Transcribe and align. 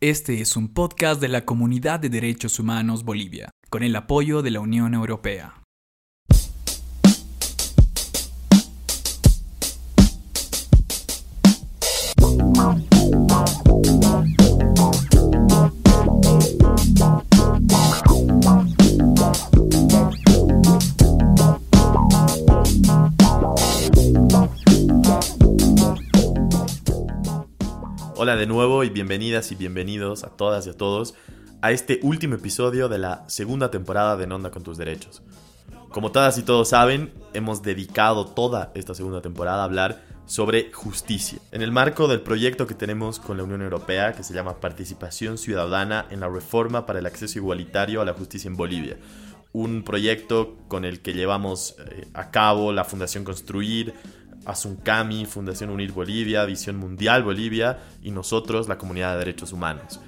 Este 0.00 0.40
es 0.40 0.56
un 0.56 0.72
podcast 0.72 1.20
de 1.20 1.26
la 1.26 1.44
Comunidad 1.44 1.98
de 1.98 2.08
Derechos 2.08 2.60
Humanos 2.60 3.02
Bolivia, 3.02 3.50
con 3.68 3.82
el 3.82 3.96
apoyo 3.96 4.42
de 4.42 4.52
la 4.52 4.60
Unión 4.60 4.94
Europea. 4.94 5.64
De 28.38 28.46
nuevo 28.46 28.84
y 28.84 28.88
bienvenidas 28.88 29.50
y 29.50 29.56
bienvenidos 29.56 30.22
a 30.22 30.28
todas 30.28 30.64
y 30.68 30.70
a 30.70 30.72
todos 30.72 31.14
a 31.60 31.72
este 31.72 31.98
último 32.04 32.36
episodio 32.36 32.88
de 32.88 32.98
la 32.98 33.28
segunda 33.28 33.68
temporada 33.72 34.16
de 34.16 34.28
Nonda 34.28 34.52
con 34.52 34.62
tus 34.62 34.78
derechos. 34.78 35.22
Como 35.90 36.12
todas 36.12 36.38
y 36.38 36.44
todos 36.44 36.68
saben, 36.68 37.12
hemos 37.34 37.62
dedicado 37.62 38.26
toda 38.26 38.70
esta 38.76 38.94
segunda 38.94 39.20
temporada 39.22 39.62
a 39.62 39.64
hablar 39.64 40.04
sobre 40.26 40.70
justicia. 40.72 41.40
En 41.50 41.62
el 41.62 41.72
marco 41.72 42.06
del 42.06 42.20
proyecto 42.20 42.68
que 42.68 42.74
tenemos 42.74 43.18
con 43.18 43.38
la 43.38 43.42
Unión 43.42 43.60
Europea, 43.60 44.12
que 44.12 44.22
se 44.22 44.34
llama 44.34 44.60
Participación 44.60 45.36
Ciudadana 45.36 46.06
en 46.08 46.20
la 46.20 46.28
Reforma 46.28 46.86
para 46.86 47.00
el 47.00 47.06
Acceso 47.06 47.40
Igualitario 47.40 48.00
a 48.00 48.04
la 48.04 48.14
Justicia 48.14 48.46
en 48.46 48.56
Bolivia. 48.56 48.98
Un 49.52 49.82
proyecto 49.82 50.54
con 50.68 50.84
el 50.84 51.00
que 51.00 51.12
llevamos 51.12 51.74
eh, 51.90 52.06
a 52.14 52.30
cabo 52.30 52.72
la 52.72 52.84
Fundación 52.84 53.24
Construir, 53.24 53.94
Asuncami, 54.44 55.26
Fundación 55.26 55.70
Unir 55.70 55.92
Bolivia, 55.92 56.44
Visión 56.44 56.76
Mundial 56.76 57.22
Bolivia 57.22 57.78
y 58.02 58.10
nosotros, 58.10 58.68
la 58.68 58.78
Comunidad 58.78 59.12
de 59.12 59.18
Derechos 59.18 59.52
Humanos. 59.52 60.00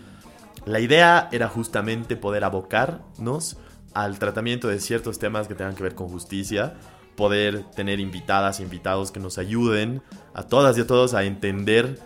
La 0.66 0.80
idea 0.80 1.28
era 1.32 1.48
justamente 1.48 2.16
poder 2.16 2.44
abocarnos 2.44 3.56
al 3.94 4.18
tratamiento 4.18 4.68
de 4.68 4.80
ciertos 4.80 5.18
temas 5.18 5.48
que 5.48 5.54
tengan 5.54 5.74
que 5.74 5.82
ver 5.82 5.94
con 5.94 6.08
justicia, 6.08 6.74
poder 7.16 7.64
tener 7.74 8.00
invitadas 8.00 8.60
e 8.60 8.62
invitados 8.62 9.10
que 9.10 9.20
nos 9.20 9.38
ayuden 9.38 10.02
a 10.34 10.44
todas 10.44 10.78
y 10.78 10.82
a 10.82 10.86
todos 10.86 11.14
a 11.14 11.24
entender 11.24 11.98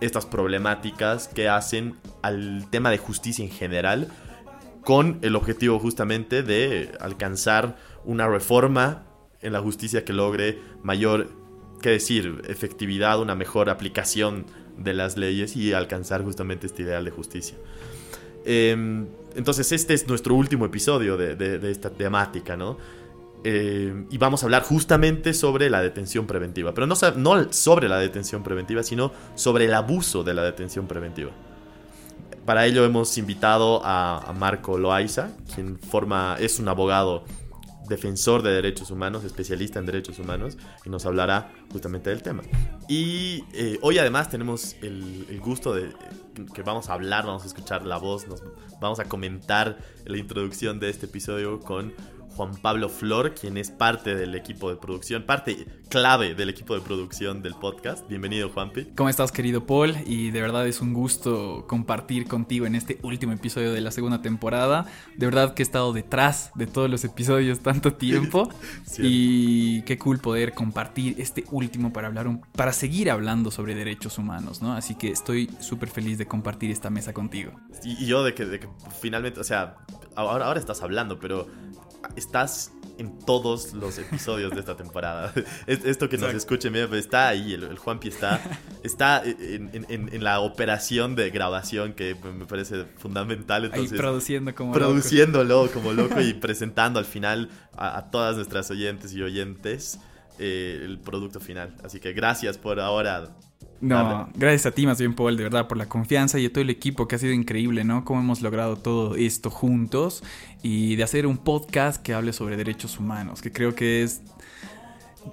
estas 0.00 0.26
problemáticas 0.26 1.28
que 1.28 1.48
hacen 1.48 1.96
al 2.22 2.66
tema 2.70 2.90
de 2.90 2.98
justicia 2.98 3.44
en 3.44 3.50
general, 3.50 4.08
con 4.84 5.18
el 5.22 5.36
objetivo 5.36 5.78
justamente 5.78 6.42
de 6.42 6.92
alcanzar 7.00 7.76
una 8.04 8.26
reforma 8.28 9.04
en 9.40 9.52
la 9.52 9.60
justicia 9.60 10.04
que 10.04 10.12
logre 10.12 10.60
mayor 10.82 11.41
qué 11.82 11.90
decir, 11.90 12.40
efectividad, 12.48 13.20
una 13.20 13.34
mejor 13.34 13.68
aplicación 13.68 14.46
de 14.78 14.94
las 14.94 15.18
leyes 15.18 15.54
y 15.56 15.74
alcanzar 15.74 16.24
justamente 16.24 16.66
este 16.66 16.82
ideal 16.82 17.04
de 17.04 17.10
justicia. 17.10 17.58
Em, 18.46 19.06
entonces 19.36 19.70
este 19.72 19.92
es 19.92 20.08
nuestro 20.08 20.34
último 20.34 20.64
episodio 20.64 21.16
de, 21.16 21.70
esta 21.70 21.90
temática, 21.90 22.56
¿no? 22.56 22.78
Em, 23.44 24.06
y 24.10 24.18
vamos 24.18 24.42
a 24.42 24.46
hablar 24.46 24.62
justamente 24.62 25.34
sobre 25.34 25.68
la 25.68 25.82
detención 25.82 26.26
preventiva, 26.26 26.72
pero 26.72 26.86
no, 26.86 26.96
sobre 27.52 27.88
la 27.88 27.98
detención 27.98 28.42
preventiva, 28.42 28.82
sino 28.82 29.12
sobre 29.34 29.66
el 29.66 29.74
abuso 29.74 30.24
de 30.24 30.34
la 30.34 30.42
detención 30.42 30.86
preventiva. 30.86 31.32
Para 32.46 32.66
ello 32.66 32.84
hemos 32.84 33.18
invitado 33.18 33.84
a, 33.84 34.18
a 34.18 34.32
Marco 34.32 34.78
Loaiza, 34.78 35.30
quien 35.54 35.78
forma, 35.78 36.36
es 36.40 36.58
un 36.58 36.68
abogado 36.68 37.24
defensor 37.88 38.42
de 38.42 38.50
derechos 38.50 38.90
humanos, 38.90 39.24
especialista 39.24 39.78
en 39.78 39.86
derechos 39.86 40.18
humanos, 40.18 40.56
y 40.84 40.90
nos 40.90 41.06
hablará 41.06 41.52
justamente 41.70 42.10
del 42.10 42.22
tema. 42.22 42.42
Y 42.88 43.44
eh, 43.52 43.78
hoy 43.82 43.98
además 43.98 44.30
tenemos 44.30 44.76
el, 44.82 45.40
gusto 45.40 45.74
de 45.74 45.92
que 46.54 46.62
vamos 46.62 46.88
a 46.88 46.94
hablar, 46.94 47.26
vamos 47.26 47.42
a 47.44 47.46
escuchar 47.46 47.84
la 47.84 47.98
voz, 47.98 48.26
nos 48.28 48.42
vamos 48.80 49.00
a 49.00 49.04
comentar 49.04 49.78
la 50.04 50.16
introducción 50.16 50.80
de 50.80 50.90
este 50.90 51.06
episodio 51.06 51.60
con 51.60 51.92
Juan 52.36 52.56
Pablo 52.56 52.88
Flor, 52.88 53.34
quien 53.34 53.56
es 53.58 53.70
parte 53.70 54.14
del 54.14 54.34
equipo 54.34 54.70
de 54.70 54.76
producción, 54.76 55.24
parte 55.24 55.66
clave 55.90 56.34
del 56.34 56.48
equipo 56.48 56.74
de 56.74 56.80
producción 56.80 57.42
del 57.42 57.54
podcast. 57.54 58.08
Bienvenido, 58.08 58.48
Juanpi. 58.48 58.86
¿Cómo 58.96 59.10
estás, 59.10 59.30
querido 59.30 59.66
Paul? 59.66 59.94
Y 60.06 60.30
de 60.30 60.40
verdad 60.40 60.66
es 60.66 60.80
un 60.80 60.94
gusto 60.94 61.66
compartir 61.68 62.26
contigo 62.26 62.64
en 62.64 62.74
este 62.74 62.98
último 63.02 63.32
episodio 63.32 63.72
de 63.72 63.82
la 63.82 63.90
segunda 63.90 64.22
temporada. 64.22 64.86
De 65.16 65.26
verdad 65.26 65.52
que 65.52 65.62
he 65.62 65.64
estado 65.64 65.92
detrás 65.92 66.50
de 66.54 66.66
todos 66.66 66.88
los 66.88 67.04
episodios 67.04 67.60
tanto 67.60 67.92
tiempo. 67.96 68.48
y 68.98 69.82
qué 69.82 69.98
cool 69.98 70.18
poder 70.18 70.54
compartir 70.54 71.16
este 71.18 71.44
último 71.50 71.92
para 71.92 72.08
hablar, 72.08 72.40
para 72.52 72.72
seguir 72.72 73.10
hablando 73.10 73.50
sobre 73.50 73.74
derechos 73.74 74.16
humanos, 74.16 74.62
¿no? 74.62 74.72
Así 74.72 74.94
que 74.94 75.10
estoy 75.10 75.50
súper 75.60 75.90
feliz 75.90 76.16
de 76.16 76.26
compartir 76.26 76.70
esta 76.70 76.88
mesa 76.88 77.12
contigo. 77.12 77.52
Y, 77.84 78.06
yo 78.06 78.24
de 78.24 78.32
que, 78.34 78.46
de 78.46 78.58
que 78.58 78.68
finalmente, 79.00 79.40
o 79.40 79.44
sea, 79.44 79.76
ahora, 80.16 80.46
ahora 80.46 80.58
estás 80.58 80.82
hablando, 80.82 81.18
pero 81.18 81.46
estás 82.16 82.72
en 82.98 83.18
todos 83.18 83.72
los 83.72 83.98
episodios 83.98 84.52
de 84.52 84.60
esta 84.60 84.76
temporada. 84.76 85.32
Esto 85.66 86.08
que 86.08 86.18
nos 86.18 86.34
escuche, 86.34 86.70
está 86.98 87.28
ahí, 87.28 87.54
el, 87.54 87.78
Juanpi 87.78 88.08
está, 88.08 88.40
está 88.82 89.22
en, 89.24 90.24
la 90.24 90.40
operación 90.40 91.14
de 91.14 91.30
grabación 91.30 91.94
que 91.94 92.14
me 92.14 92.46
parece 92.46 92.84
fundamental. 92.98 93.64
Entonces, 93.64 93.92
ahí 93.92 93.98
produciendo 93.98 94.54
como 94.54 94.72
produciéndolo 94.72 95.70
como 95.72 95.92
loco 95.92 96.20
y 96.20 96.34
presentando 96.34 96.98
al 96.98 97.04
final 97.04 97.50
a, 97.76 98.10
todas 98.10 98.36
nuestras 98.36 98.70
oyentes 98.70 99.12
y 99.14 99.22
oyentes 99.22 99.98
eh, 100.38 100.80
el 100.84 100.98
producto 101.00 101.40
final. 101.40 101.76
Así 101.82 102.00
que 102.00 102.12
gracias 102.12 102.58
por 102.58 102.80
ahora 102.80 103.34
no, 103.82 104.28
gracias 104.34 104.66
a 104.66 104.70
ti 104.70 104.86
más 104.86 104.98
bien, 104.98 105.14
Paul, 105.14 105.36
de 105.36 105.42
verdad, 105.42 105.66
por 105.66 105.76
la 105.76 105.86
confianza 105.88 106.38
y 106.38 106.46
a 106.46 106.52
todo 106.52 106.62
el 106.62 106.70
equipo 106.70 107.08
que 107.08 107.16
ha 107.16 107.18
sido 107.18 107.32
increíble, 107.32 107.82
¿no? 107.82 108.04
Cómo 108.04 108.20
hemos 108.20 108.40
logrado 108.40 108.76
todo 108.76 109.16
esto 109.16 109.50
juntos 109.50 110.22
y 110.62 110.94
de 110.94 111.02
hacer 111.02 111.26
un 111.26 111.36
podcast 111.36 112.00
que 112.00 112.14
hable 112.14 112.32
sobre 112.32 112.56
derechos 112.56 112.98
humanos, 113.00 113.42
que 113.42 113.50
creo 113.50 113.74
que 113.74 114.04
es 114.04 114.22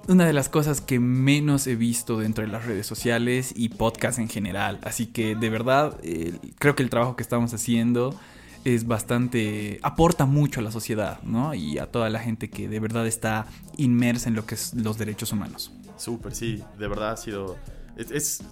una 0.08 0.26
de 0.26 0.32
las 0.32 0.48
cosas 0.48 0.80
que 0.80 0.98
menos 0.98 1.66
he 1.68 1.76
visto 1.76 2.18
dentro 2.18 2.44
de 2.44 2.50
las 2.50 2.64
redes 2.64 2.86
sociales 2.86 3.52
y 3.54 3.68
podcast 3.68 4.18
en 4.18 4.28
general. 4.28 4.80
Así 4.82 5.06
que 5.06 5.36
de 5.36 5.48
verdad, 5.48 5.98
eh, 6.02 6.36
creo 6.58 6.74
que 6.74 6.82
el 6.82 6.90
trabajo 6.90 7.14
que 7.14 7.22
estamos 7.22 7.54
haciendo 7.54 8.18
es 8.64 8.86
bastante, 8.86 9.78
aporta 9.82 10.26
mucho 10.26 10.60
a 10.60 10.62
la 10.62 10.72
sociedad, 10.72 11.22
¿no? 11.22 11.54
Y 11.54 11.78
a 11.78 11.86
toda 11.86 12.10
la 12.10 12.18
gente 12.18 12.50
que 12.50 12.68
de 12.68 12.80
verdad 12.80 13.06
está 13.06 13.46
inmersa 13.76 14.28
en 14.28 14.34
lo 14.34 14.44
que 14.44 14.56
es 14.56 14.74
los 14.74 14.98
derechos 14.98 15.32
humanos. 15.32 15.72
Súper, 15.96 16.34
sí, 16.34 16.62
de 16.78 16.88
verdad 16.88 17.12
ha 17.12 17.16
sido 17.16 17.56
es, 17.96 18.42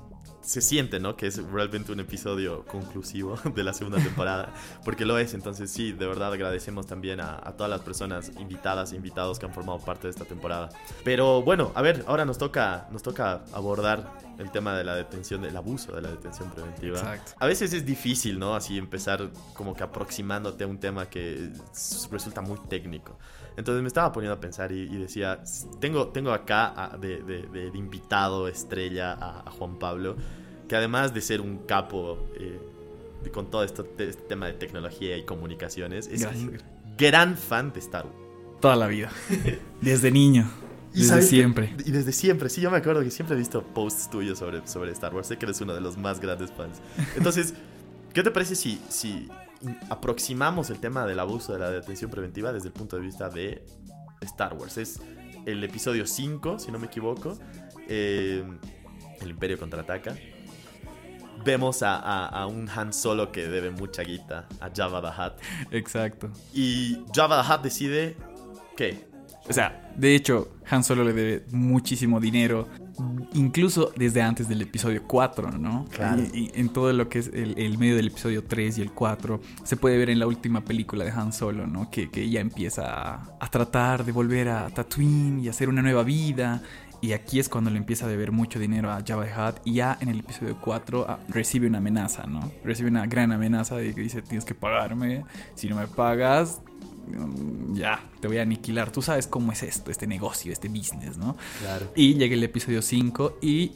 se 0.48 0.62
siente, 0.62 0.98
¿no? 0.98 1.14
Que 1.14 1.26
es 1.26 1.42
realmente 1.44 1.92
un 1.92 2.00
episodio 2.00 2.64
conclusivo 2.64 3.38
de 3.54 3.62
la 3.62 3.74
segunda 3.74 3.98
temporada, 3.98 4.52
porque 4.82 5.04
lo 5.04 5.18
es. 5.18 5.34
Entonces, 5.34 5.70
sí, 5.70 5.92
de 5.92 6.06
verdad 6.06 6.32
agradecemos 6.32 6.86
también 6.86 7.20
a, 7.20 7.38
todas 7.52 7.68
las 7.68 7.82
personas 7.82 8.32
invitadas 8.38 8.92
e 8.92 8.96
invitados 8.96 9.38
que 9.38 9.44
han 9.44 9.52
formado 9.52 9.78
parte 9.78 10.06
de 10.06 10.10
esta 10.10 10.24
temporada. 10.24 10.70
Pero 11.04 11.42
bueno, 11.42 11.70
a 11.74 11.82
ver, 11.82 12.02
ahora 12.06 12.24
nos 12.24 12.38
toca, 12.38 12.88
nos 12.90 13.02
toca 13.02 13.42
abordar 13.52 14.10
el 14.38 14.50
tema 14.50 14.74
de 14.76 14.84
la 14.84 14.94
detención, 14.94 15.42
del 15.42 15.56
abuso 15.56 15.92
de 15.92 16.02
la 16.02 16.10
detención 16.10 16.50
preventiva. 16.50 16.98
Exacto. 16.98 17.32
A 17.38 17.46
veces 17.46 17.74
es 17.74 17.84
difícil, 17.84 18.38
¿no? 18.38 18.54
Así 18.54 18.78
empezar 18.78 19.28
como 19.52 19.74
que 19.74 19.82
aproximándote 19.82 20.64
a 20.64 20.66
un 20.66 20.78
tema 20.78 21.10
que 21.10 21.50
resulta 22.10 22.40
muy 22.40 22.58
técnico. 22.68 23.18
Entonces 23.58 23.82
me 23.82 23.88
estaba 23.88 24.12
poniendo 24.12 24.34
a 24.36 24.40
pensar 24.40 24.70
y, 24.70 24.86
decía, 24.86 25.42
tengo, 25.80 26.08
tengo 26.08 26.30
acá 26.30 26.96
de, 27.00 27.70
invitado 27.74 28.46
estrella 28.46 29.12
a, 29.20 29.50
Juan 29.50 29.80
Pablo, 29.80 30.14
que 30.68 30.76
además 30.76 31.12
de 31.12 31.20
ser 31.20 31.40
un 31.40 31.58
capo 31.66 32.18
eh, 32.36 32.60
con 33.32 33.50
todo 33.50 33.64
este, 33.64 33.82
este, 33.98 34.22
tema 34.22 34.46
de 34.46 34.52
tecnología 34.52 35.16
y 35.16 35.24
comunicaciones, 35.24 36.06
es 36.06 36.24
un 36.24 36.56
gran 36.96 37.36
fan 37.36 37.72
de 37.72 37.80
Star 37.80 38.06
Wars. 38.06 38.16
Toda 38.60 38.76
la 38.76 38.86
vida. 38.86 39.10
Desde 39.80 40.12
niño. 40.12 40.48
desde 40.92 41.22
siempre. 41.22 41.74
y 41.84 41.90
desde 41.90 42.12
siempre, 42.12 42.48
sí, 42.50 42.60
yo 42.60 42.70
me 42.70 42.76
acuerdo 42.76 43.02
que 43.02 43.10
siempre 43.10 43.34
he 43.34 43.38
visto 43.38 43.62
posts 43.62 44.08
tuyos 44.08 44.38
sobre, 44.38 44.64
sobre 44.68 44.92
Star 44.92 45.12
Wars. 45.12 45.26
Sé 45.26 45.36
que 45.36 45.46
eres 45.46 45.60
uno 45.60 45.74
de 45.74 45.80
los 45.80 45.96
más 45.96 46.20
grandes 46.20 46.52
fans. 46.52 46.80
Entonces, 47.16 47.54
¿qué 48.12 48.22
te 48.22 48.30
parece 48.30 48.54
si, 48.54 48.80
si 48.88 49.28
aproximamos 49.88 50.70
el 50.70 50.78
tema 50.80 51.06
del 51.06 51.18
abuso 51.18 51.52
de 51.52 51.58
la 51.58 51.70
detención 51.70 52.10
preventiva 52.10 52.52
desde 52.52 52.68
el 52.68 52.72
punto 52.72 52.96
de 52.96 53.02
vista 53.02 53.28
de 53.28 53.64
Star 54.20 54.54
Wars. 54.54 54.78
Es 54.78 55.00
el 55.46 55.62
episodio 55.64 56.06
5, 56.06 56.58
si 56.58 56.70
no 56.70 56.78
me 56.78 56.86
equivoco. 56.86 57.38
Eh, 57.88 58.44
el 59.20 59.30
Imperio 59.30 59.58
contraataca. 59.58 60.16
Vemos 61.44 61.82
a, 61.82 62.46
un 62.46 62.68
Han 62.68 62.92
Solo 62.92 63.30
que 63.30 63.46
debe 63.46 63.70
mucha 63.70 64.02
guita 64.02 64.48
a 64.60 64.70
Java 64.74 65.00
the 65.00 65.22
Hutt. 65.22 65.72
Exacto. 65.72 66.30
Y 66.52 67.04
Java 67.14 67.42
the 67.42 67.52
Hutt 67.52 67.62
decide. 67.62 68.16
¿Qué? 68.76 69.08
O 69.48 69.52
sea, 69.52 69.90
de 69.96 70.14
hecho, 70.14 70.56
Han 70.70 70.84
Solo 70.84 71.04
le 71.04 71.12
debe 71.12 71.44
muchísimo 71.52 72.20
dinero, 72.20 72.68
incluso 73.34 73.92
desde 73.96 74.22
antes 74.22 74.48
del 74.48 74.62
episodio 74.62 75.02
4, 75.06 75.52
¿no? 75.52 75.86
Claro. 75.90 76.22
Y, 76.32 76.50
en 76.54 76.68
todo 76.70 76.92
lo 76.92 77.08
que 77.08 77.20
es 77.20 77.30
el, 77.32 77.78
medio 77.78 77.96
del 77.96 78.08
episodio 78.08 78.44
3 78.44 78.78
y 78.78 78.82
el 78.82 78.92
4, 78.92 79.40
se 79.64 79.76
puede 79.76 79.98
ver 79.98 80.10
en 80.10 80.18
la 80.18 80.26
última 80.26 80.62
película 80.62 81.04
de 81.04 81.10
Han 81.10 81.32
Solo, 81.32 81.66
¿no? 81.66 81.90
Que, 81.90 82.10
que 82.10 82.22
ella 82.22 82.40
empieza 82.40 82.92
a, 82.92 83.36
a, 83.40 83.50
tratar 83.50 84.04
de 84.04 84.12
volver 84.12 84.48
a 84.48 84.68
Tatooine 84.70 85.40
y 85.40 85.48
hacer 85.48 85.68
una 85.68 85.82
nueva 85.82 86.02
vida. 86.02 86.62
Y 87.00 87.12
aquí 87.12 87.38
es 87.38 87.48
cuando 87.48 87.70
le 87.70 87.78
empieza 87.78 88.06
a 88.06 88.08
deber 88.08 88.32
mucho 88.32 88.58
dinero 88.58 88.90
a 88.90 89.02
Jabba 89.06 89.26
Hutt. 89.26 89.60
Y 89.64 89.74
ya 89.74 89.96
en 90.00 90.08
el 90.08 90.20
episodio 90.20 90.58
4 90.60 91.06
ah, 91.08 91.18
recibe 91.28 91.68
una 91.68 91.78
amenaza, 91.78 92.26
¿no? 92.26 92.50
Recibe 92.64 92.88
una 92.88 93.06
gran 93.06 93.30
amenaza 93.30 93.76
de 93.76 93.94
que 93.94 94.00
dice, 94.00 94.22
tienes 94.22 94.44
que 94.44 94.54
pagarme. 94.54 95.24
Si 95.54 95.68
no 95.68 95.76
me 95.76 95.86
pagas, 95.86 96.60
ya, 97.72 98.00
te 98.20 98.28
voy 98.28 98.38
a 98.38 98.42
aniquilar. 98.42 98.90
Tú 98.90 99.02
sabes 99.02 99.26
cómo 99.26 99.52
es 99.52 99.62
esto, 99.62 99.90
este 99.90 100.06
negocio, 100.06 100.52
este 100.52 100.68
business, 100.68 101.16
¿no? 101.16 101.36
Claro. 101.60 101.92
Y 101.94 102.14
llega 102.14 102.34
el 102.34 102.44
episodio 102.44 102.82
5 102.82 103.38
y 103.42 103.72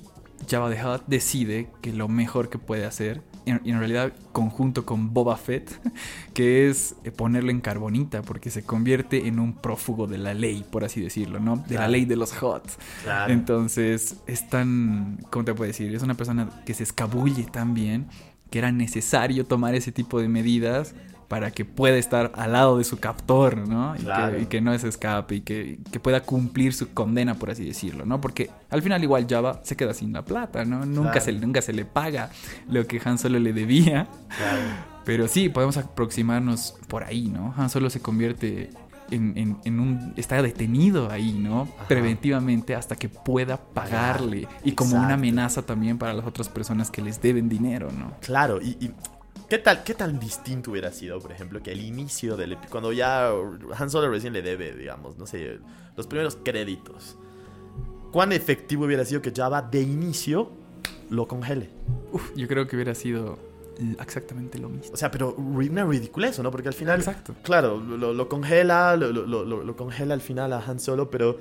Jabba 0.49 0.71
the 0.71 0.85
Hutt 0.85 1.03
decide 1.07 1.69
que 1.81 1.93
lo 1.93 2.09
mejor 2.09 2.49
que 2.49 2.59
puede 2.59 2.85
hacer, 2.85 3.23
en, 3.47 3.61
en 3.65 3.79
realidad 3.79 4.13
conjunto 4.33 4.85
con 4.85 5.13
Boba 5.13 5.37
Fett, 5.37 5.81
que 6.35 6.69
es 6.69 6.97
eh, 7.05 7.11
ponerlo 7.11 7.51
en 7.51 7.61
carbonita, 7.61 8.23
porque 8.23 8.51
se 8.51 8.63
convierte 8.65 9.27
en 9.27 9.39
un 9.39 9.55
prófugo 9.55 10.07
de 10.07 10.19
la 10.19 10.35
ley, 10.35 10.65
por 10.69 10.85
así 10.85 11.01
decirlo, 11.01 11.41
¿no? 11.41 11.57
De 11.69 11.77
la 11.77 11.89
ley 11.89 12.05
de 12.05 12.17
los 12.17 12.33
Hutt. 12.41 12.65
Claro. 13.03 13.33
Entonces, 13.33 14.17
es 14.27 14.49
tan, 14.49 15.19
¿cómo 15.31 15.45
te 15.45 15.55
puedo 15.55 15.69
decir? 15.69 15.95
Es 15.95 16.03
una 16.03 16.15
persona 16.15 16.49
que 16.65 16.75
se 16.75 16.83
escabulle 16.83 17.45
tan 17.45 17.75
bien 17.75 18.09
que 18.51 18.59
era 18.59 18.71
necesario 18.71 19.47
tomar 19.47 19.75
ese 19.75 19.93
tipo 19.93 20.21
de 20.21 20.29
medidas 20.29 20.95
para 21.33 21.51
que 21.51 21.65
pueda 21.65 21.97
estar 21.97 22.31
al 22.35 22.53
lado 22.53 22.77
de 22.77 22.85
su 22.85 22.99
captor, 22.99 23.67
¿no? 23.67 23.97
Y, 23.97 24.01
Claro. 24.01 24.37
que, 24.37 24.43
y 24.43 24.47
que 24.47 24.61
no 24.61 24.79
se 24.79 24.87
escape 24.87 25.37
y 25.37 25.41
que, 25.41 25.79
que 25.91 25.99
pueda 25.99 26.21
cumplir 26.21 26.75
su 26.75 26.93
condena, 26.93 27.37
por 27.37 27.49
así 27.49 27.65
decirlo, 27.65 28.05
¿no? 28.05 28.21
Porque 28.21 28.51
al 28.69 28.83
final 28.83 29.03
igual 29.03 29.27
Java 29.27 29.61
se 29.65 29.75
queda 29.75 29.95
sin 29.95 30.13
la 30.13 30.27
plata, 30.27 30.67
¿no? 30.67 30.85
Nunca, 30.85 31.13
Claro. 31.13 31.25
se, 31.25 31.33
nunca 31.33 31.63
se 31.63 31.73
le 31.73 31.87
paga 31.87 32.29
lo 32.69 32.87
que 32.87 33.01
Han 33.03 33.17
Solo 33.17 33.39
le 33.39 33.55
debía. 33.55 34.09
Claro. 34.37 34.61
Pero 35.07 35.27
sí, 35.27 35.49
podemos 35.49 35.79
aproximarnos 35.79 36.75
por 36.87 37.03
ahí, 37.03 37.29
¿no? 37.29 37.55
Han 37.57 37.71
Solo 37.71 37.89
se 37.89 38.01
convierte 38.01 38.69
en, 39.11 39.33
en- 39.39 39.57
en 39.65 39.81
un... 39.81 40.13
Está 40.19 40.43
detenido 40.43 41.11
ahí, 41.11 41.33
¿no? 41.33 41.63
Ajá. 41.63 41.89
Preventivamente 41.89 42.75
hasta 42.75 42.95
que 42.97 43.09
pueda 43.09 43.57
pagarle. 43.57 44.49
Y 44.65 44.73
como 44.73 44.97
una 44.97 45.15
amenaza 45.15 45.63
también 45.63 45.97
para 45.97 46.13
las 46.13 46.27
otras 46.27 46.51
personas 46.51 46.91
que 46.91 47.01
les 47.01 47.23
deben 47.23 47.49
dinero, 47.49 47.89
¿no? 47.91 48.13
Claro, 48.21 48.61
y, 48.61 48.77
y 48.81 48.91
¿qué, 49.53 49.59
tal, 49.59 49.85
¿qué 49.85 49.93
tan 49.93 50.19
distinto 50.19 50.71
hubiera 50.71 50.91
sido, 50.93 51.21
por 51.21 51.31
ejemplo, 51.31 51.63
que 51.63 51.73
el 51.73 51.83
inicio 51.83 52.39
del 52.39 52.57
cuando 52.71 52.91
ya 52.91 53.31
Han 53.77 53.91
Solo 53.91 54.11
recién 54.11 54.33
le 54.33 54.41
debe, 54.41 54.73
digamos, 54.75 55.19
no 55.19 55.27
sé, 55.27 55.59
los 55.95 56.07
primeros 56.07 56.39
créditos? 56.43 57.19
¿Cuán 58.11 58.33
efectivo 58.33 58.87
hubiera 58.87 59.05
sido 59.05 59.21
que 59.21 59.31
Java 59.31 59.61
de 59.61 59.83
inicio 59.83 60.51
lo 61.11 61.29
congele? 61.29 61.69
Uf, 62.13 62.31
yo 62.35 62.49
creo 62.49 62.67
que 62.67 62.77
hubiera 62.77 62.95
sido 62.95 63.39
exactamente 64.01 64.59
lo 64.59 64.71
mismo. 64.71 64.95
O 64.95 64.97
sea, 64.97 65.11
pero 65.11 65.35
una 65.35 65.85
ridiculez, 65.85 66.39
¿no? 66.39 66.51
Porque 66.51 66.69
al 66.69 66.75
final, 66.75 67.01
Exacto. 67.01 67.35
claro, 67.43 67.77
lo, 67.79 68.15
lo 68.15 68.29
congela, 68.31 68.97
lo, 68.97 69.13
lo- 69.13 69.45
lo- 69.45 69.63
lo 69.65 69.77
congela 69.77 70.15
al 70.15 70.23
final 70.23 70.55
a 70.55 70.61
Han 70.67 70.81
Solo, 70.81 71.11
pero 71.11 71.37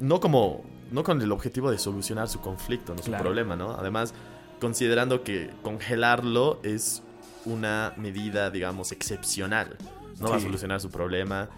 no 0.00 0.20
como, 0.20 0.64
no 0.92 1.02
con 1.02 1.22
el 1.22 1.32
objetivo 1.32 1.70
de 1.70 1.78
solucionar 1.78 2.28
su 2.28 2.42
conflicto, 2.42 2.94
no 2.94 2.98
su 3.02 3.06
Claro. 3.08 3.24
problema, 3.24 3.56
¿no? 3.56 3.70
Además, 3.72 4.12
considerando 4.60 5.22
que 5.24 5.48
congelarlo 5.62 6.60
es 6.62 7.02
una 7.46 7.94
medida, 7.96 8.50
digamos, 8.50 8.92
excepcional, 8.92 9.76
no 10.20 10.30
va 10.30 10.36
a 10.36 10.40
solucionar 10.40 10.80
su 10.80 10.90
problema. 10.90 11.48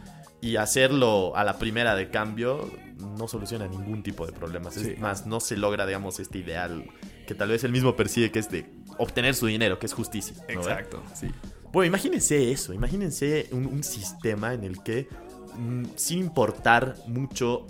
Y 0.40 0.56
hacerlo 0.56 1.34
a 1.36 1.44
la 1.44 1.58
primera 1.58 1.94
de 1.94 2.10
cambio 2.10 2.70
no 2.98 3.26
soluciona 3.26 3.66
ningún 3.66 4.02
tipo 4.02 4.26
de 4.26 4.32
problemas. 4.32 4.76
Es 4.76 4.98
más, 5.00 5.26
no 5.26 5.40
se 5.40 5.56
logra, 5.56 5.86
digamos, 5.86 6.20
este 6.20 6.38
ideal 6.38 6.84
que 7.26 7.34
tal 7.34 7.48
vez 7.48 7.64
él 7.64 7.72
mismo 7.72 7.96
persigue, 7.96 8.30
que 8.30 8.38
es 8.38 8.50
de 8.50 8.66
obtener 8.98 9.34
su 9.34 9.46
dinero, 9.46 9.78
que 9.78 9.86
es 9.86 9.92
justicia. 9.94 10.36
¿no 10.36 10.44
ve? 10.46 10.54
Exacto, 10.54 11.02
sí. 11.14 11.28
Bueno, 11.72 11.88
imagínense 11.88 12.52
eso, 12.52 12.72
imagínense 12.74 13.48
un, 13.50 13.66
un 13.66 13.82
sistema 13.82 14.54
en 14.54 14.64
el 14.64 14.82
que, 14.82 15.08
mm, 15.56 15.84
sin 15.96 16.18
importar 16.20 16.96
mucho 17.06 17.66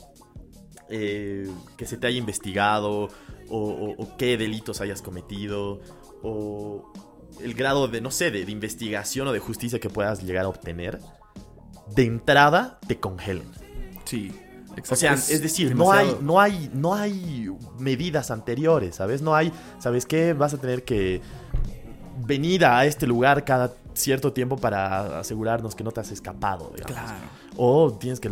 eh, 0.88 1.50
que 1.76 1.86
se 1.86 1.96
te 1.96 2.06
haya 2.06 2.18
investigado 2.18 3.08
o, 3.48 3.58
o- 3.58 3.94
o 4.02 4.16
qué 4.16 4.36
delitos 4.36 4.80
hayas 4.80 5.02
cometido 5.02 5.80
o 6.22 6.92
el 7.42 7.54
grado 7.54 7.88
de, 7.88 8.00
no 8.00 8.10
sé, 8.10 8.30
de, 8.30 8.44
de 8.44 8.52
investigación 8.52 9.28
o 9.28 9.32
de 9.32 9.38
justicia 9.38 9.78
que 9.78 9.90
puedas 9.90 10.22
llegar 10.22 10.44
a 10.44 10.48
obtener, 10.48 11.00
de 11.94 12.04
entrada 12.04 12.78
te 12.86 12.98
congelen. 12.98 13.50
Sí. 14.04 14.32
O 14.90 14.96
sea, 14.96 15.14
es, 15.14 15.40
decir, 15.40 15.74
no 15.74 15.90
hay, 15.90 16.16
no, 16.20 16.38
hay, 16.38 16.70
no 16.74 16.94
hay 16.94 17.50
medidas 17.78 18.30
anteriores, 18.30 18.96
¿sabes? 18.96 19.22
No 19.22 19.34
hay, 19.34 19.50
¿sabes 19.78 20.04
qué? 20.04 20.34
Vas 20.34 20.52
a 20.52 20.58
tener 20.58 20.84
que 20.84 21.22
venir 22.26 22.64
a 22.64 22.84
este 22.84 23.06
lugar 23.06 23.44
cada 23.44 23.72
cierto 23.94 24.34
tiempo 24.34 24.58
para 24.58 25.18
asegurarnos 25.18 25.74
que 25.74 25.82
no 25.82 25.92
te 25.92 26.00
has 26.00 26.10
escapado, 26.10 26.72
digamos. 26.74 26.94
Claro. 26.94 27.24
O 27.56 27.92
tienes 27.92 28.20
que 28.20 28.30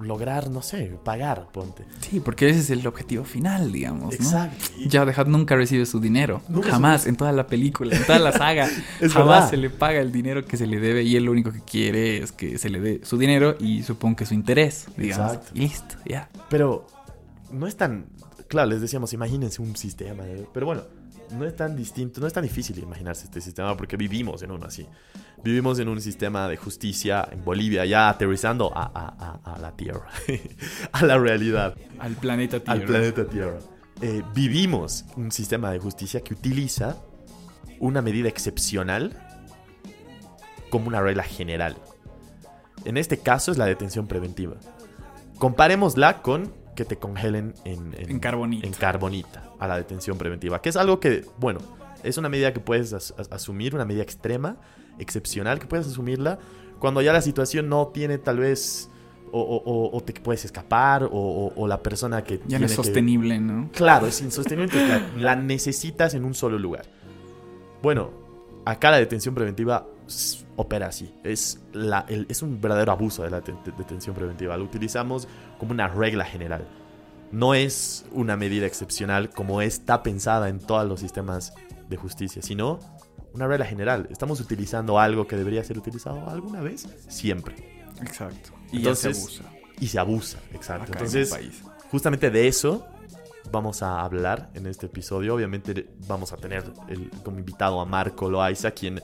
lograr, 0.00 0.50
no 0.50 0.62
sé, 0.62 0.98
pagar, 1.04 1.48
ponte. 1.52 1.84
Sí, 2.00 2.20
porque 2.20 2.48
ese 2.48 2.60
es 2.60 2.70
el 2.70 2.86
objetivo 2.86 3.24
final, 3.24 3.70
digamos, 3.70 4.04
¿no? 4.04 4.12
Exacto. 4.12 4.64
Y- 4.78 4.88
Jabba 4.90 5.12
the 5.12 5.20
Hutt 5.20 5.28
nunca 5.28 5.54
recibe 5.56 5.86
su 5.86 6.00
dinero. 6.00 6.40
Nunca 6.48 6.70
jamás, 6.70 7.06
en 7.06 7.16
toda 7.16 7.32
la 7.32 7.46
película, 7.46 7.94
en 7.96 8.04
toda 8.04 8.18
la 8.18 8.32
saga. 8.32 8.68
Jamás 9.00 9.14
verdad. 9.14 9.50
se 9.50 9.56
le 9.58 9.70
paga 9.70 10.00
el 10.00 10.10
dinero 10.12 10.44
que 10.44 10.56
se 10.56 10.66
le 10.66 10.80
debe 10.80 11.02
y 11.02 11.16
él 11.16 11.24
lo 11.24 11.32
único 11.32 11.52
que 11.52 11.60
quiere 11.60 12.18
es 12.22 12.32
que 12.32 12.58
se 12.58 12.70
le 12.70 12.80
dé 12.80 13.00
su 13.04 13.18
dinero 13.18 13.56
y 13.60 13.82
supongo 13.82 14.16
que 14.16 14.26
su 14.26 14.34
interés, 14.34 14.86
digamos. 14.96 15.34
Exacto. 15.34 15.52
Y 15.54 15.60
listo, 15.60 15.96
ya. 16.06 16.28
Pero 16.48 16.86
no 17.52 17.66
es 17.66 17.76
tan. 17.76 18.06
Claro, 18.48 18.70
les 18.70 18.80
decíamos, 18.80 19.12
imagínense 19.12 19.62
un 19.62 19.76
sistema. 19.76 20.24
Pero 20.52 20.66
bueno, 20.66 20.82
no 21.32 21.44
es 21.46 21.56
tan 21.56 21.74
distinto, 21.76 22.20
no 22.20 22.26
es 22.26 22.32
tan 22.32 22.42
difícil 22.42 22.78
imaginarse 22.78 23.24
este 23.24 23.40
sistema 23.40 23.76
porque 23.76 23.96
vivimos 23.96 24.42
en 24.42 24.50
uno 24.50 24.66
así. 24.66 24.86
Vivimos 25.44 25.78
en 25.78 25.88
un 25.88 26.00
sistema 26.00 26.48
de 26.48 26.56
justicia 26.56 27.26
en 27.30 27.44
Bolivia, 27.44 27.84
ya 27.84 28.08
aterrizando 28.08 28.70
a, 28.76 28.82
a- 28.84 29.40
a- 29.44 29.54
a 29.54 29.58
la 29.58 29.72
Tierra, 29.76 30.06
a 30.92 31.04
la 31.04 31.18
realidad, 31.18 31.76
Al 31.98 32.12
planeta 32.14 32.60
Tierra. 32.60 32.72
al 32.80 32.86
planeta 32.86 33.26
Tierra. 33.26 33.58
Eh, 34.00 34.22
vivimos 34.34 35.04
un 35.16 35.30
sistema 35.32 35.70
de 35.72 35.78
justicia 35.78 36.20
que 36.22 36.34
utiliza 36.34 36.96
una 37.80 38.02
medida 38.02 38.28
excepcional 38.28 39.12
como 40.70 40.88
una 40.88 41.00
regla 41.00 41.22
general. 41.24 41.76
En 42.84 42.96
este 42.96 43.18
caso 43.18 43.52
es 43.52 43.58
la 43.58 43.66
detención 43.66 44.06
preventiva. 44.06 44.54
Comparémosla 45.38 46.22
con 46.22 46.52
que 46.74 46.84
te 46.84 46.96
congelen 46.96 47.54
en, 47.64 47.94
En 47.96 48.18
carbonita. 48.18 48.66
en 48.66 48.72
carbonita 48.72 49.50
a 49.58 49.68
la 49.68 49.76
detención 49.76 50.16
preventiva, 50.18 50.60
que 50.62 50.68
es 50.70 50.76
algo 50.76 51.00
que, 51.00 51.24
bueno, 51.38 51.60
es 52.02 52.16
una 52.18 52.28
medida 52.28 52.52
que 52.52 52.60
puedes 52.60 52.92
as- 52.92 53.14
as- 53.18 53.30
asumir, 53.30 53.74
una 53.74 53.84
medida 53.84 54.02
extrema, 54.02 54.56
excepcional, 54.98 55.58
que 55.58 55.66
puedes 55.66 55.86
asumirla 55.86 56.38
cuando 56.78 57.00
ya 57.02 57.12
la 57.12 57.20
situación 57.22 57.68
no 57.68 57.88
tiene 57.88 58.18
tal 58.18 58.38
vez, 58.38 58.88
o, 59.30 59.40
o- 59.40 59.96
o- 59.96 60.00
te 60.02 60.12
puedes 60.14 60.44
escapar, 60.44 61.04
o, 61.04 61.08
o- 61.10 61.52
o 61.54 61.68
la 61.68 61.82
persona 61.82 62.22
que... 62.24 62.40
Ya 62.48 62.58
no 62.58 62.66
es 62.66 62.72
que- 62.72 62.76
sostenible, 62.76 63.38
¿no? 63.38 63.70
Claro, 63.72 64.06
es 64.06 64.20
insostenible, 64.20 64.68
la, 64.88 65.00
la 65.16 65.36
necesitas 65.36 66.14
en 66.14 66.24
un 66.24 66.34
solo 66.34 66.58
lugar. 66.58 66.86
Bueno, 67.82 68.10
acá 68.64 68.90
la 68.90 68.98
detención 68.98 69.34
preventiva 69.34 69.86
opera 70.56 70.86
así. 70.88 71.14
Es, 71.24 71.60
la, 71.72 72.04
el- 72.08 72.26
es 72.28 72.42
un 72.42 72.60
verdadero 72.60 72.92
abuso 72.92 73.22
de 73.22 73.30
la 73.30 73.40
te- 73.40 73.52
de- 73.52 73.72
detención 73.76 74.14
preventiva. 74.14 74.56
Lo 74.56 74.64
utilizamos 74.64 75.26
como 75.58 75.72
una 75.72 75.88
regla 75.88 76.24
general. 76.24 76.66
No 77.30 77.54
es 77.54 78.04
una 78.12 78.36
medida 78.36 78.66
excepcional 78.66 79.30
como 79.30 79.62
está 79.62 80.02
pensada 80.02 80.48
en 80.48 80.58
todos 80.58 80.86
los 80.86 81.00
sistemas 81.00 81.54
de 81.88 81.96
justicia, 81.96 82.42
sino 82.42 82.78
una 83.32 83.46
regla 83.46 83.64
general. 83.64 84.06
Estamos 84.10 84.40
utilizando 84.40 84.98
algo 85.00 85.26
que 85.26 85.36
debería 85.36 85.64
ser 85.64 85.78
utilizado 85.78 86.28
alguna 86.28 86.60
vez, 86.60 86.86
siempre. 87.08 87.82
Exacto. 88.02 88.50
Y 88.70 88.78
Entonces, 88.78 89.16
ya 89.16 89.22
se 89.24 89.42
abusa. 89.42 89.58
Y 89.80 89.86
se 89.88 89.98
abusa, 89.98 90.38
exacto. 90.52 90.84
acá 90.84 90.92
Entonces, 90.98 91.30
en 91.32 91.38
el 91.38 91.42
país. 91.44 91.62
Justamente 91.90 92.30
de 92.30 92.48
eso 92.48 92.86
vamos 93.50 93.82
a 93.82 94.00
hablar 94.02 94.50
en 94.54 94.66
este 94.66 94.86
episodio. 94.86 95.34
Obviamente 95.34 95.88
vamos 96.06 96.32
a 96.34 96.36
tener 96.36 96.64
el- 96.88 97.10
como 97.24 97.38
invitado 97.38 97.80
a 97.80 97.86
Marco 97.86 98.30
Loaiza, 98.30 98.70
quien 98.72 99.00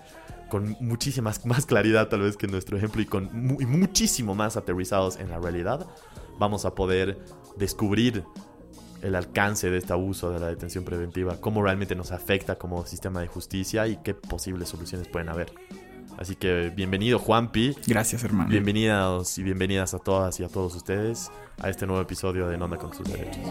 con 0.51 0.77
muchísimas 0.81 1.45
más 1.47 1.67
claridad 1.67 2.09
tal 2.09 2.21
vez 2.21 2.37
que 2.37 2.47
nuestro 2.47 2.77
ejemplo 2.77 3.01
y 3.03 3.07
con 3.07 3.29
mu- 3.33 3.61
y 3.61 3.67
muchísimo 3.67 4.35
más 4.35 4.57
aterrizados 4.57 5.19
en 5.19 5.31
la 5.31 5.39
realidad, 5.39 5.87
vamos 6.39 6.65
a 6.65 6.75
poder 6.75 7.19
descubrir 7.57 8.25
el 9.03 9.15
alcance 9.15 9.71
de 9.71 9.79
este 9.79 9.93
abuso 9.93 10.31
de 10.31 10.41
la 10.41 10.49
detención 10.49 10.85
preventiva, 10.85 11.41
cómo 11.41 11.63
realmente 11.63 11.95
nos 11.95 12.11
afecta 12.11 12.57
como 12.57 12.85
sistema 12.85 13.21
de 13.21 13.29
justicia 13.29 13.87
y 13.87 13.99
qué 13.99 14.15
posibles 14.15 14.69
soluciones 14.69 15.07
pueden 15.09 15.29
haber. 15.29 15.53
Así 16.17 16.35
que 16.35 16.73
bienvenido 16.75 17.21
Juanpi, 17.21 17.77
Gracias, 17.87 18.25
hermano. 18.25 18.51
Bienvenidos 18.51 19.39
y 19.39 19.45
bienvenidas 19.45 19.95
a 19.95 20.01
todas 20.01 20.41
y 20.41 20.45
a 20.45 20.49
todos 20.49 20.75
ustedes 20.75 21.31
a 21.61 21.71
este 21.71 21.87
nuevo 21.87 22.03
episodio 22.03 22.49
de 22.49 22.59
Nonda 22.59 22.77
con 22.77 22.93
sus 22.93 23.07
derechos. 23.07 23.45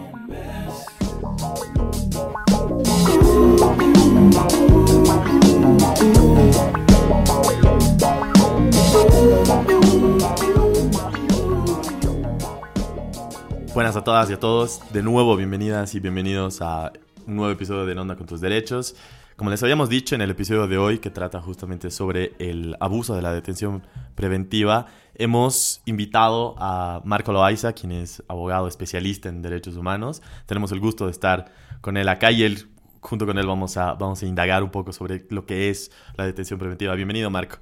Buenas 13.73 13.95
a 13.95 14.03
todas 14.03 14.29
y 14.29 14.33
a 14.33 14.39
todos. 14.39 14.81
De 14.91 15.03
nuevo, 15.03 15.35
bienvenidas 15.35 15.93
y 15.93 15.99
bienvenidos 15.99 16.61
a 16.61 16.91
un 17.27 17.35
nuevo 17.35 17.51
episodio 17.51 17.85
de 17.85 17.93
Nonda 17.93 18.15
con 18.15 18.25
tus 18.25 18.41
derechos. 18.41 18.95
Como 19.35 19.51
les 19.51 19.61
habíamos 19.61 19.87
dicho 19.87 20.15
en 20.15 20.21
el 20.21 20.31
episodio 20.31 20.67
de 20.67 20.79
hoy, 20.79 20.97
que 20.97 21.11
trata 21.11 21.39
justamente 21.41 21.91
sobre 21.91 22.33
el 22.39 22.75
abuso 22.79 23.13
de 23.13 23.21
la 23.21 23.31
detención 23.31 23.83
preventiva, 24.15 24.87
hemos 25.13 25.83
invitado 25.85 26.55
a 26.57 27.01
Marco 27.05 27.31
Loaiza, 27.31 27.73
quien 27.73 27.91
es 27.91 28.23
abogado 28.27 28.67
especialista 28.67 29.29
en 29.29 29.43
derechos 29.43 29.77
humanos. 29.77 30.23
Tenemos 30.47 30.71
el 30.71 30.79
gusto 30.79 31.05
de 31.05 31.11
estar 31.11 31.51
con 31.81 31.97
él 31.97 32.09
acá 32.09 32.31
y 32.31 32.41
él, 32.41 32.67
junto 33.07 33.25
con 33.25 33.37
él 33.37 33.47
vamos 33.47 33.77
a, 33.77 33.93
vamos 33.93 34.21
a 34.21 34.25
indagar 34.25 34.63
un 34.63 34.69
poco 34.69 34.91
sobre 34.91 35.25
lo 35.29 35.45
que 35.45 35.69
es 35.69 35.91
la 36.17 36.25
detención 36.25 36.59
preventiva. 36.59 36.93
Bienvenido, 36.93 37.29
Marco. 37.29 37.59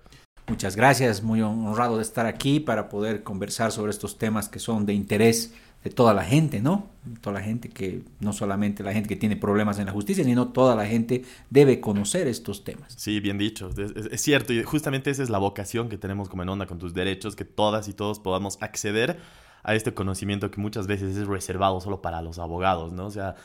Muchas 0.47 0.75
gracias, 0.75 1.23
muy 1.23 1.41
honrado 1.41 1.97
de 1.97 2.03
estar 2.03 2.25
aquí 2.25 2.59
para 2.59 2.89
poder 2.89 3.23
conversar 3.23 3.71
sobre 3.71 3.91
estos 3.91 4.17
temas 4.17 4.49
que 4.49 4.59
son 4.59 4.85
de 4.85 4.93
interés 4.93 5.53
de 5.83 5.91
toda 5.91 6.15
la 6.15 6.23
gente, 6.23 6.61
¿no? 6.61 6.87
Toda 7.21 7.35
la 7.35 7.45
gente 7.45 7.69
que, 7.69 8.01
no 8.19 8.33
solamente 8.33 8.81
la 8.81 8.91
gente 8.91 9.07
que 9.07 9.15
tiene 9.15 9.35
problemas 9.35 9.77
en 9.77 9.85
la 9.85 9.91
justicia, 9.91 10.23
sino 10.23 10.47
toda 10.47 10.75
la 10.75 10.87
gente 10.87 11.23
debe 11.51 11.79
conocer 11.79 12.27
estos 12.27 12.63
temas. 12.63 12.93
Sí, 12.97 13.19
bien 13.19 13.37
dicho, 13.37 13.69
es, 14.11 14.21
cierto, 14.21 14.51
y 14.51 14.63
justamente 14.63 15.11
esa 15.11 15.21
es 15.21 15.29
la 15.29 15.37
vocación 15.37 15.89
que 15.89 15.99
tenemos 15.99 16.27
como 16.27 16.41
en 16.41 16.49
Onda 16.49 16.65
con 16.65 16.79
tus 16.79 16.95
derechos, 16.95 17.35
que 17.35 17.45
todas 17.45 17.87
y 17.87 17.93
todos 17.93 18.19
podamos 18.19 18.57
acceder 18.61 19.19
a 19.63 19.75
este 19.75 19.93
conocimiento 19.93 20.49
que 20.49 20.59
muchas 20.59 20.87
veces 20.87 21.15
es 21.15 21.27
reservado 21.27 21.79
solo 21.81 22.01
para 22.01 22.21
los 22.23 22.39
abogados, 22.39 22.91
¿no? 22.91 23.05
O 23.05 23.11
sea, 23.11 23.35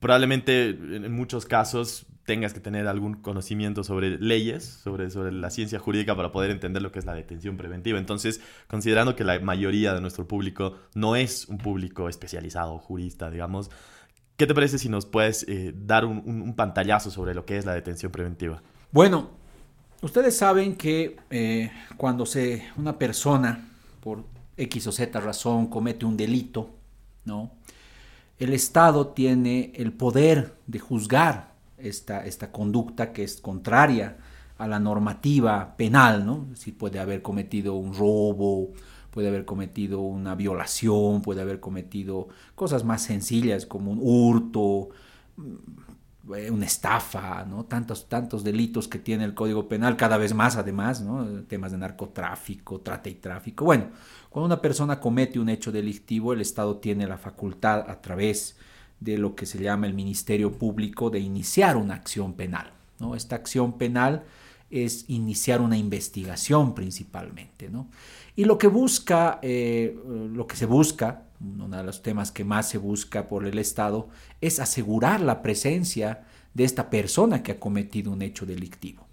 probablemente 0.00 0.70
en 0.70 1.12
muchos 1.12 1.46
casos 1.46 2.06
tengas 2.28 2.52
que 2.52 2.60
tener 2.60 2.86
algún 2.86 3.14
conocimiento 3.14 3.82
sobre 3.82 4.18
leyes, 4.18 4.62
sobre, 4.62 5.10
sobre 5.10 5.32
la 5.32 5.48
ciencia 5.48 5.78
jurídica 5.78 6.14
para 6.14 6.30
poder 6.30 6.50
entender 6.50 6.82
lo 6.82 6.92
que 6.92 6.98
es 6.98 7.06
la 7.06 7.14
detención 7.14 7.56
preventiva. 7.56 7.98
Entonces, 7.98 8.42
considerando 8.66 9.16
que 9.16 9.24
la 9.24 9.40
mayoría 9.40 9.94
de 9.94 10.02
nuestro 10.02 10.28
público 10.28 10.76
no 10.94 11.16
es 11.16 11.48
un 11.48 11.56
público 11.56 12.06
especializado, 12.06 12.78
jurista, 12.78 13.30
digamos, 13.30 13.70
¿qué 14.36 14.46
te 14.46 14.54
parece 14.54 14.78
si 14.78 14.90
nos 14.90 15.06
puedes 15.06 15.46
eh, 15.48 15.72
dar 15.74 16.04
un, 16.04 16.54
pantallazo 16.54 17.10
sobre 17.10 17.34
lo 17.34 17.46
que 17.46 17.56
es 17.56 17.64
la 17.64 17.72
detención 17.72 18.12
preventiva? 18.12 18.62
Bueno, 18.92 19.30
ustedes 20.02 20.36
saben 20.36 20.76
que 20.76 21.16
eh, 21.30 21.70
cuando 21.96 22.26
se, 22.26 22.62
una 22.76 22.98
persona, 22.98 23.70
por 24.00 24.24
X 24.58 24.86
o 24.86 24.92
Z 24.92 25.18
razón, 25.18 25.68
comete 25.68 26.04
un 26.04 26.18
delito, 26.18 26.68
¿no? 27.24 27.57
El 28.38 28.52
Estado 28.52 29.08
tiene 29.08 29.72
el 29.74 29.92
poder 29.92 30.54
de 30.66 30.78
juzgar 30.78 31.54
esta, 31.76 32.24
esta 32.24 32.52
conducta 32.52 33.12
que 33.12 33.24
es 33.24 33.40
contraria 33.40 34.16
a 34.58 34.66
la 34.66 34.80
normativa 34.80 35.76
penal, 35.76 36.26
¿no? 36.26 36.46
Si 36.54 36.72
puede 36.72 36.98
haber 36.98 37.22
cometido 37.22 37.74
un 37.74 37.94
robo, 37.94 38.72
puede 39.10 39.28
haber 39.28 39.44
cometido 39.44 40.00
una 40.00 40.34
violación, 40.34 41.22
puede 41.22 41.40
haber 41.40 41.60
cometido 41.60 42.28
cosas 42.54 42.84
más 42.84 43.02
sencillas 43.02 43.66
como 43.66 43.90
un 43.92 43.98
hurto, 44.00 44.90
mm, 45.36 45.54
una 46.52 46.66
estafa, 46.66 47.44
¿no? 47.44 47.64
Tantos, 47.64 48.08
tantos 48.08 48.44
delitos 48.44 48.86
que 48.86 48.98
tiene 48.98 49.24
el 49.24 49.34
Código 49.34 49.66
Penal, 49.68 49.96
cada 49.96 50.18
vez 50.18 50.34
más 50.34 50.56
además, 50.56 51.00
¿no? 51.00 51.24
Temas 51.44 51.72
de 51.72 51.78
narcotráfico, 51.78 52.80
trata 52.80 53.08
y 53.08 53.14
tráfico. 53.14 53.64
Bueno, 53.64 53.86
cuando 54.30 54.46
una 54.46 54.60
persona 54.60 55.00
comete 55.00 55.38
un 55.38 55.48
hecho 55.48 55.72
delictivo, 55.72 56.32
el 56.32 56.40
Estado 56.40 56.76
tiene 56.76 57.06
la 57.06 57.18
facultad 57.18 57.88
a 57.88 58.00
través 58.00 58.56
de 59.00 59.16
lo 59.16 59.34
que 59.34 59.46
se 59.46 59.58
llama 59.58 59.86
el 59.86 59.94
Ministerio 59.94 60.52
Público 60.52 61.10
de 61.10 61.20
iniciar 61.20 61.76
una 61.76 61.94
acción 61.94 62.34
penal. 62.34 62.72
¿no? 62.98 63.14
Esta 63.14 63.36
acción 63.36 63.78
penal 63.78 64.24
es 64.70 65.08
iniciar 65.08 65.60
una 65.60 65.78
investigación 65.78 66.74
principalmente. 66.74 67.70
¿no? 67.70 67.88
Y 68.36 68.44
lo 68.44 68.58
que 68.58 68.66
busca, 68.66 69.38
eh, 69.42 69.96
lo 70.32 70.46
que 70.46 70.56
se 70.56 70.66
busca, 70.66 71.22
uno 71.40 71.68
de 71.68 71.84
los 71.84 72.02
temas 72.02 72.32
que 72.32 72.44
más 72.44 72.68
se 72.68 72.78
busca 72.78 73.28
por 73.28 73.46
el 73.46 73.58
Estado, 73.58 74.08
es 74.40 74.58
asegurar 74.58 75.20
la 75.20 75.42
presencia 75.42 76.24
de 76.54 76.64
esta 76.64 76.90
persona 76.90 77.42
que 77.42 77.52
ha 77.52 77.60
cometido 77.60 78.12
un 78.12 78.22
hecho 78.22 78.44
delictivo. 78.44 79.06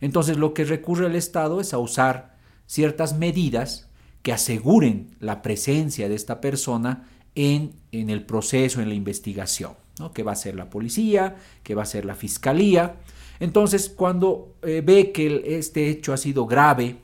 Entonces 0.00 0.36
lo 0.36 0.54
que 0.54 0.64
recurre 0.64 1.06
el 1.06 1.16
Estado 1.16 1.60
es 1.60 1.74
a 1.74 1.78
usar 1.78 2.36
ciertas 2.66 3.18
medidas 3.18 3.88
que 4.24 4.32
aseguren 4.32 5.14
la 5.20 5.42
presencia 5.42 6.08
de 6.08 6.14
esta 6.14 6.40
persona 6.40 7.06
en, 7.34 7.74
el 7.92 8.24
proceso, 8.24 8.80
en 8.80 8.88
la 8.88 8.94
investigación, 8.94 9.74
¿no? 9.98 10.12
que 10.12 10.22
va 10.22 10.32
a 10.32 10.34
ser 10.34 10.54
la 10.54 10.70
policía, 10.70 11.36
que 11.62 11.74
va 11.74 11.82
a 11.82 11.86
ser 11.86 12.06
la 12.06 12.14
fiscalía. 12.14 12.96
Entonces, 13.38 13.90
cuando 13.90 14.54
eh, 14.62 14.82
ve 14.82 15.12
que 15.12 15.58
este 15.58 15.90
hecho 15.90 16.14
ha 16.14 16.16
sido 16.16 16.46
grave, 16.46 16.96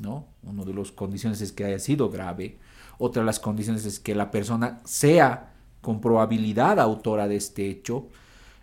¿no? 0.00 0.26
una 0.42 0.64
de 0.64 0.74
las 0.74 0.90
condiciones 0.90 1.40
es 1.40 1.52
que 1.52 1.64
haya 1.64 1.78
sido 1.78 2.10
grave, 2.10 2.58
otra 2.98 3.22
de 3.22 3.26
las 3.26 3.38
condiciones 3.38 3.86
es 3.86 4.00
que 4.00 4.16
la 4.16 4.32
persona 4.32 4.80
sea 4.84 5.52
con 5.80 6.00
probabilidad 6.00 6.80
autora 6.80 7.28
de 7.28 7.36
este 7.36 7.70
hecho, 7.70 8.08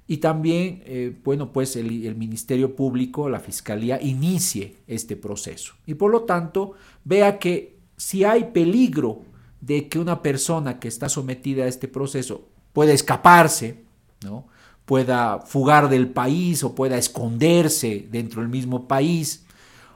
y 0.06 0.18
también, 0.18 0.84
eh, 0.86 1.16
bueno, 1.24 1.54
pues 1.54 1.78
el, 1.78 2.16
Ministerio 2.16 2.76
Público, 2.76 3.30
la 3.30 3.40
Fiscalía, 3.40 4.02
inicie 4.02 4.76
este 4.88 5.16
proceso. 5.16 5.76
Y 5.86 5.94
por 5.94 6.12
lo 6.12 6.24
tanto, 6.24 6.74
vea 7.06 7.40
que 7.40 7.73
si 8.04 8.26
hay 8.26 8.52
peligro 8.52 9.22
de 9.62 9.88
que 9.88 9.98
una 9.98 10.22
persona 10.22 10.78
que 10.78 10.90
está 10.90 11.08
sometida 11.08 11.64
a 11.64 11.68
este 11.68 11.88
proceso 11.88 12.50
pueda 12.74 12.92
escaparse, 12.92 13.86
¿no? 14.26 14.46
pueda 14.84 15.40
fugar 15.40 15.88
del 15.88 16.10
país 16.10 16.66
o 16.66 16.76
pueda 16.76 16.98
esconderse 16.98 18.06
dentro 18.12 18.42
del 18.42 18.50
mismo 18.50 18.90
país 18.90 19.46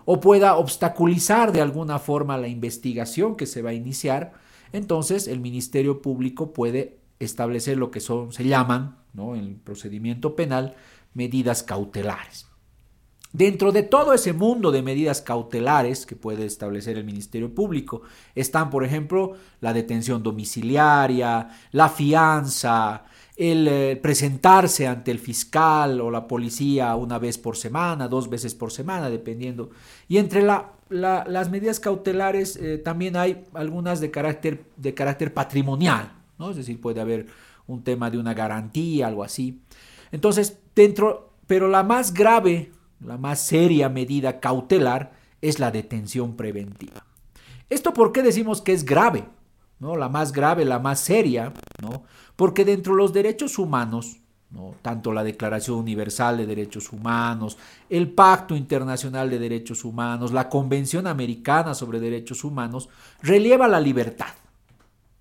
o 0.06 0.22
pueda 0.22 0.56
obstaculizar 0.56 1.52
de 1.52 1.60
alguna 1.60 2.00
forma 2.00 2.38
la 2.38 2.48
investigación 2.48 3.36
que 3.36 3.46
se 3.46 3.62
va 3.62 3.72
a 3.72 3.74
iniciar, 3.74 4.32
entonces 4.72 5.28
el 5.28 5.42
Ministerio 5.42 6.02
Público 6.02 6.54
puede 6.54 7.00
establecer 7.20 7.76
lo 7.78 7.92
que 7.92 8.00
son, 8.00 8.32
se 8.32 8.46
llaman, 8.46 8.96
¿no? 9.12 9.36
en 9.36 9.44
el 9.44 9.56
procedimiento 9.56 10.34
penal, 10.34 10.78
medidas 11.14 11.62
cautelares. 11.62 12.48
Dentro 13.34 13.72
de 13.72 13.84
todo 13.84 14.14
ese 14.14 14.32
mundo 14.34 14.72
de 14.72 14.82
medidas 14.82 15.22
cautelares 15.22 16.06
que 16.06 16.16
puede 16.16 16.46
establecer 16.46 16.98
el 16.98 17.04
Ministerio 17.04 17.54
Público 17.54 18.02
están, 18.36 18.70
por 18.70 18.84
ejemplo, 18.86 19.34
la 19.60 19.74
detención 19.74 20.24
domiciliaria, 20.24 21.50
la 21.72 21.90
fianza, 21.90 23.04
el 23.36 23.68
eh, 23.68 24.00
presentarse 24.02 24.88
ante 24.88 25.12
el 25.12 25.20
fiscal 25.20 26.02
o 26.02 26.10
la 26.10 26.28
policía 26.28 26.96
una 26.96 27.20
vez 27.20 27.38
por 27.38 27.58
semana, 27.58 28.08
dos 28.08 28.30
veces 28.30 28.56
por 28.56 28.72
semana, 28.72 29.10
dependiendo. 29.10 29.70
Y 30.08 30.18
entre 30.18 30.42
las 30.90 31.50
medidas 31.52 31.80
cautelares 31.80 32.56
eh, 32.56 32.78
también 32.78 33.18
hay 33.18 33.44
algunas 33.54 34.00
de 34.00 34.10
carácter, 34.10 34.64
de 34.78 34.94
carácter 34.94 35.34
patrimonial, 35.34 36.14
es 36.50 36.56
decir, 36.56 36.80
puede 36.80 37.02
haber 37.02 37.28
un 37.68 37.84
tema 37.84 38.10
de 38.10 38.18
una 38.18 38.34
garantía, 38.34 39.08
algo 39.08 39.24
así. 39.24 39.62
Entonces, 40.12 40.58
dentro, 40.74 41.34
pero 41.46 41.68
la 41.68 41.84
más 41.84 42.14
grave 42.14 42.72
la 43.00 43.18
más 43.18 43.46
seria 43.46 43.90
medida 43.90 44.40
cautelar 44.40 45.12
es 45.42 45.60
la 45.60 45.72
detención 45.72 46.36
preventiva. 46.36 47.06
¿Esto 47.70 47.94
por 47.94 48.12
qué 48.12 48.24
decimos 48.24 48.62
que 48.62 48.74
es 48.74 48.86
grave? 48.86 49.26
¿No? 49.80 49.96
La 49.96 50.10
más 50.10 50.32
grave, 50.32 50.66
la 50.66 50.80
más 50.80 51.00
seria, 51.00 51.54
¿no? 51.82 52.04
Porque 52.36 52.66
dentro 52.66 52.94
de 52.94 52.98
los 52.98 53.14
derechos 53.14 53.60
humanos, 53.60 54.18
¿no? 54.50 54.76
tanto 54.82 55.12
la 55.12 55.24
Declaración 55.24 55.78
Universal 55.78 56.38
de 56.38 56.46
Derechos 56.46 56.92
Humanos, 56.92 57.58
el 57.90 58.10
Pacto 58.12 58.56
Internacional 58.56 59.30
de 59.30 59.40
Derechos 59.40 59.84
Humanos, 59.84 60.32
la 60.32 60.50
Convención 60.50 61.06
Americana 61.06 61.74
sobre 61.74 62.00
Derechos 62.00 62.44
Humanos, 62.44 62.90
releva 63.22 63.68
la 63.68 63.80
libertad, 63.80 64.34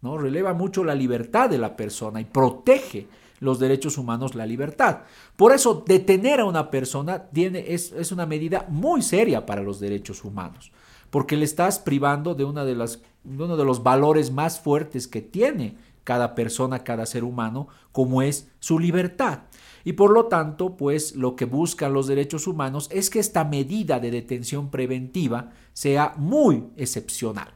¿no? 0.01 0.17
releva 0.17 0.55
mucho 0.55 0.85
la 0.85 0.95
libertad 0.95 1.51
de 1.51 1.59
la 1.59 1.77
persona 1.77 2.21
y 2.21 2.25
protege 2.25 3.09
los 3.41 3.59
derechos 3.59 3.99
humanos, 3.99 4.35
la 4.35 4.47
libertad. 4.47 5.01
Por 5.37 5.53
eso, 5.53 5.85
detener 5.87 6.41
a 6.41 6.45
una 6.45 6.71
persona 6.71 7.25
tiene, 7.25 7.65
es, 7.69 7.93
es, 7.93 8.13
una 8.13 8.27
medida 8.27 8.67
muy 8.69 9.03
seria 9.03 9.47
para 9.47 9.63
los 9.63 9.81
derechos 9.81 10.25
humanos, 10.25 10.73
porque 11.11 11.37
le 11.37 11.45
estás 11.45 11.79
privando 11.79 12.35
de, 12.35 12.45
una 12.45 12.65
de 12.65 12.75
las, 12.75 13.01
uno 13.25 13.57
de 13.57 13.65
los 13.65 13.83
valores 13.83 14.31
más 14.31 14.61
fuertes 14.61 15.09
que 15.09 15.23
tiene 15.23 15.77
cada 16.05 16.35
persona, 16.35 16.85
cada 16.85 17.05
ser 17.05 17.25
humano, 17.25 17.69
como 17.93 18.23
es 18.23 18.49
su 18.61 18.79
libertad. 18.79 19.41
Y 19.85 19.95
por 19.95 20.13
lo 20.13 20.27
tanto, 20.27 20.77
pues 20.77 21.15
lo 21.15 21.37
que 21.37 21.45
buscan 21.45 21.93
los 21.93 22.07
derechos 22.07 22.47
humanos 22.47 22.89
es 22.93 23.11
que 23.11 23.19
esta 23.19 23.45
medida 23.45 24.01
de 24.01 24.11
detención 24.11 24.71
preventiva 24.71 25.51
sea 25.73 26.15
muy 26.17 26.65
excepcional 26.77 27.56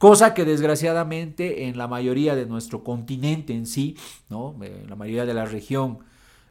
cosa 0.00 0.32
que 0.32 0.46
desgraciadamente 0.46 1.68
en 1.68 1.76
la 1.76 1.86
mayoría 1.86 2.34
de 2.34 2.46
nuestro 2.46 2.82
continente 2.82 3.52
en 3.52 3.66
sí, 3.66 3.98
¿no? 4.30 4.56
en 4.62 4.88
la 4.88 4.96
mayoría 4.96 5.26
de 5.26 5.34
la 5.34 5.44
región 5.44 5.98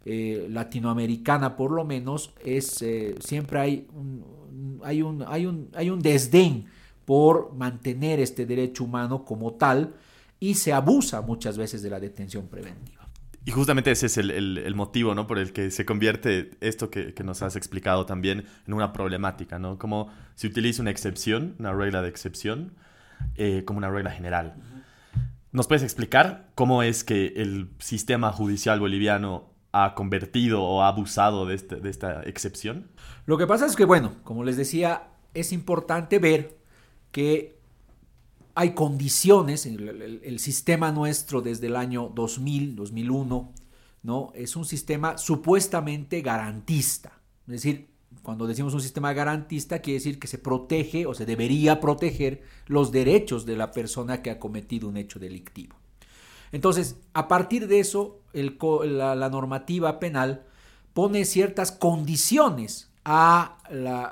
eh, 0.05 0.45
latinoamericana 0.51 1.57
por 1.57 1.71
lo 1.71 1.83
menos, 1.83 2.31
es, 2.45 2.79
eh, 2.83 3.15
siempre 3.19 3.59
hay 3.59 3.87
un, 3.91 4.79
hay, 4.83 5.01
un, 5.01 5.25
hay, 5.27 5.47
un, 5.47 5.67
hay 5.73 5.89
un 5.89 5.99
desdén 5.99 6.67
por 7.05 7.55
mantener 7.55 8.19
este 8.19 8.45
derecho 8.45 8.83
humano 8.83 9.25
como 9.25 9.55
tal 9.55 9.95
y 10.39 10.53
se 10.53 10.71
abusa 10.71 11.21
muchas 11.21 11.57
veces 11.57 11.81
de 11.81 11.89
la 11.89 11.99
detención 11.99 12.47
preventiva. 12.47 13.09
Y 13.45 13.49
justamente 13.49 13.89
ese 13.89 14.05
es 14.05 14.17
el, 14.19 14.75
motivo, 14.75 15.15
¿no? 15.15 15.25
Por 15.25 15.39
el 15.39 15.53
que 15.53 15.71
se 15.71 15.85
convierte 15.85 16.51
esto 16.61 16.91
que, 16.91 17.15
que, 17.15 17.23
nos 17.23 17.41
has 17.41 17.55
explicado 17.55 18.05
también 18.05 18.45
en 18.67 18.73
una 18.75 18.93
problemática, 18.93 19.57
¿no? 19.57 19.79
Como 19.79 20.09
se 20.35 20.45
utiliza 20.45 20.83
una 20.83 20.91
excepción, 20.91 21.55
una 21.57 21.73
regla 21.73 22.03
de 22.03 22.09
excepción, 22.09 22.73
eh, 23.35 23.63
como 23.65 23.77
una 23.77 23.89
regla 23.89 24.11
general. 24.11 24.55
¿Nos 25.51 25.67
puedes 25.67 25.83
explicar 25.83 26.51
cómo 26.55 26.83
es 26.83 27.03
que 27.03 27.33
el 27.37 27.71
sistema 27.79 28.31
judicial 28.31 28.79
boliviano 28.79 29.49
ha 29.71 29.95
convertido 29.95 30.63
o 30.63 30.81
ha 30.81 30.87
abusado 30.87 31.45
de, 31.45 31.55
este, 31.55 31.87
esta 31.87 32.21
excepción? 32.23 32.91
Lo 33.25 33.37
que 33.37 33.47
pasa 33.47 33.65
es 33.65 33.75
que, 33.75 33.85
bueno, 33.85 34.15
como 34.23 34.43
les 34.43 34.57
decía, 34.57 35.09
es 35.33 35.51
importante 35.51 36.19
ver 36.19 36.57
que 37.11 37.57
hay 38.55 38.73
condiciones, 38.73 39.65
el, 39.65 39.87
el, 39.87 40.21
el, 40.23 40.39
sistema 40.39 40.91
nuestro 40.91 41.41
desde 41.41 41.67
el 41.67 41.75
año 41.75 42.11
2000, 42.13 42.75
2001, 42.75 43.53
¿no? 44.03 44.31
Es 44.35 44.55
un 44.55 44.65
sistema 44.65 45.17
supuestamente 45.17 46.21
garantista. 46.21 47.19
Es 47.47 47.63
decir, 47.63 47.89
cuando 48.21 48.47
decimos 48.47 48.73
un 48.73 48.81
sistema 48.81 49.13
garantista, 49.13 49.79
quiere 49.79 49.99
decir 49.99 50.19
que 50.19 50.27
se 50.27 50.37
protege 50.37 51.05
o 51.05 51.13
se 51.13 51.25
debería 51.25 51.79
proteger 51.79 52.43
los 52.67 52.91
derechos 52.91 53.45
de 53.45 53.55
la 53.55 53.71
persona 53.71 54.21
que 54.21 54.31
ha 54.31 54.39
cometido 54.39 54.87
un 54.87 54.97
hecho 54.97 55.19
delictivo. 55.19 55.75
Entonces, 56.51 56.97
a 57.13 57.27
partir 57.27 57.67
de 57.67 57.79
eso, 57.79 58.21
la, 58.33 59.29
normativa 59.29 59.99
penal 59.99 60.45
pone 60.93 61.25
ciertas 61.25 61.71
condiciones 61.71 62.91
a 63.05 63.57
la, 63.69 64.07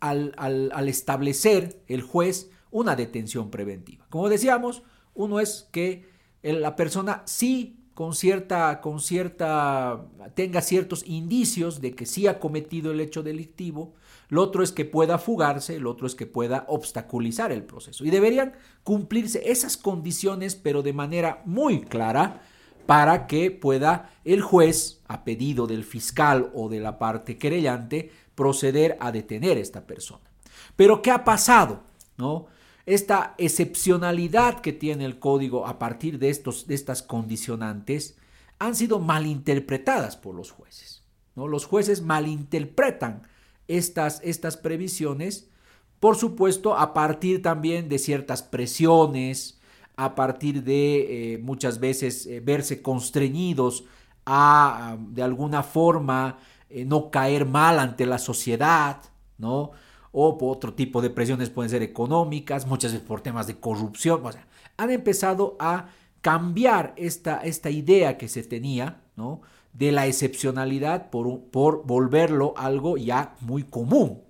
al 0.00 0.88
establecer 0.88 1.82
el 1.88 2.02
juez 2.02 2.50
una 2.70 2.96
detención 2.96 3.50
preventiva. 3.50 4.06
Como 4.10 4.28
decíamos, 4.28 4.82
uno 5.14 5.40
es 5.40 5.68
que 5.72 6.08
la 6.42 6.76
persona 6.76 7.22
sí 7.26 7.75
con 7.96 8.12
cierta, 8.12 8.82
con 8.82 9.00
cierta, 9.00 10.04
tenga 10.34 10.60
ciertos 10.60 11.02
indicios 11.06 11.80
de 11.80 11.94
que 11.94 12.04
sí 12.04 12.26
ha 12.26 12.38
cometido 12.38 12.92
el 12.92 13.00
hecho 13.00 13.22
delictivo, 13.22 13.94
lo 14.28 14.42
otro 14.42 14.62
es 14.62 14.70
que 14.70 14.84
pueda 14.84 15.16
fugarse, 15.16 15.80
lo 15.80 15.92
otro 15.92 16.06
es 16.06 16.14
que 16.14 16.26
pueda 16.26 16.66
obstaculizar 16.68 17.52
el 17.52 17.62
proceso. 17.62 18.04
Y 18.04 18.10
deberían 18.10 18.52
cumplirse 18.84 19.50
esas 19.50 19.78
condiciones, 19.78 20.56
pero 20.56 20.82
de 20.82 20.92
manera 20.92 21.40
muy 21.46 21.80
clara, 21.80 22.42
para 22.84 23.26
que 23.26 23.50
pueda 23.50 24.10
el 24.26 24.42
juez, 24.42 25.00
a 25.08 25.24
pedido 25.24 25.66
del 25.66 25.82
fiscal 25.82 26.50
o 26.52 26.68
de 26.68 26.80
la 26.80 26.98
parte 26.98 27.38
querellante, 27.38 28.12
proceder 28.34 28.98
a 29.00 29.10
detener 29.10 29.56
a 29.56 29.60
esta 29.60 29.86
persona. 29.86 30.28
Pero 30.76 31.00
¿qué 31.00 31.10
ha 31.10 31.24
pasado? 31.24 31.80
¿No? 32.18 32.44
Esta 32.86 33.34
excepcionalidad 33.36 34.60
que 34.60 34.72
tiene 34.72 35.04
el 35.04 35.18
código 35.18 35.66
a 35.66 35.78
partir 35.78 36.18
de, 36.20 36.30
estos, 36.30 36.68
de 36.68 36.76
estas 36.76 37.02
condicionantes 37.02 38.16
han 38.58 38.76
sido 38.76 39.00
malinterpretadas 39.00 40.16
por 40.16 40.34
los 40.34 40.52
jueces. 40.52 41.02
¿no? 41.34 41.48
Los 41.48 41.66
jueces 41.66 42.00
malinterpretan 42.00 43.22
estas, 43.66 44.20
estas 44.22 44.56
previsiones, 44.56 45.50
por 45.98 46.16
supuesto, 46.16 46.76
a 46.76 46.94
partir 46.94 47.42
también 47.42 47.88
de 47.88 47.98
ciertas 47.98 48.42
presiones, 48.42 49.58
a 49.96 50.14
partir 50.14 50.62
de 50.62 51.34
eh, 51.34 51.38
muchas 51.38 51.80
veces 51.80 52.26
eh, 52.26 52.40
verse 52.40 52.82
constreñidos 52.82 53.84
a, 54.26 54.96
de 55.10 55.22
alguna 55.22 55.62
forma, 55.62 56.38
eh, 56.68 56.84
no 56.84 57.10
caer 57.10 57.46
mal 57.46 57.78
ante 57.78 58.06
la 58.06 58.18
sociedad, 58.18 59.00
¿no? 59.38 59.72
O 60.18 60.38
por 60.38 60.56
otro 60.56 60.72
tipo 60.72 61.02
de 61.02 61.10
presiones 61.10 61.50
pueden 61.50 61.68
ser 61.68 61.82
económicas, 61.82 62.66
muchas 62.66 62.92
veces 62.92 63.06
por 63.06 63.20
temas 63.20 63.46
de 63.46 63.60
corrupción. 63.60 64.24
O 64.24 64.32
sea, 64.32 64.46
han 64.78 64.90
empezado 64.90 65.58
a 65.60 65.90
cambiar 66.22 66.94
esta, 66.96 67.40
esta 67.40 67.68
idea 67.68 68.16
que 68.16 68.26
se 68.26 68.42
tenía, 68.42 69.02
¿no? 69.14 69.42
De 69.74 69.92
la 69.92 70.06
excepcionalidad 70.06 71.10
por, 71.10 71.42
por 71.50 71.84
volverlo 71.84 72.54
algo 72.56 72.96
ya 72.96 73.36
muy 73.40 73.64
común. 73.64 74.22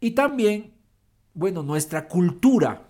Y 0.00 0.10
también, 0.10 0.74
bueno, 1.32 1.62
nuestra 1.62 2.08
cultura 2.08 2.86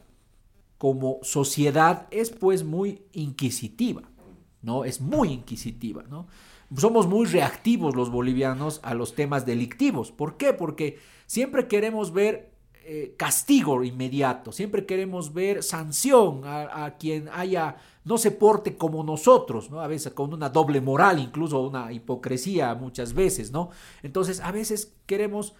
como 0.79 1.21
sociedad 1.23 2.09
es 2.11 2.31
pues 2.31 2.65
muy 2.65 3.03
inquisitiva, 3.13 4.03
¿no? 4.63 4.85
Es 4.85 5.01
muy 5.01 5.29
inquisitiva, 5.29 6.03
¿no? 6.11 6.27
Somos 6.75 7.07
muy 7.07 7.27
reactivos 7.27 7.95
los 7.95 8.11
bolivianos 8.11 8.81
a 8.83 8.95
los 8.95 9.15
temas 9.15 9.45
delictivos. 9.45 10.11
¿Por 10.11 10.37
qué? 10.37 10.53
Porque 10.53 10.99
Siempre 11.27 11.67
queremos 11.67 12.13
ver 12.13 12.53
eh, 12.85 13.15
castigo 13.17 13.83
inmediato, 13.83 14.53
siempre 14.53 14.87
queremos 14.87 15.35
ver 15.35 15.65
sanción 15.65 16.43
a, 16.45 16.95
quien 17.01 17.29
haya, 17.33 17.77
no 18.05 18.17
se 18.17 18.31
porte 18.31 18.77
como 18.77 19.03
nosotros, 19.03 19.71
¿no? 19.73 19.81
A 19.81 19.89
veces 19.89 20.13
con 20.13 20.33
una 20.33 20.51
doble 20.51 20.81
moral, 20.81 21.19
incluso 21.19 21.61
una 21.63 21.93
hipocresía 21.93 22.77
muchas 22.77 23.13
veces, 23.13 23.51
¿no? 23.51 23.71
Entonces, 24.05 24.41
a 24.41 24.53
veces 24.53 24.95
queremos 25.07 25.55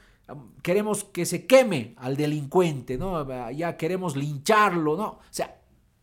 queremos 0.63 1.05
que 1.05 1.25
se 1.25 1.47
queme 1.47 1.95
al 1.99 2.17
delincuente, 2.17 2.99
¿no? 2.99 3.25
Ya 3.53 3.77
queremos 3.77 4.17
lincharlo, 4.17 4.97
¿no? 4.97 5.05
O 5.05 5.21
sea, 5.31 5.56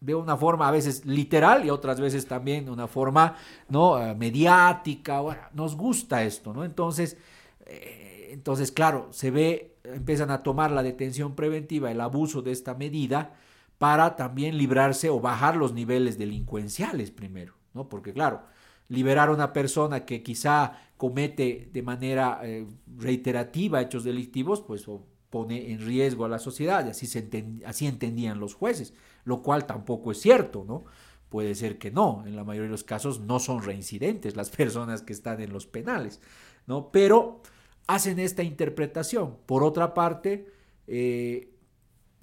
de 0.04 0.16
una 0.16 0.36
forma 0.36 0.68
a 0.68 0.72
veces 0.72 1.06
literal 1.06 1.66
y 1.66 1.70
otras 1.70 2.02
veces 2.02 2.28
también 2.28 2.66
de 2.66 2.72
una 2.72 2.88
forma, 2.88 3.38
¿no? 3.70 3.98
Eh, 4.06 4.14
mediática, 4.16 5.50
nos 5.54 5.78
gusta 5.78 6.24
esto, 6.24 6.54
¿no? 6.54 6.66
Entonces, 6.66 7.18
eh, 7.66 8.30
entonces, 8.32 8.74
claro, 8.74 9.08
se 9.12 9.32
ve, 9.32 9.78
empiezan 9.86 10.30
a 10.30 10.44
tomar 10.44 10.72
la 10.72 10.84
detención 10.84 11.36
preventiva, 11.36 11.90
el 11.90 12.02
abuso 12.02 12.42
de 12.42 12.52
esta 12.52 12.74
medida, 12.74 13.34
para 13.78 14.18
también 14.18 14.58
librarse 14.58 15.10
o 15.10 15.22
bajar 15.22 15.56
los 15.56 15.74
niveles 15.74 16.18
delincuenciales 16.18 17.10
primero, 17.10 17.54
¿no? 17.74 17.88
Porque, 17.88 18.12
claro, 18.12 18.44
liberar 18.90 19.30
a 19.30 19.34
una 19.34 19.54
persona 19.54 20.04
que 20.04 20.22
quizá 20.22 20.80
comete 20.98 21.70
de 21.72 21.82
manera 21.82 22.42
eh, 22.44 22.68
reiterativa 22.98 23.82
hechos 23.82 24.04
delictivos, 24.04 24.62
pues 24.62 24.86
pone 25.30 25.72
en 25.72 25.80
riesgo 25.80 26.26
a 26.26 26.30
la 26.30 26.40
sociedad, 26.40 26.86
y 26.86 26.90
así, 26.90 27.08
se 27.08 27.26
así 27.66 27.88
entendían 27.88 28.42
los 28.42 28.54
jueces, 28.54 28.94
lo 29.26 29.42
cual 29.42 29.66
tampoco 29.66 30.12
es 30.12 30.22
cierto, 30.22 30.66
¿no? 30.68 30.86
Puede 31.30 31.56
ser 31.56 31.78
que 31.78 31.90
no, 31.90 32.24
en 32.28 32.36
la 32.36 32.44
mayoría 32.44 32.68
de 32.68 32.72
los 32.72 32.84
casos 32.84 33.20
no 33.20 33.40
son 33.40 33.64
reincidentes 33.64 34.36
las 34.36 34.50
personas 34.56 35.02
que 35.02 35.14
están 35.14 35.42
en 35.42 35.52
los 35.52 35.66
penales, 35.66 36.22
¿no? 36.68 36.92
Pero 36.92 37.42
hacen 37.88 38.20
esta 38.20 38.44
interpretación. 38.44 39.38
Por 39.46 39.64
otra 39.64 39.94
parte, 39.94 40.48
eh, 40.88 41.54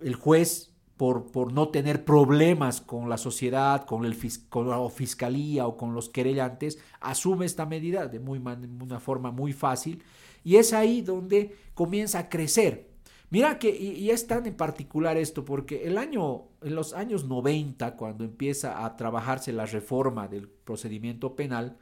el 0.01 0.15
juez, 0.15 0.73
por, 0.97 1.33
por, 1.33 1.53
no 1.53 1.71
tener 1.71 2.05
problemas 2.05 2.81
con 2.81 3.09
la 3.09 3.17
sociedad, 3.17 3.87
con, 3.87 4.05
el, 4.05 4.17
con 4.49 4.69
la 4.69 4.89
fiscalía 4.91 5.67
o 5.67 5.77
con 5.77 5.95
los 5.95 6.09
querellantes, 6.09 6.79
asume 7.01 7.47
esta 7.47 7.67
medida 7.67 8.07
de 8.07 8.21
muy, 8.21 8.39
una 8.39 9.01
forma 9.01 9.31
muy 9.31 9.53
fácil 9.53 10.03
y 10.45 10.57
es 10.57 10.73
ahí 10.73 11.01
donde 11.03 11.57
comienza 11.75 12.19
a 12.19 12.29
crecer. 12.29 12.90
Mira 13.31 13.59
que, 13.59 13.71
y, 13.71 14.11
es 14.11 14.27
tan 14.27 14.47
en 14.47 14.57
particular 14.57 15.17
esto, 15.17 15.45
porque 15.45 15.85
el 15.85 15.99
año, 15.99 16.49
en 16.63 16.75
los 16.75 16.93
años 16.93 17.25
90, 17.25 17.97
cuando 17.97 18.25
empieza 18.25 18.85
a 18.85 18.97
trabajarse 18.97 19.53
la 19.53 19.67
reforma 19.67 20.29
del 20.29 20.49
procedimiento 20.49 21.37
penal, 21.37 21.79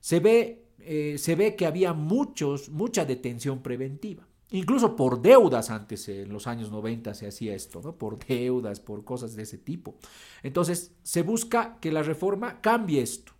se 0.00 0.20
ve 0.20 0.68
eh, 0.80 1.18
se 1.18 1.34
ve 1.34 1.56
que 1.56 1.66
había 1.66 1.92
muchos, 1.92 2.70
mucha 2.70 3.04
detención 3.04 3.62
preventiva. 3.62 4.26
Incluso 4.50 4.96
por 4.96 5.20
deudas 5.20 5.70
antes, 5.70 6.08
en 6.08 6.32
los 6.32 6.46
años 6.46 6.70
90 6.70 7.12
se 7.14 7.26
hacía 7.26 7.54
esto, 7.54 7.82
¿no? 7.82 7.96
Por 7.96 8.18
deudas, 8.18 8.80
por 8.80 9.04
cosas 9.04 9.36
de 9.36 9.42
ese 9.42 9.58
tipo. 9.58 9.96
Entonces, 10.42 10.94
se 11.02 11.22
busca 11.22 11.78
que 11.80 11.92
la 11.92 12.02
reforma 12.02 12.60
cambie 12.60 13.02
esto. 13.02 13.32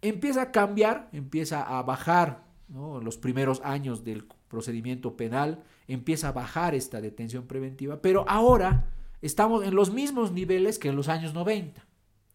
Empieza 0.00 0.42
a 0.42 0.52
cambiar, 0.52 1.08
empieza 1.12 1.62
a 1.62 1.82
bajar, 1.82 2.44
¿no? 2.68 3.00
Los 3.00 3.16
primeros 3.16 3.60
años 3.64 4.04
del 4.04 4.26
procedimiento 4.46 5.16
penal, 5.16 5.64
empieza 5.88 6.28
a 6.28 6.32
bajar 6.32 6.74
esta 6.74 7.00
detención 7.00 7.46
preventiva, 7.46 8.00
pero 8.00 8.24
ahora 8.28 8.90
estamos 9.22 9.64
en 9.64 9.74
los 9.74 9.92
mismos 9.92 10.32
niveles 10.32 10.78
que 10.78 10.88
en 10.88 10.96
los 10.96 11.08
años 11.08 11.34
90, 11.34 11.84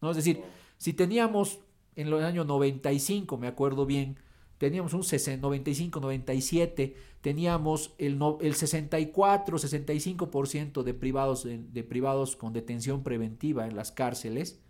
¿no? 0.02 0.10
Es 0.10 0.16
decir, 0.16 0.42
si 0.76 0.92
teníamos 0.92 1.60
en 1.96 2.10
los 2.10 2.22
años 2.22 2.46
95, 2.46 3.38
me 3.38 3.46
acuerdo 3.46 3.86
bien, 3.86 4.18
teníamos 4.58 4.92
un 4.92 5.02
95, 5.02 6.00
97, 6.00 6.96
teníamos 7.20 7.94
el, 7.98 8.18
el 8.40 8.54
64, 8.54 9.58
65% 9.58 10.82
de 10.82 10.94
privados, 10.94 11.44
de 11.44 11.84
privados 11.84 12.36
con 12.36 12.52
detención 12.52 13.02
preventiva 13.02 13.66
en 13.66 13.76
las 13.76 13.92
cárceles. 13.92 14.60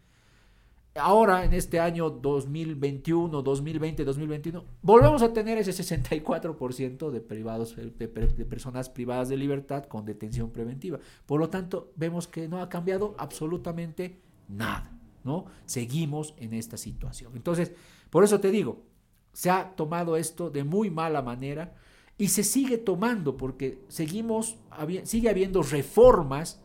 Ahora, 0.96 1.44
en 1.44 1.52
este 1.54 1.80
año 1.80 2.08
2021, 2.08 3.42
2020, 3.42 4.04
2021, 4.04 4.64
volvemos 4.80 5.22
a 5.22 5.32
tener 5.32 5.58
ese 5.58 5.72
64% 5.72 7.10
de, 7.10 7.20
privados, 7.20 7.74
de, 7.74 8.08
personas 8.08 8.88
privadas 8.88 9.28
de 9.28 9.36
libertad 9.36 9.86
con 9.86 10.04
detención 10.04 10.50
preventiva. 10.52 11.00
Por 11.26 11.40
lo 11.40 11.50
tanto, 11.50 11.90
vemos 11.96 12.28
que 12.28 12.46
no 12.46 12.62
ha 12.62 12.68
cambiado 12.68 13.16
absolutamente 13.18 14.20
nada. 14.46 14.96
¿no? 15.24 15.46
Seguimos 15.66 16.34
en 16.36 16.54
esta 16.54 16.76
situación. 16.76 17.32
Entonces, 17.34 17.72
por 18.08 18.22
eso 18.22 18.38
te 18.38 18.52
digo, 18.52 18.84
se 19.32 19.50
ha 19.50 19.74
tomado 19.74 20.16
esto 20.16 20.48
de 20.48 20.62
muy 20.62 20.90
mala 20.90 21.22
manera 21.22 21.74
y 22.16 22.28
se 22.28 22.44
sigue 22.44 22.78
tomando 22.78 23.36
porque 23.36 23.82
seguimos, 23.88 24.58
sigue 25.02 25.28
habiendo 25.28 25.64
reformas 25.64 26.62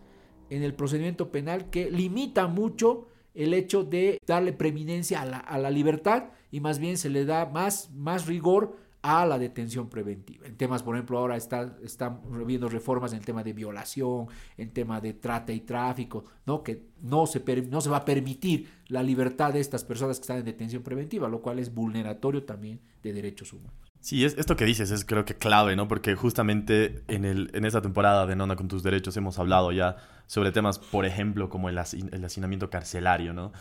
en 0.52 0.62
el 0.62 0.76
procedimiento 0.76 1.32
penal 1.32 1.72
que 1.72 1.90
limitan 1.90 2.54
mucho 2.54 3.08
el 3.34 3.54
hecho 3.54 3.84
de 3.84 4.20
darle 4.26 4.54
preeminencia 4.54 5.22
a 5.22 5.58
la, 5.58 5.72
libertad 5.72 6.26
y 6.52 6.60
más 6.60 6.80
bien 6.80 6.98
se 6.98 7.10
le 7.10 7.26
da 7.26 7.46
más, 7.46 7.92
más 7.92 8.26
rigor 8.26 8.78
a 9.02 9.26
la 9.26 9.40
detención 9.40 9.90
preventiva. 9.90 10.46
En 10.46 10.58
temas, 10.58 10.84
por 10.84 10.96
ejemplo, 10.96 11.18
ahora 11.18 11.38
está, 11.38 11.78
están 11.84 12.22
habiendo 12.34 12.68
reformas 12.68 13.14
en 13.14 13.20
el 13.20 13.26
tema 13.26 13.44
de 13.44 13.54
violación, 13.54 14.28
en 14.58 14.72
tema 14.72 15.00
de 15.00 15.14
trata 15.14 15.54
y 15.54 15.62
tráfico, 15.62 16.26
¿no? 16.46 16.64
que 16.64 16.88
no 17.02 17.26
se, 17.26 17.42
no 17.70 17.82
se 17.82 17.90
va 17.90 17.98
a 17.98 18.06
permitir 18.06 18.68
la 18.88 19.04
libertad 19.04 19.54
de 19.54 19.62
estas 19.62 19.86
personas 19.86 20.18
que 20.18 20.24
están 20.24 20.40
en 20.40 20.46
detención 20.46 20.84
preventiva, 20.84 21.30
lo 21.30 21.42
cual 21.42 21.60
es 21.60 21.74
vulneratorio 21.74 22.44
también 22.44 22.82
de 23.02 23.14
derechos 23.14 23.54
humanos. 23.54 23.89
Sí, 24.02 24.24
es, 24.24 24.38
esto 24.38 24.56
que 24.56 24.66
dices 24.66 24.92
es 24.92 25.04
creo 25.04 25.26
que 25.26 25.36
clave, 25.36 25.76
¿no? 25.76 25.88
Porque 25.88 26.16
justamente 26.16 27.04
en, 27.08 27.26
el, 27.26 27.52
en 27.54 27.66
esta 27.66 27.82
temporada 27.82 28.26
de 28.26 28.36
Nona 28.36 28.56
con 28.56 28.68
tus 28.68 28.82
derechos 28.82 29.18
hemos 29.18 29.40
hablado 29.40 29.72
ya 29.72 29.98
sobre 30.26 30.52
temas, 30.52 30.80
por 30.80 31.06
ejemplo, 31.06 31.50
como 31.50 31.70
el, 31.70 31.78
el 31.78 32.26
hacinamiento 32.26 32.70
carcelario, 32.70 33.34
¿no? 33.34 33.52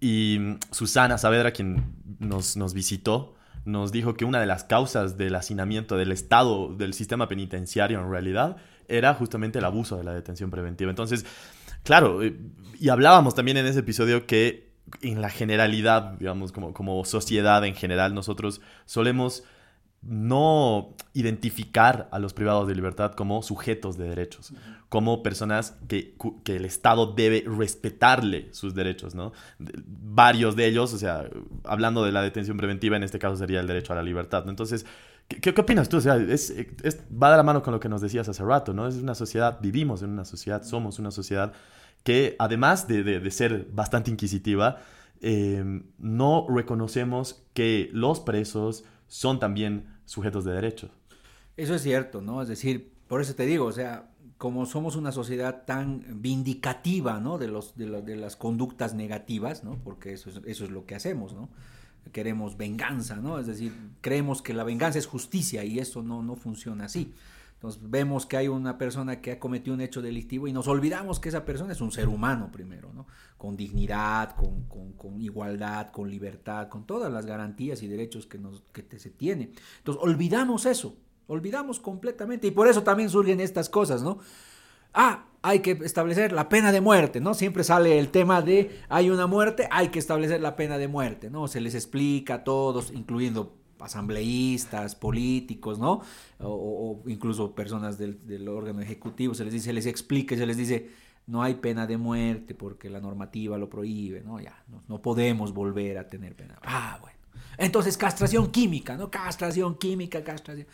Y 0.00 0.38
mm, 0.40 0.58
Susana 0.72 1.18
Saavedra, 1.18 1.52
quien 1.52 1.94
nos, 2.18 2.56
nos 2.56 2.74
visitó, 2.74 3.34
nos 3.64 3.92
dijo 3.92 4.14
que 4.14 4.24
una 4.24 4.40
de 4.40 4.46
las 4.46 4.64
causas 4.64 5.16
del 5.16 5.34
hacinamiento 5.34 5.96
del 5.96 6.12
Estado, 6.12 6.74
del 6.74 6.94
sistema 6.94 7.28
penitenciario 7.28 8.00
en 8.00 8.10
realidad, 8.10 8.56
era 8.88 9.14
justamente 9.14 9.58
el 9.58 9.64
abuso 9.64 9.96
de 9.96 10.04
la 10.04 10.14
detención 10.14 10.50
preventiva. 10.50 10.90
Entonces, 10.90 11.26
claro, 11.84 12.22
eh, 12.22 12.36
y 12.80 12.88
hablábamos 12.88 13.34
también 13.34 13.58
en 13.58 13.66
ese 13.66 13.80
episodio 13.80 14.26
que 14.26 14.68
en 15.02 15.20
la 15.20 15.28
generalidad, 15.28 16.12
digamos, 16.12 16.50
como, 16.50 16.72
como 16.72 17.04
sociedad 17.04 17.64
en 17.64 17.74
general, 17.74 18.14
nosotros 18.14 18.62
solemos 18.86 19.44
no 20.02 20.94
identificar 21.12 22.08
a 22.12 22.18
los 22.18 22.32
privados 22.32 22.68
de 22.68 22.74
libertad 22.74 23.12
como 23.12 23.42
sujetos 23.42 23.98
de 23.98 24.08
derechos, 24.08 24.52
como 24.88 25.22
personas 25.22 25.76
que, 25.88 26.14
el 26.46 26.64
Estado 26.64 27.12
debe 27.12 27.44
respetarle 27.46 28.48
sus 28.52 28.74
derechos, 28.74 29.14
¿no? 29.14 29.32
Varios 29.58 30.56
de 30.56 30.66
ellos, 30.66 30.94
o 30.94 30.98
sea, 30.98 31.28
hablando 31.64 32.04
de 32.04 32.12
la 32.12 32.22
detención 32.22 32.56
preventiva, 32.56 32.96
en 32.96 33.02
este 33.02 33.18
caso 33.18 33.36
sería 33.36 33.60
el 33.60 33.66
derecho 33.66 33.92
a 33.92 33.96
la 33.96 34.02
libertad, 34.02 34.44
¿no? 34.44 34.50
Entonces, 34.50 34.86
¿qué, 35.26 35.40
qué 35.40 35.60
opinas 35.60 35.88
tú? 35.88 35.96
O 35.96 36.00
sea, 36.00 36.16
es, 36.16 36.54
va 37.10 37.30
de 37.30 37.36
la 37.36 37.42
mano 37.42 37.62
con 37.62 37.72
lo 37.72 37.80
que 37.80 37.88
nos 37.88 38.00
decías 38.00 38.28
hace 38.28 38.44
rato, 38.44 38.72
¿no? 38.72 38.86
Es 38.86 38.96
una 38.96 39.14
sociedad, 39.14 39.58
vivimos 39.60 40.02
en 40.02 40.10
una 40.10 40.24
sociedad, 40.24 40.62
somos 40.62 40.98
una 40.98 41.10
sociedad 41.10 41.52
que 42.04 42.36
además 42.38 42.86
de, 42.86 43.30
ser 43.30 43.66
bastante 43.72 44.10
inquisitiva, 44.10 44.78
eh, 45.20 45.82
no 45.98 46.46
reconocemos 46.48 47.42
que 47.52 47.90
los 47.92 48.20
presos, 48.20 48.84
son 49.08 49.38
también 49.38 49.86
sujetos 50.04 50.44
de 50.44 50.52
derechos. 50.52 50.90
Eso 51.56 51.74
es 51.74 51.82
cierto, 51.82 52.22
¿no? 52.22 52.40
Es 52.40 52.48
decir, 52.48 52.92
por 53.08 53.20
eso 53.20 53.34
te 53.34 53.46
digo, 53.46 53.64
o 53.64 53.72
sea, 53.72 54.10
como 54.36 54.66
somos 54.66 54.94
una 54.94 55.10
sociedad 55.10 55.64
tan 55.66 56.04
vindicativa, 56.22 57.18
¿no? 57.18 57.38
De, 57.38 57.48
los, 57.48 57.76
de, 57.76 58.16
las 58.16 58.36
conductas 58.36 58.94
negativas, 58.94 59.64
¿no? 59.64 59.78
Porque 59.82 60.12
eso 60.12 60.30
es, 60.30 60.40
eso 60.46 60.64
es 60.64 60.70
lo 60.70 60.86
que 60.86 60.94
hacemos, 60.94 61.32
¿no? 61.32 61.48
Queremos 62.12 62.56
venganza, 62.56 63.16
¿no? 63.16 63.38
Es 63.38 63.46
decir, 63.46 63.74
creemos 64.00 64.40
que 64.40 64.54
la 64.54 64.64
venganza 64.64 64.98
es 64.98 65.06
justicia 65.06 65.64
y 65.64 65.80
eso 65.80 66.02
no, 66.02 66.22
no 66.22 66.36
funciona 66.36 66.84
así. 66.84 67.12
Entonces 67.54 67.80
vemos 67.82 68.24
que 68.24 68.36
hay 68.36 68.46
una 68.46 68.78
persona 68.78 69.20
que 69.20 69.32
ha 69.32 69.40
cometido 69.40 69.74
un 69.74 69.80
hecho 69.80 70.00
delictivo 70.00 70.46
y 70.46 70.52
nos 70.52 70.68
olvidamos 70.68 71.18
que 71.18 71.28
esa 71.28 71.44
persona 71.44 71.72
es 71.72 71.80
un 71.80 71.90
ser 71.90 72.06
humano 72.06 72.50
primero, 72.52 72.92
¿no? 72.94 73.06
Con 73.38 73.56
dignidad, 73.56 74.36
con, 74.36 74.64
con, 74.96 75.20
igualdad, 75.20 75.90
con 75.90 76.10
libertad, 76.10 76.68
con 76.68 76.84
todas 76.84 77.10
las 77.10 77.24
garantías 77.24 77.82
y 77.82 77.88
derechos 77.88 78.26
que, 78.26 78.38
nos, 78.38 78.62
que 78.72 78.98
se 78.98 79.10
tiene. 79.10 79.52
Entonces 79.78 80.02
olvidamos 80.02 80.66
eso, 80.66 80.96
olvidamos 81.28 81.78
completamente 81.80 82.48
y 82.48 82.50
por 82.50 82.68
eso 82.68 82.82
también 82.82 83.08
surgen 83.08 83.40
estas 83.40 83.68
cosas, 83.70 84.02
¿no? 84.02 84.18
Ah, 84.92 85.26
hay 85.42 85.60
que 85.60 85.72
establecer 85.84 86.32
la 86.32 86.48
pena 86.48 86.72
de 86.72 86.80
muerte, 86.80 87.20
¿no? 87.20 87.34
Siempre 87.34 87.62
sale 87.62 87.98
el 87.98 88.08
tema 88.08 88.42
de 88.42 88.80
hay 88.88 89.10
una 89.10 89.26
muerte, 89.26 89.68
hay 89.70 89.88
que 89.88 89.98
establecer 89.98 90.40
la 90.40 90.56
pena 90.56 90.78
de 90.78 90.88
muerte, 90.88 91.30
¿no? 91.30 91.46
Se 91.46 91.60
les 91.60 91.74
explica 91.74 92.34
a 92.34 92.44
todos, 92.44 92.90
incluyendo 92.90 93.54
asambleístas, 93.78 94.96
políticos, 94.96 95.78
¿no? 95.78 96.02
O, 96.40 97.02
incluso 97.06 97.54
personas 97.54 97.98
del, 97.98 98.48
órgano 98.48 98.80
ejecutivo, 98.80 99.34
se 99.34 99.44
les 99.44 99.52
dice, 99.52 99.66
se 99.66 99.72
les 99.72 99.86
explica, 99.86 100.36
se 100.36 100.46
les 100.46 100.56
dice, 100.56 100.90
no 101.28 101.42
hay 101.42 101.54
pena 101.54 101.86
de 101.86 101.98
muerte 101.98 102.54
porque 102.54 102.88
la 102.88 103.00
normativa 103.00 103.58
lo 103.58 103.68
prohíbe, 103.68 104.22
¿no? 104.22 104.40
Ya, 104.40 104.64
no, 104.88 105.00
podemos 105.00 105.52
volver 105.52 105.98
a 105.98 106.08
tener 106.08 106.34
pena. 106.34 106.58
Ah, 106.62 106.98
bueno. 107.00 107.18
Entonces, 107.58 107.96
castración 107.98 108.50
química, 108.50 108.96
¿no? 108.96 109.10
Castración 109.10 109.76
química, 109.76 110.24
castración. 110.24 110.66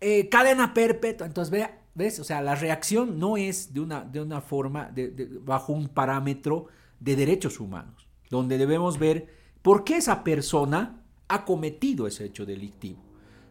Eh, 0.00 0.28
cadena 0.30 0.72
perpetua. 0.72 1.26
Entonces, 1.26 1.50
vea, 1.50 1.82
¿ves? 1.94 2.18
O 2.18 2.24
sea, 2.24 2.40
la 2.40 2.54
reacción 2.54 3.18
no 3.18 3.36
es 3.36 3.74
de 3.74 3.80
una, 3.80 4.00
de 4.00 4.22
una 4.22 4.40
forma, 4.40 4.90
bajo 5.42 5.74
un 5.74 5.88
parámetro 5.88 6.68
de 6.98 7.16
derechos 7.16 7.60
humanos, 7.60 8.08
donde 8.30 8.56
debemos 8.56 8.98
ver 8.98 9.28
por 9.60 9.84
qué 9.84 9.98
esa 9.98 10.24
persona 10.24 11.02
ha 11.28 11.44
cometido 11.44 12.06
ese 12.06 12.24
hecho 12.24 12.46
delictivo. 12.46 13.09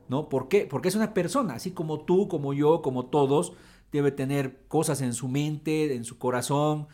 ¿No? 0.09 0.27
¿Por 0.27 0.49
qué? 0.49 0.67
Porque 0.69 0.89
es 0.89 0.95
una 0.95 1.13
persona, 1.13 1.53
así 1.53 1.71
como 1.71 2.01
tú, 2.01 2.27
como 2.27 2.53
yo, 2.53 2.81
como 2.81 3.05
todos, 3.05 3.53
debe 3.91 4.11
tener 4.11 4.63
cosas 4.67 5.01
en 5.01 5.13
su 5.13 5.27
mente, 5.27 5.95
en 5.95 6.03
su 6.03 6.17
corazón, 6.17 6.87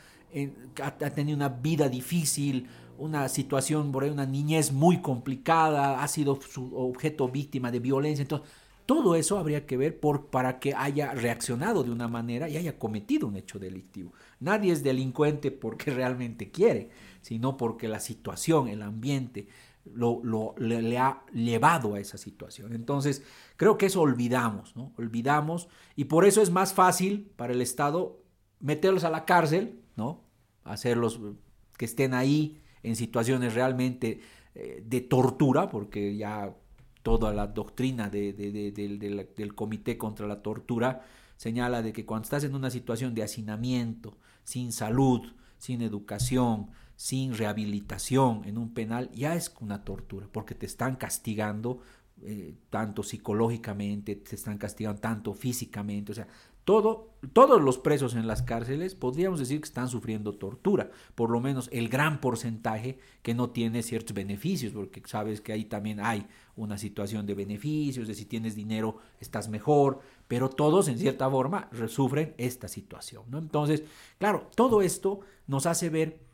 ha, 0.82 0.92
tenido 0.92 1.36
una 1.36 1.50
vida 1.50 1.90
difícil, 1.90 2.68
una 2.98 3.28
situación, 3.30 3.92
por 3.92 4.04
una 4.04 4.26
niñez 4.26 4.72
muy 4.72 5.02
complicada, 5.02 6.02
ha 6.02 6.08
sido 6.08 6.40
su 6.42 6.76
objeto 6.76 7.28
víctima 7.30 7.72
de 7.72 7.80
violencia. 7.80 8.22
Entonces, 8.22 8.48
todo 8.86 9.16
eso 9.16 9.38
habría 9.40 9.66
que 9.66 9.78
ver 9.78 10.00
por, 10.00 10.28
para 10.28 10.60
que 10.60 10.74
haya 10.76 11.14
reaccionado 11.14 11.84
de 11.84 11.92
una 11.92 12.08
manera 12.08 12.48
y 12.50 12.58
haya 12.58 12.78
cometido 12.78 13.28
un 13.28 13.36
hecho 13.36 13.60
delictivo. 13.60 14.14
Nadie 14.40 14.72
es 14.72 14.84
delincuente 14.84 15.52
porque 15.52 15.92
realmente 15.92 16.52
quiere, 16.52 16.90
sino 17.22 17.58
porque 17.58 17.88
la 17.88 18.00
situación, 18.00 18.68
el 18.68 18.82
ambiente, 18.82 19.48
lo, 19.94 20.56
le, 20.58 20.98
ha 20.98 21.24
llevado 21.34 21.96
a 21.96 22.00
esa 22.00 22.18
situación. 22.18 22.74
Entonces, 22.74 23.24
creo 23.58 23.78
que 23.78 23.88
eso 23.88 24.02
olvidamos, 24.02 24.76
¿no? 24.76 24.94
Olvidamos 24.98 25.68
y 25.96 26.06
por 26.06 26.26
eso 26.26 26.42
es 26.42 26.52
más 26.52 26.74
fácil 26.74 27.32
para 27.36 27.54
el 27.54 27.62
Estado 27.62 28.20
meterlos 28.60 29.04
a 29.04 29.10
la 29.10 29.26
cárcel, 29.26 29.80
¿no? 29.96 30.24
Hacerlos 30.64 31.20
que 31.78 31.86
estén 31.86 32.14
ahí 32.14 32.62
en 32.84 32.96
situaciones 32.96 33.54
realmente 33.54 34.22
eh, 34.56 34.84
de 34.86 35.02
tortura, 35.02 35.70
porque 35.70 36.16
ya 36.16 36.56
toda 37.04 37.34
la 37.34 37.48
doctrina 37.48 38.10
del 38.10 39.54
Comité 39.56 39.98
contra 39.98 40.26
la 40.26 40.42
Tortura 40.42 41.06
señala 41.38 41.82
de 41.82 41.94
que 41.94 42.06
cuando 42.06 42.24
estás 42.24 42.44
en 42.44 42.56
una 42.56 42.72
situación 42.72 43.14
de 43.14 43.24
hacinamiento, 43.24 44.18
sin 44.44 44.72
salud, 44.72 45.22
sin 45.58 45.82
educación, 45.82 46.72
sin 46.96 47.36
rehabilitación 47.36 48.44
en 48.46 48.58
un 48.58 48.74
penal, 48.74 49.12
ya 49.14 49.36
es 49.36 49.54
una 49.60 49.84
tortura, 49.84 50.28
porque 50.32 50.56
te 50.56 50.66
están 50.66 50.96
castigando 50.96 51.82
eh, 52.22 52.56
tanto 52.70 53.04
psicológicamente, 53.04 54.16
te 54.16 54.36
están 54.36 54.58
castigando 54.58 55.02
tanto 55.02 55.34
físicamente, 55.34 56.14
o 56.14 56.16
sea, 56.16 56.28
todo, 56.66 57.12
todos 57.32 57.62
los 57.62 57.78
presos 57.78 58.16
en 58.16 58.26
las 58.26 58.42
cárceles 58.42 58.96
podríamos 58.96 59.40
decir 59.40 59.62
que 59.62 59.68
están 59.68 59.88
sufriendo 59.88 60.34
tortura, 60.34 60.90
por 61.14 61.30
lo 61.30 61.40
menos 61.40 61.70
el 61.72 61.90
gran 61.90 62.20
porcentaje 62.20 62.98
que 63.22 63.36
no 63.36 63.52
tiene 63.52 63.84
ciertos 63.84 64.16
beneficios, 64.16 64.74
porque 64.74 65.04
sabes 65.06 65.42
que 65.42 65.54
ahí 65.54 65.66
también 65.66 66.00
hay 66.00 66.26
una 66.56 66.80
situación 66.80 67.28
de 67.28 67.36
beneficios, 67.36 68.08
de 68.08 68.16
si 68.16 68.26
tienes 68.26 68.56
dinero 68.56 68.98
estás 69.20 69.48
mejor, 69.48 70.00
pero 70.28 70.50
todos 70.50 70.88
en 70.88 70.98
cierta 70.98 71.30
forma 71.30 71.70
sufren 71.88 72.34
esta 72.40 72.68
situación. 72.68 73.26
¿no? 73.30 73.38
Entonces, 73.38 73.84
claro, 74.18 74.50
todo 74.56 74.82
esto 74.82 75.20
nos 75.46 75.68
hace 75.68 75.90
ver 75.90 76.25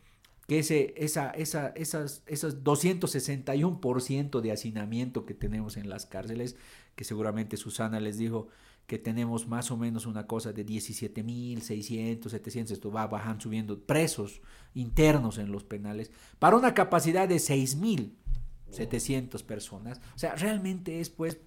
que 0.51 0.59
ese, 0.59 0.93
esa, 0.97 1.29
esa, 1.29 1.69
esas, 1.77 2.23
esas 2.25 2.61
261% 2.61 4.41
de 4.41 4.51
hacinamiento 4.51 5.25
que 5.25 5.33
tenemos 5.33 5.77
en 5.77 5.87
las 5.87 6.05
cárceles, 6.05 6.57
que 6.97 7.05
seguramente 7.05 7.55
Susana 7.55 8.01
les 8.01 8.17
dijo 8.17 8.49
que 8.85 8.97
tenemos 8.97 9.47
más 9.47 9.71
o 9.71 9.77
menos 9.77 10.05
una 10.05 10.27
cosa 10.27 10.51
de 10.51 10.65
17.600, 10.65 12.27
700, 12.27 12.73
esto 12.73 12.91
va 12.91 13.07
bajando, 13.07 13.43
subiendo 13.43 13.79
presos 13.79 14.41
internos 14.73 15.37
en 15.37 15.53
los 15.53 15.63
penales, 15.63 16.11
para 16.37 16.57
una 16.57 16.73
capacidad 16.73 17.29
de 17.29 17.37
6.700 17.37 19.43
personas. 19.43 20.01
O 20.17 20.19
sea, 20.19 20.35
realmente 20.35 20.99
es 20.99 21.09
pues 21.09 21.37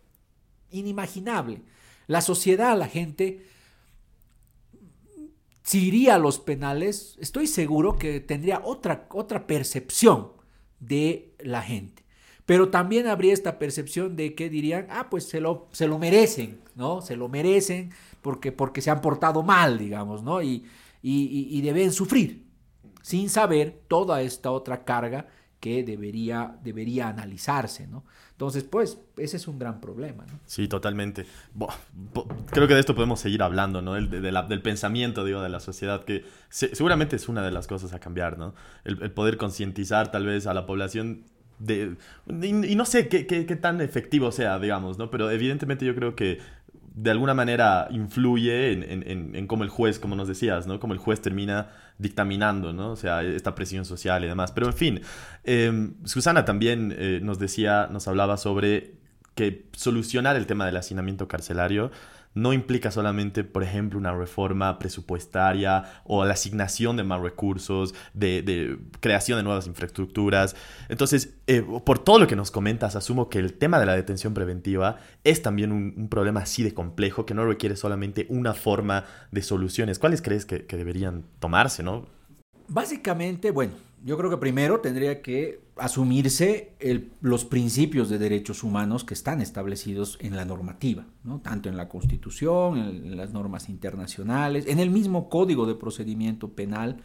inimaginable. 0.71 1.61
La 2.07 2.23
sociedad, 2.23 2.75
la 2.79 2.89
gente 2.89 3.45
si 5.65 5.87
iría 5.87 6.17
a 6.17 6.19
los 6.19 6.39
penales, 6.39 7.17
estoy 7.21 7.47
seguro 7.47 7.97
que 7.97 8.21
tendría 8.21 8.61
otra, 8.63 9.09
otra 9.11 9.47
percepción 9.47 10.33
de 10.79 11.35
la 11.41 11.63
gente. 11.63 12.05
Pero 12.45 12.69
también 12.69 13.07
habría 13.07 13.33
esta 13.33 13.59
percepción 13.59 14.15
de 14.15 14.35
que 14.35 14.51
dirían, 14.51 14.87
ah, 14.91 15.09
pues 15.09 15.25
se 15.25 15.41
lo, 15.41 15.69
se 15.73 15.89
lo 15.89 15.99
merecen, 15.99 16.61
¿no? 16.75 17.01
Se 17.01 17.17
lo 17.17 17.31
merecen 17.31 17.93
porque, 18.21 18.53
porque 18.53 18.83
se 18.83 18.91
han 18.91 19.01
portado 19.01 19.43
mal, 19.43 19.79
digamos, 19.79 20.23
¿no? 20.23 20.43
Y, 20.43 20.67
y 21.01 21.61
deben 21.63 21.93
sufrir, 21.93 22.47
sin 23.03 23.31
saber 23.31 23.83
toda 23.89 24.21
esta 24.23 24.51
otra 24.51 24.85
carga 24.85 25.29
que 25.61 25.83
debería, 25.83 26.59
debería 26.63 27.09
analizarse, 27.09 27.87
¿no? 27.87 28.05
Entonces, 28.35 28.65
pues, 28.65 28.99
ese 29.17 29.37
es 29.37 29.47
un 29.47 29.61
gran 29.61 29.81
problema, 29.81 30.27
¿no? 30.27 30.41
Sí, 30.45 30.67
totalmente. 30.67 31.25
creo 32.51 32.67
que 32.67 32.75
de 32.75 32.81
esto 32.81 32.97
podemos 32.97 33.21
seguir 33.21 33.45
hablando, 33.45 33.81
¿no? 33.81 33.97
El, 33.97 34.11
del 34.11 34.61
pensamiento, 34.61 35.25
digo, 35.25 35.41
de 35.41 35.49
la 35.49 35.61
sociedad, 35.61 36.05
que 36.05 36.25
seguramente 36.49 37.15
es 37.15 37.29
una 37.29 37.43
de 37.43 37.53
las 37.53 37.69
cosas 37.69 37.93
a 37.93 38.01
cambiar, 38.01 38.37
¿no? 38.37 38.55
El, 38.83 39.13
poder 39.13 39.37
concientizar 39.37 40.11
tal 40.11 40.27
vez 40.27 40.49
a 40.49 40.55
la 40.55 40.67
población 40.67 41.23
de, 41.61 41.97
y, 42.43 42.75
no 42.75 42.85
sé 42.85 43.07
qué, 43.07 43.29
qué, 43.29 43.47
qué, 43.47 43.55
tan 43.55 43.81
efectivo 43.81 44.33
sea, 44.33 44.59
digamos, 44.59 44.99
¿no? 44.99 45.13
Pero 45.13 45.31
evidentemente 45.31 45.87
yo 45.87 45.95
creo 45.95 46.17
que 46.17 46.41
de 46.95 47.11
alguna 47.13 47.35
manera 47.35 47.87
influye 47.91 48.73
en, 48.73 48.83
en, 48.83 49.37
en, 49.37 49.47
cómo 49.47 49.63
el 49.63 49.71
juez, 49.71 50.01
como 50.01 50.17
nos 50.17 50.27
decías, 50.27 50.67
¿no? 50.67 50.81
Cómo 50.81 50.93
el 50.93 50.99
juez 50.99 51.21
termina 51.21 51.71
dictaminando, 51.99 52.73
¿no? 52.73 52.93
O 52.93 52.97
sea, 52.97 53.23
esta 53.23 53.55
presión 53.55 53.85
social 53.85 54.25
y 54.25 54.29
demás. 54.29 54.53
Pero 54.53 54.67
en 54.67 54.75
fin, 54.75 55.01
em, 55.45 55.95
Susana 56.05 56.45
también 56.45 56.95
eh, 56.97 57.21
nos 57.23 57.39
decía, 57.39 57.89
nos 57.91 58.09
hablaba 58.09 58.37
sobre 58.37 58.95
que 59.35 59.67
solucionar 59.73 60.37
el 60.37 60.47
tema 60.47 60.67
del 60.67 60.77
hacinamiento 60.77 61.29
carcelario 61.29 61.91
no 62.35 62.53
implica 62.53 62.91
solamente, 62.91 63.45
por 63.45 63.63
ejemplo, 63.63 63.99
una 63.99 64.13
reforma 64.13 64.79
presupuestaria 64.79 65.85
o 66.05 66.25
la 66.25 66.35
asignación 66.35 66.97
de 66.97 67.05
más 67.05 67.21
recursos, 67.21 67.95
de, 68.13 68.79
creación 69.01 69.39
de 69.39 69.45
nuevas 69.45 69.67
infraestructuras. 69.67 70.57
Entonces, 70.89 71.35
eh, 71.47 71.63
por 71.85 72.01
todo 72.01 72.19
lo 72.19 72.27
que 72.27 72.37
nos 72.37 72.51
comentas, 72.51 72.97
asumo 72.97 73.29
que 73.29 73.39
el 73.39 73.55
tema 73.55 73.79
de 73.79 73.87
la 73.87 73.95
detención 73.95 74.35
preventiva 74.35 74.99
es 75.23 75.43
también 75.43 75.73
un, 75.73 76.09
problema 76.09 76.41
así 76.41 76.63
de 76.63 76.75
complejo 76.75 77.25
que 77.25 77.35
no 77.35 77.47
requiere 77.47 77.77
solamente 77.77 78.27
una 78.29 78.53
forma 78.53 79.05
de 79.31 79.43
soluciones. 79.43 79.99
¿Cuáles 79.99 80.21
crees 80.21 80.45
que, 80.45 80.67
que 80.67 80.77
deberían 80.77 81.25
tomarse, 81.39 81.83
no? 81.83 82.07
Básicamente, 82.69 83.51
bueno, 83.51 83.73
yo 84.05 84.19
creo 84.19 84.29
que 84.29 84.37
primero 84.37 84.81
tendría 84.81 85.23
que 85.23 85.63
asumirse 85.77 86.75
los 87.23 87.47
principios 87.47 88.11
de 88.11 88.19
derechos 88.19 88.63
humanos 88.63 89.03
que 89.03 89.15
están 89.15 89.41
establecidos 89.41 90.19
en 90.21 90.37
la 90.37 90.45
normativa, 90.45 91.07
¿no? 91.25 91.41
tanto 91.41 91.71
en 91.71 91.79
la 91.79 91.89
Constitución, 91.89 92.77
en, 92.77 93.17
las 93.17 93.33
normas 93.33 93.71
internacionales, 93.71 94.67
en 94.69 94.79
el 94.79 94.91
mismo 94.91 95.31
Código 95.31 95.65
de 95.65 95.75
Procedimiento 95.75 96.51
Penal, 96.51 97.03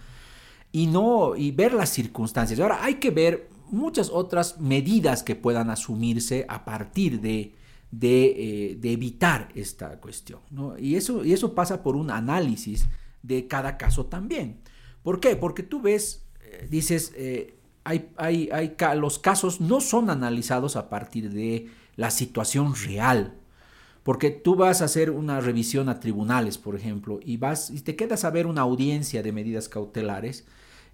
y, 0.73 0.87
no, 0.87 1.37
y 1.37 1.51
ver 1.51 1.73
las 1.73 1.89
circunstancias. 1.89 2.59
Ahora, 2.59 2.83
hay 2.83 2.95
que 2.95 3.11
ver 3.11 3.47
muchas 3.71 4.09
otras 4.09 4.59
medidas 4.59 5.23
que 5.23 5.37
puedan 5.37 5.69
asumirse 5.69 6.45
a 6.49 6.65
partir 6.65 7.21
de, 7.21 7.55
de, 7.91 8.71
eh, 8.73 8.79
evitar 8.83 9.47
esta 9.55 10.01
cuestión. 10.01 10.41
Y, 10.77 10.95
eso, 10.95 11.23
y 11.23 11.31
eso 11.31 11.55
pasa 11.55 11.81
por 11.81 11.95
un 11.95 12.11
análisis 12.11 12.89
de 13.23 13.47
cada 13.47 13.77
caso 13.77 14.07
también. 14.07 14.59
¿Por 15.01 15.21
qué? 15.21 15.37
Porque 15.37 15.63
tú 15.63 15.81
ves 15.81 16.28
dices, 16.69 17.13
eh, 17.15 17.55
hay, 17.83 18.09
hay, 18.17 18.49
hay, 18.51 18.75
los 18.97 19.19
casos 19.19 19.61
no 19.61 19.81
son 19.81 20.09
analizados 20.09 20.75
a 20.75 20.89
partir 20.89 21.31
de 21.31 21.67
la 21.95 22.11
situación 22.11 22.73
real. 22.75 23.35
Porque 24.03 24.31
tú 24.31 24.55
vas 24.55 24.81
a 24.81 24.85
hacer 24.85 25.11
una 25.11 25.41
revisión 25.41 25.89
a 25.89 25.99
tribunales, 25.99 26.57
por 26.57 26.75
ejemplo, 26.75 27.19
y 27.23 27.37
vas 27.37 27.69
y 27.69 27.81
te 27.81 27.95
quedas 27.95 28.23
a 28.23 28.29
ver 28.29 28.47
una 28.47 28.61
audiencia 28.61 29.21
de 29.21 29.31
medidas 29.31 29.69
cautelares, 29.69 30.45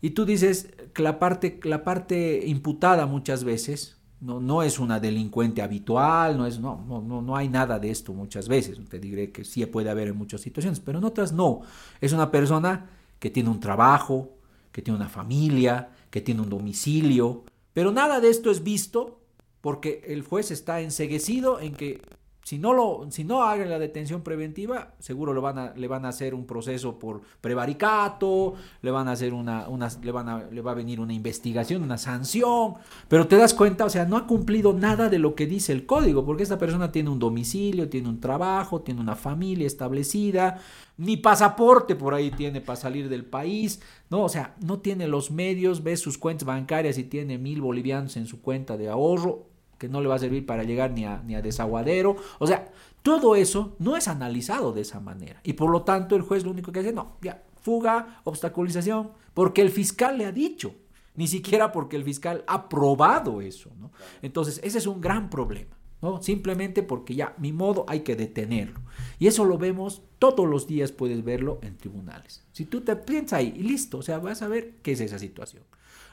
y 0.02 0.12
tú 0.12 0.26
dices 0.26 0.74
que 0.94 1.02
la 1.02 1.20
parte, 1.20 1.60
la 1.64 1.84
parte 1.84 2.46
imputada 2.46 3.06
muchas 3.06 3.44
veces 3.44 3.98
no, 4.22 4.40
no 4.40 4.64
es 4.64 4.80
una 4.80 5.00
delincuente 5.00 5.62
habitual, 5.62 6.38
no, 6.38 6.46
es, 6.46 6.60
no, 6.60 6.84
no, 6.88 7.22
no 7.22 7.36
hay 7.36 7.48
nada 7.48 7.80
de 7.80 7.92
esto 7.92 8.14
muchas 8.14 8.48
veces. 8.48 8.78
Te 8.90 9.00
diré 9.00 9.32
que 9.32 9.44
sí 9.44 9.66
puede 9.66 9.90
haber 9.90 10.10
en 10.10 10.18
muchas 10.18 10.42
situaciones, 10.42 10.80
pero 10.80 10.98
en 10.98 11.06
otras 11.06 11.32
no. 11.32 11.62
Es 12.02 12.12
una 12.12 12.32
persona 12.32 12.90
que 13.20 13.30
tiene 13.30 13.50
un 13.50 13.60
trabajo, 13.60 14.35
que 14.76 14.82
tiene 14.82 14.98
una 14.98 15.08
familia, 15.08 15.88
que 16.10 16.20
tiene 16.20 16.42
un 16.42 16.50
domicilio, 16.50 17.46
pero 17.72 17.94
nada 17.94 18.20
de 18.20 18.30
esto 18.30 18.52
es 18.52 18.62
visto 18.62 19.22
porque 19.62 20.04
el 20.08 20.22
juez 20.22 20.52
está 20.52 20.82
enseguecido 20.82 21.62
en 21.62 21.74
que 21.74 22.02
si 22.46 22.60
no, 22.60 22.74
lo, 22.74 23.08
si 23.10 23.24
no 23.24 23.42
hagan 23.42 23.72
la 23.72 23.80
detención 23.80 24.22
preventiva, 24.22 24.94
seguro 25.00 25.34
lo 25.34 25.42
van 25.42 25.58
a, 25.58 25.74
le 25.76 25.88
van 25.88 26.06
a 26.06 26.10
hacer 26.10 26.36
un 26.36 26.46
proceso 26.46 27.00
por 27.00 27.22
prevaricato, 27.42 28.54
le 28.84 28.92
van 28.92 29.08
a 29.08 29.14
hacer 29.14 29.34
una, 29.34 29.68
una 29.68 29.90
le, 30.04 30.12
van 30.12 30.30
a, 30.30 30.44
le 30.52 30.62
va 30.62 30.74
a 30.74 30.76
venir 30.76 31.00
una 31.00 31.12
investigación, 31.12 31.82
una 31.82 31.98
sanción, 31.98 32.76
pero 33.08 33.26
te 33.26 33.38
das 33.38 33.56
cuenta, 33.56 33.84
o 33.84 33.90
sea, 33.90 34.06
no 34.06 34.16
ha 34.16 34.28
cumplido 34.28 34.74
nada 34.74 35.10
de 35.10 35.18
lo 35.18 35.34
que 35.34 35.48
dice 35.48 35.72
el 35.72 35.88
código, 35.88 36.24
porque 36.24 36.44
esta 36.44 36.60
persona 36.60 36.92
tiene 36.92 37.10
un 37.10 37.18
domicilio, 37.18 37.90
tiene 37.90 38.10
un 38.10 38.20
trabajo, 38.20 38.82
tiene 38.82 39.02
una 39.02 39.16
familia 39.16 39.66
establecida, 39.66 40.60
ni 40.98 41.18
pasaporte 41.18 41.96
por 41.96 42.14
ahí 42.14 42.30
tiene 42.30 42.62
para 42.62 42.76
salir 42.76 43.10
del 43.10 43.26
país, 43.26 43.82
no, 44.12 44.24
o 44.24 44.30
sea, 44.30 44.56
no 44.62 44.82
tiene 44.82 45.08
los 45.08 45.32
medios, 45.32 45.82
ve 45.82 45.98
sus 45.98 46.20
cuentas 46.20 46.46
bancarias 46.46 47.00
y 47.00 47.06
tiene 47.06 47.40
mil 47.40 47.62
bolivianos 47.62 48.18
en 48.18 48.28
su 48.28 48.40
cuenta 48.44 48.78
de 48.78 48.88
ahorro, 48.88 49.55
que 49.78 49.90
no 49.90 50.02
le 50.02 50.08
va 50.08 50.16
a 50.16 50.20
servir 50.20 50.46
para 50.46 50.64
llegar 50.64 50.92
ni 50.92 51.06
a, 51.06 51.22
ni 51.26 51.36
a 51.36 51.42
desaguadero. 51.42 52.16
O 52.40 52.48
sea, 52.48 52.72
todo 53.02 53.36
eso 53.36 53.76
no 53.80 53.96
es 53.96 54.08
analizado 54.08 54.74
de 54.74 54.82
esa 54.82 55.00
manera. 55.00 55.40
Y 55.44 55.54
por 55.54 55.70
lo 55.70 55.84
tanto 55.84 56.16
el 56.16 56.22
juez 56.22 56.44
lo 56.44 56.52
único 56.52 56.72
que 56.72 56.80
hace, 56.80 56.94
no, 56.94 57.18
ya, 57.22 57.44
fuga, 57.62 58.22
obstaculización, 58.24 59.12
porque 59.34 59.62
el 59.62 59.70
fiscal 59.70 60.18
le 60.18 60.26
ha 60.26 60.32
dicho, 60.32 60.76
ni 61.16 61.28
siquiera 61.28 61.72
porque 61.72 61.96
el 61.96 62.04
fiscal 62.04 62.44
ha 62.48 62.70
probado 62.70 63.42
eso. 63.42 63.72
¿no? 63.80 63.92
Entonces, 64.22 64.60
ese 64.64 64.78
es 64.78 64.88
un 64.88 65.02
gran 65.02 65.30
problema. 65.30 65.76
¿no? 66.02 66.22
Simplemente 66.22 66.84
porque 66.84 67.16
ya, 67.16 67.34
mi 67.38 67.52
modo, 67.52 67.86
hay 67.88 68.02
que 68.02 68.16
detenerlo. 68.16 68.82
Y 69.18 69.28
eso 69.28 69.46
lo 69.46 69.58
vemos 69.58 70.02
todos 70.20 70.48
los 70.48 70.68
días, 70.68 70.92
puedes 70.92 71.24
verlo 71.24 71.60
en 71.62 71.78
tribunales. 71.78 72.44
Si 72.52 72.66
tú 72.66 72.82
te 72.82 72.96
piensas 72.96 73.40
ahí, 73.40 73.54
y 73.56 73.64
listo, 73.64 74.00
o 74.00 74.02
sea, 74.02 74.20
vas 74.20 74.42
a 74.42 74.48
ver 74.48 74.76
qué 74.82 74.92
es 74.92 75.02
esa 75.02 75.20
situación. 75.20 75.64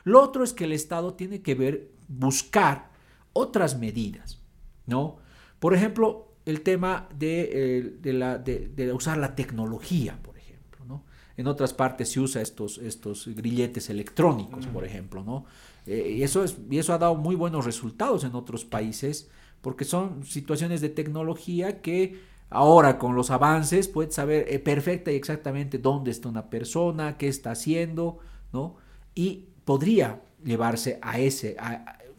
Lo 0.04 0.22
otro 0.22 0.44
es 0.44 0.52
que 0.52 0.64
el 0.64 0.72
Estado 0.72 1.14
tiene 1.14 1.42
que 1.42 1.54
ver, 1.54 1.90
buscar 2.08 2.91
otras 3.32 3.78
medidas, 3.78 4.40
¿no? 4.86 5.16
Por 5.58 5.74
ejemplo, 5.74 6.32
el 6.44 6.62
tema 6.62 7.08
de, 7.16 7.98
eh, 8.04 8.12
la, 8.12 8.38
de, 8.38 8.92
usar 8.92 9.18
la 9.18 9.34
tecnología, 9.34 10.18
por 10.22 10.36
ejemplo, 10.36 10.84
¿no? 10.84 11.04
En 11.36 11.46
otras 11.46 11.72
partes 11.72 12.10
se 12.10 12.20
usa 12.20 12.42
estos, 12.42 12.78
estos 12.78 13.28
grilletes 13.28 13.90
electrónicos, 13.90 14.66
por 14.66 14.84
ejemplo, 14.84 15.22
¿no? 15.22 15.44
Eh, 15.86 16.16
y, 16.18 16.22
eso 16.22 16.44
es, 16.44 16.56
y 16.70 16.78
eso 16.78 16.92
ha 16.92 16.98
dado 16.98 17.14
muy 17.14 17.34
buenos 17.34 17.64
resultados 17.64 18.24
en 18.24 18.34
otros 18.34 18.64
países 18.64 19.28
porque 19.60 19.84
son 19.84 20.24
situaciones 20.24 20.80
de 20.80 20.88
tecnología 20.88 21.80
que 21.80 22.20
ahora 22.50 22.98
con 22.98 23.14
los 23.14 23.30
avances 23.30 23.88
puedes 23.88 24.14
saber 24.14 24.46
eh, 24.48 24.58
perfecta 24.58 25.10
y 25.10 25.16
exactamente 25.16 25.78
dónde 25.78 26.10
está 26.10 26.28
una 26.28 26.50
persona, 26.50 27.16
qué 27.16 27.28
está 27.28 27.52
haciendo, 27.52 28.18
¿no? 28.52 28.76
Y 29.14 29.46
podría 29.64 30.20
llevarse 30.44 30.98
a 31.02 31.18
ese, 31.18 31.56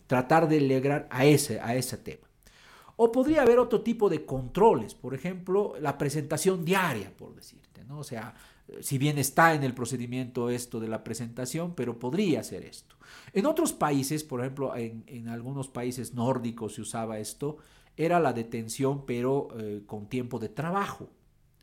tratar 0.07 0.47
de 0.47 0.57
alegrar 0.57 1.07
a 1.09 1.25
ese, 1.25 1.59
a 1.59 1.75
ese 1.75 1.97
tema. 1.97 2.27
O 2.95 3.11
podría 3.11 3.41
haber 3.41 3.59
otro 3.59 3.81
tipo 3.81 4.09
de 4.09 4.25
controles, 4.25 4.93
por 4.93 5.13
ejemplo, 5.13 5.73
la 5.79 5.97
presentación 5.97 6.63
diaria, 6.63 7.11
por 7.15 7.35
decirte, 7.35 7.83
¿no? 7.85 7.99
O 7.99 8.03
sea, 8.03 8.35
si 8.81 8.97
bien 8.97 9.17
está 9.17 9.53
en 9.53 9.63
el 9.63 9.73
procedimiento 9.73 10.49
esto 10.49 10.79
de 10.79 10.87
la 10.87 11.03
presentación, 11.03 11.73
pero 11.75 11.99
podría 11.99 12.43
ser 12.43 12.63
esto. 12.63 12.95
En 13.33 13.45
otros 13.45 13.73
países, 13.73 14.23
por 14.23 14.41
ejemplo, 14.41 14.75
en, 14.75 15.27
algunos 15.27 15.67
países 15.67 16.13
nórdicos 16.13 16.75
se 16.75 16.81
usaba 16.81 17.19
esto, 17.19 17.57
era 17.97 18.19
la 18.19 18.33
detención, 18.33 19.05
pero 19.05 19.49
eh, 19.57 19.83
con 19.85 20.07
tiempo 20.07 20.39
de 20.39 20.49
trabajo. 20.49 21.09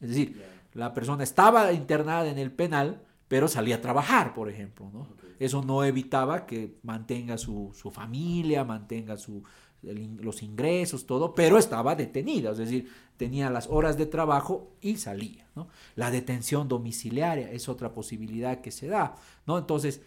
Es 0.01 0.11
decir, 0.11 0.43
la 0.75 0.95
persona 0.95 1.25
estaba 1.25 1.73
internada 1.73 2.29
en 2.29 2.39
el 2.39 2.53
penal, 2.53 3.03
pero 3.31 3.47
salía 3.47 3.77
a 3.77 3.81
trabajar, 3.81 4.35
por 4.35 4.51
ejemplo, 4.51 4.91
¿no? 4.93 5.07
Eso 5.39 5.63
no 5.63 5.85
evitaba 5.85 6.47
que 6.47 6.81
mantenga 6.83 7.39
su, 7.39 7.71
familia, 7.93 8.65
mantenga 8.65 9.17
su, 9.17 9.45
los 9.83 10.43
ingresos, 10.43 11.07
todo, 11.07 11.33
pero 11.33 11.57
estaba 11.57 11.95
detenida, 11.95 12.51
es 12.51 12.59
decir, 12.59 12.91
tenía 13.17 13.49
las 13.49 13.69
horas 13.69 13.97
de 13.97 14.07
trabajo 14.07 14.73
y 14.81 14.97
salía. 14.97 15.49
¿no? 15.55 15.69
La 15.95 16.11
detención 16.11 16.67
domiciliaria 16.67 17.53
es 17.53 17.69
otra 17.69 17.95
posibilidad 17.95 18.61
que 18.61 18.73
se 18.73 18.89
da. 18.89 19.15
¿no? 19.47 19.59
Entonces, 19.59 20.03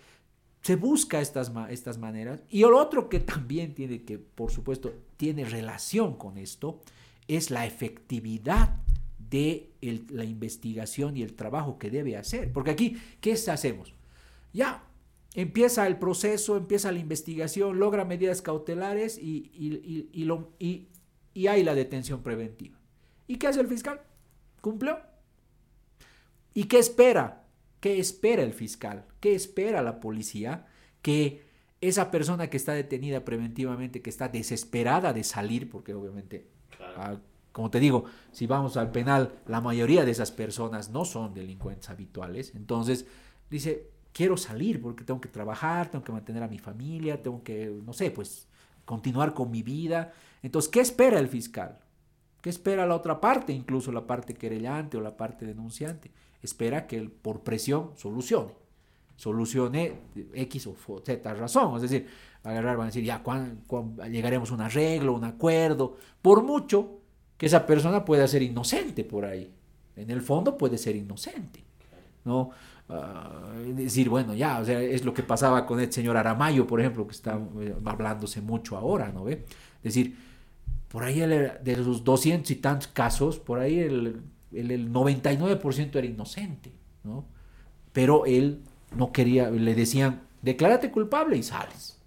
se 0.62 0.76
busca 0.76 1.22
estas, 1.22 1.50
estas 1.70 1.98
maneras. 1.98 2.44
Y 2.50 2.64
el 2.64 2.74
otro 2.74 3.08
que 3.08 3.22
también 3.22 3.74
tiene 3.74 4.04
que, 4.04 4.20
por 4.20 4.52
supuesto, 4.52 4.94
tiene 5.16 5.46
relación 5.46 6.18
con 6.18 6.38
esto, 6.38 6.82
es 7.30 7.52
la 7.52 7.66
efectividad 7.66 8.84
de 9.34 9.72
la 10.12 10.24
investigación 10.24 11.18
y 11.18 11.24
el 11.24 11.34
trabajo 11.34 11.80
que 11.80 11.90
debe 11.90 12.16
hacer. 12.16 12.54
Porque 12.54 12.70
aquí, 12.70 12.98
¿qué 13.20 13.34
hacemos? 13.34 13.96
Ya, 14.54 14.84
Empieza 15.36 15.88
el 15.88 15.98
proceso, 15.98 16.58
empieza 16.58 16.92
la 16.92 17.00
investigación, 17.00 17.80
logra 17.80 18.06
medidas 18.06 18.44
cautelares 18.44 19.18
y, 19.18 19.50
y, 21.34 21.48
hay 21.48 21.64
la 21.64 21.74
detención 21.74 22.22
preventiva. 22.22 22.78
¿Y 23.26 23.38
qué 23.38 23.48
hace 23.48 23.60
el 23.62 23.68
fiscal? 23.68 24.00
¿Cumplió? 24.62 25.00
¿Y 26.54 26.66
qué 26.66 26.78
espera? 26.78 27.48
¿Qué 27.80 27.98
espera 27.98 28.44
el 28.44 28.54
fiscal? 28.54 29.08
¿Qué 29.20 29.34
espera 29.34 29.82
la 29.82 30.00
policía? 30.00 30.68
Que 31.02 31.42
esa 31.82 32.12
persona 32.12 32.52
que 32.52 32.58
está 32.58 32.74
detenida 32.74 33.26
preventivamente, 33.26 34.04
que 34.04 34.12
está 34.12 34.30
desesperada 34.30 35.14
de 35.14 35.24
salir, 35.24 35.68
porque 35.68 35.96
obviamente, 35.96 36.46
ah, 36.96 37.18
como 37.54 37.70
te 37.70 37.80
digo, 37.80 38.04
si 38.32 38.48
vamos 38.48 38.76
al 38.76 38.92
penal, 38.92 39.32
la 39.48 39.62
mayoría 39.62 40.04
de 40.04 40.12
esas 40.12 40.32
personas 40.32 40.90
no 40.90 41.06
son 41.06 41.34
delincuentes 41.34 41.90
habituales, 41.90 42.54
entonces 42.56 43.06
dice, 43.50 43.92
quiero 44.12 44.38
salir 44.38 44.82
porque 44.82 45.04
tengo 45.04 45.22
que 45.22 45.30
trabajar, 45.30 45.90
tengo 45.90 46.04
que 46.04 46.12
mantener 46.12 46.44
a 46.44 46.48
mi 46.48 46.60
familia, 46.60 47.22
tengo 47.22 47.44
que, 47.44 47.72
no 47.86 47.94
sé, 47.94 48.12
pues 48.12 48.48
continuar 48.86 49.34
con 49.34 49.52
mi 49.52 49.64
vida. 49.64 50.14
Entonces, 50.42 50.70
¿qué 50.70 50.82
espera 50.82 51.20
el 51.20 51.28
fiscal? 51.28 51.80
¿Qué 52.42 52.50
espera 52.50 52.86
la 52.86 52.96
otra 52.96 53.22
parte, 53.22 53.54
incluso 53.54 53.92
la 53.92 54.06
parte 54.06 54.34
querellante 54.34 54.98
o 54.98 55.02
la 55.02 55.16
parte 55.16 55.46
denunciante? 55.46 56.12
Espera 56.42 56.88
que 56.88 56.98
él, 56.98 57.12
por 57.12 57.42
presión, 57.42 57.92
solucione. 57.96 58.54
solucione 59.16 59.94
X 60.34 60.68
o 60.68 60.76
Z 61.06 61.34
razón. 61.36 61.76
Es 61.78 61.84
decir, 61.84 62.08
agarrar, 62.44 62.78
van 62.78 62.86
a 62.86 62.90
decir, 62.90 63.04
ya, 63.04 63.24
¿cuándo, 63.24 63.62
llegaremos 64.10 64.52
a 64.52 64.56
un 64.56 64.62
arreglo, 64.62 65.14
un 65.14 65.24
acuerdo? 65.24 65.96
Por 66.22 66.44
mucho 66.44 67.03
esa 67.46 67.66
persona 67.66 68.06
pueda 68.06 68.28
ser 68.28 68.42
inocente 68.42 69.04
por 69.04 69.26
ahí. 69.26 69.52
En 69.96 70.10
el 70.10 70.22
fondo 70.22 70.58
puede 70.58 70.78
ser 70.78 70.96
inocente. 70.96 71.64
¿no? 72.26 72.52
Ah, 72.90 73.52
decir, 73.68 74.10
bueno, 74.10 74.34
ya, 74.34 74.60
o 74.60 74.66
sea, 74.66 74.82
es 74.82 75.06
lo 75.06 75.14
que 75.14 75.24
pasaba 75.24 75.66
con 75.66 75.80
el 75.80 75.92
señor 75.92 76.18
Aramayo, 76.18 76.68
por 76.68 76.80
ejemplo, 76.80 77.08
que 77.08 77.14
está 77.14 77.40
eh, 77.60 77.76
hablándose 77.86 78.42
mucho 78.42 78.78
ahora, 78.78 79.12
¿no 79.12 79.24
ve? 79.24 79.46
Decir, 79.82 80.16
por 80.90 81.04
ahí 81.04 81.20
de 81.20 81.76
los 81.78 82.04
200 82.04 82.50
y 82.52 82.56
tantos 82.56 82.88
casos, 82.88 83.40
por 83.40 83.60
ahí 83.60 83.80
el, 83.80 84.22
el, 84.52 84.72
el 84.72 84.92
99% 84.92 85.96
era 85.96 86.08
inocente, 86.08 86.72
¿no? 87.04 87.26
Pero 87.94 88.26
él 88.26 88.62
no 88.96 89.12
quería, 89.12 89.50
le 89.50 89.76
decían, 89.76 90.22
declárate 90.42 90.92
culpable 90.92 91.38
y 91.38 91.44
sales. 91.44 91.98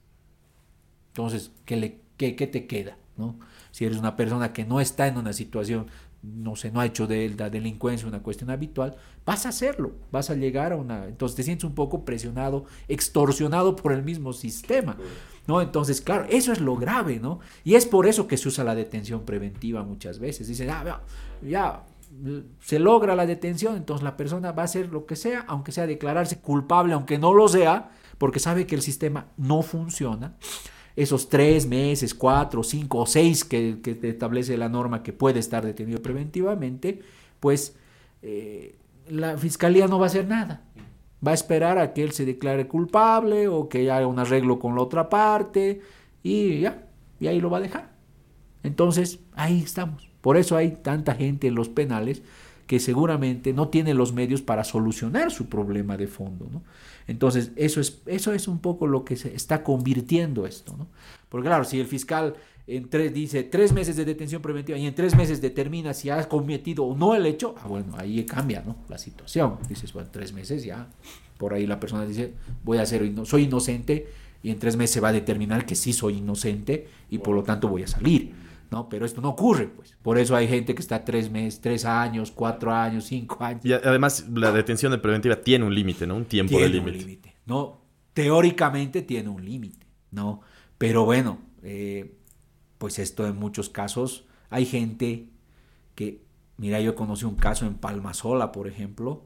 Entonces, 1.09 1.51
¿qué, 1.64 1.77
le, 1.77 2.01
qué, 2.16 2.37
qué 2.37 2.46
te 2.46 2.66
queda? 2.66 2.96
¿no? 3.16 3.37
Si 3.77 3.85
eres 3.85 3.99
una 3.99 4.17
persona 4.17 4.55
que 4.55 4.65
no 4.65 4.81
está 4.81 5.07
en 5.07 5.19
una 5.19 5.35
situación 5.35 5.89
no 6.23 6.57
sé, 6.57 6.71
no 6.71 6.81
ha 6.81 6.87
hecho 6.87 7.07
de 7.07 7.29
la 7.37 7.51
delincuencia 7.51 8.09
una 8.09 8.23
cuestión 8.23 8.49
habitual, 8.49 8.97
vas 9.27 9.45
a 9.45 9.51
hacerlo, 9.51 9.93
vas 10.11 10.31
a 10.31 10.35
llegar 10.35 10.73
a 10.73 10.77
una... 10.77 11.05
Entonces 11.05 11.37
te 11.37 11.43
sientes 11.43 11.65
un 11.65 11.75
poco 11.75 12.07
presionado, 12.07 12.65
extorsionado 12.89 13.77
por 13.77 13.93
el 13.93 14.03
mismo 14.03 14.33
sistema, 14.33 14.97
¿no? 15.47 15.61
Entonces, 15.61 16.01
claro, 16.01 16.25
eso 16.31 16.53
es 16.53 16.61
lo 16.62 16.77
grave, 16.77 17.21
¿no? 17.21 17.41
Y 17.65 17.75
es 17.75 17.85
por 17.85 18.07
eso 18.07 18.27
que 18.27 18.39
se 18.39 18.49
usa 18.49 18.65
la 18.65 18.75
detención 18.75 19.27
preventiva 19.27 19.83
muchas 19.83 20.19
veces. 20.19 20.49
Dicen, 20.49 20.71
ah, 20.71 21.03
ya, 21.43 21.85
se 22.61 22.79
logra 22.79 23.15
la 23.15 23.27
detención, 23.27 23.77
entonces 23.77 24.03
la 24.03 24.17
persona 24.17 24.53
va 24.53 24.62
a 24.62 24.65
hacer 24.65 24.89
lo 24.89 25.05
que 25.05 25.17
sea, 25.17 25.45
aunque 25.49 25.71
sea 25.71 25.87
declararse 25.87 26.41
culpable, 26.41 26.95
aunque 26.95 27.19
no 27.19 27.35
lo 27.35 27.47
sea, 27.47 27.91
porque 28.17 28.41
sabe 28.41 28.67
que 28.67 28.75
el 28.75 28.83
sistema 28.83 29.27
no 29.37 29.61
funciona 29.61 30.37
esos 30.96 31.28
tres 31.28 31.66
meses, 31.66 32.14
cuatro, 32.14 32.62
cinco 32.62 33.00
o 33.00 33.06
seis 33.06 33.44
que, 33.44 33.78
establece 34.02 34.56
la 34.56 34.70
norma 34.70 35.02
que 35.02 35.12
puede 35.12 35.38
estar 35.38 35.64
detenido 35.64 36.00
preventivamente, 36.00 37.00
pues 37.38 37.76
eh, 38.22 38.76
la 39.09 39.37
fiscalía 39.37 39.87
no 39.87 39.98
va 39.98 40.06
a 40.06 40.09
hacer 40.09 40.26
nada. 40.26 40.64
Va 41.26 41.32
a 41.32 41.35
esperar 41.35 41.78
a 41.78 41.92
que 41.92 42.02
él 42.02 42.12
se 42.12 42.24
declare 42.24 42.66
culpable 42.66 43.46
o 43.48 43.68
que 43.68 43.90
haga 43.90 44.06
un 44.06 44.18
arreglo 44.18 44.59
con 44.59 44.74
la 44.74 44.82
otra 44.82 45.09
parte 45.09 45.82
y 46.22 46.61
ya, 46.61 46.87
y 47.20 47.26
ahí 47.26 47.40
lo 47.40 47.50
va 47.50 47.59
a 47.59 47.62
dejar. 47.62 47.90
Entonces, 48.62 49.20
ahí 49.35 49.62
estamos. 49.62 50.11
Por 50.22 50.37
eso 50.37 50.56
hay 50.56 50.72
tanta 50.82 51.14
gente 51.14 51.46
en 51.46 51.54
los 51.54 51.68
penales 51.68 52.22
que 52.66 52.81
seguramente 52.81 53.52
no 53.52 53.68
tiene 53.68 53.94
los 53.94 54.12
medios 54.12 54.42
para 54.42 54.64
solucionar 54.64 55.31
su 55.31 55.46
problema 55.48 55.96
de 55.96 56.07
fondo. 56.07 56.48
¿no? 56.50 56.62
Entonces, 57.07 57.52
eso 57.57 57.81
es, 57.81 58.02
eso 58.07 58.33
es 58.33 58.48
un 58.48 58.59
poco 58.59 58.87
lo 58.87 59.05
que 59.05 59.16
se 59.16 59.35
está 59.35 59.62
convirtiendo 59.62 60.46
esto. 60.46 60.74
¿no? 60.76 60.88
Porque 61.29 61.46
claro, 61.46 61.64
si 61.64 61.79
el 61.79 61.87
fiscal 61.87 62.35
en 62.66 62.88
tres, 62.88 63.14
dice 63.14 63.44
tres 63.44 63.72
meses 63.72 63.96
de 63.96 64.05
detención 64.05 64.42
preventiva 64.42 64.76
y 64.76 64.87
en 64.87 64.94
tres 64.94 65.14
meses 65.14 65.40
determina 65.40 65.94
si 65.94 66.11
ha 66.11 66.29
cometido 66.29 66.85
o 66.85 66.96
no 66.96 67.14
el 67.14 67.24
hecho, 67.26 67.55
ah, 67.62 67.68
bueno, 67.68 67.94
ahí 67.96 68.24
cambia 68.24 68.64
la 68.88 68.98
situación. 68.98 69.59
Dices, 69.68 69.92
bueno, 69.92 70.09
tres 70.11 70.33
meses 70.33 70.64
ya, 70.64 70.88
por 71.38 71.55
ahí 71.55 71.66
la 71.66 71.79
persona 71.79 72.05
dice, 72.05 72.35
voy 72.64 72.79
a 72.79 72.87
ser, 72.87 73.09
soy 73.24 73.44
inocente 73.44 74.09
y 74.42 74.50
en 74.50 74.59
tres 74.59 74.76
meses 74.76 74.94
se 74.94 75.00
va 75.00 75.09
a 75.09 75.12
determinar 75.12 75.64
que 75.64 75.76
sí 75.76 75.92
soy 75.92 76.18
inocente 76.18 76.88
y 77.09 77.18
por 77.18 77.37
lo 77.37 77.44
tanto 77.44 77.68
voy 77.68 77.85
a 77.85 77.87
salir. 77.87 78.33
¿No? 78.70 78.88
Pero 78.88 79.07
esto 79.07 79.20
no 79.20 79.31
ocurre, 79.31 79.68
pues. 79.68 79.96
Por 80.02 80.18
eso 80.18 80.35
hay 80.37 80.48
gente 80.48 80.74
que 80.74 80.83
está 80.83 81.05
tres 81.05 81.31
meses, 81.31 81.61
tres 81.61 81.85
años, 81.85 82.31
cuatro 82.31 82.72
años, 82.72 83.05
cinco 83.05 83.42
años. 83.42 83.64
Y 83.64 83.72
además 83.72 84.26
la 84.33 84.52
detención 84.52 84.92
de 84.92 84.98
preventiva 84.98 85.37
tiene 85.37 85.64
un 85.64 85.74
límite, 85.74 86.07
¿no? 86.07 86.16
Un 86.16 86.24
tiempo 86.24 86.59
de 86.59 86.68
límite. 86.68 87.37
¿no? 87.46 87.81
Teóricamente 88.12 89.02
tiene 89.02 89.29
un 89.29 89.44
límite, 89.44 89.87
¿no? 90.11 90.40
Pero 90.79 91.05
bueno, 91.05 91.38
eh, 91.62 92.18
pues 92.79 92.98
esto 92.98 93.26
en 93.26 93.37
muchos 93.37 93.70
casos 93.70 94.26
hay 94.50 94.66
gente 94.66 95.31
que, 95.94 96.22
mira, 96.59 96.81
yo 96.81 96.94
conocí 96.94 97.24
un 97.24 97.37
caso 97.37 97.66
en 97.66 97.74
Palmasola, 97.74 98.52
por 98.52 98.68
ejemplo, 98.68 99.24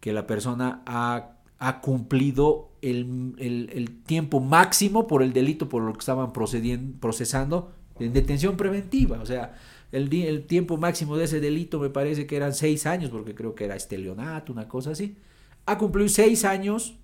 que 0.00 0.12
la 0.12 0.26
persona 0.26 0.82
ha, 0.86 1.36
ha 1.58 1.80
cumplido 1.80 2.72
el, 2.82 3.34
el, 3.38 3.70
el, 3.72 4.02
tiempo 4.02 4.40
máximo 4.40 5.06
por 5.06 5.22
el 5.22 5.32
delito 5.32 5.68
por 5.68 5.82
lo 5.82 5.92
que 5.92 6.00
estaban 6.00 6.32
procediendo, 6.32 6.98
procesando 7.00 7.72
detención 7.98 8.56
preventiva. 8.56 9.20
O 9.20 9.26
sea, 9.26 9.54
el, 9.92 10.12
el, 10.14 10.46
tiempo 10.46 10.76
máximo 10.76 11.16
de 11.16 11.24
ese 11.24 11.40
delito 11.40 11.78
me 11.78 11.90
parece 11.90 12.26
que 12.26 12.36
eran 12.36 12.54
seis 12.54 12.86
años, 12.86 13.10
porque 13.10 13.34
creo 13.34 13.54
que 13.54 13.64
era 13.64 13.76
estelionato, 13.76 14.52
una 14.52 14.68
cosa 14.68 14.90
así. 14.92 15.16
Ha 15.66 15.78
cumplido 15.78 16.08
seis 16.08 16.44
años 16.44 16.96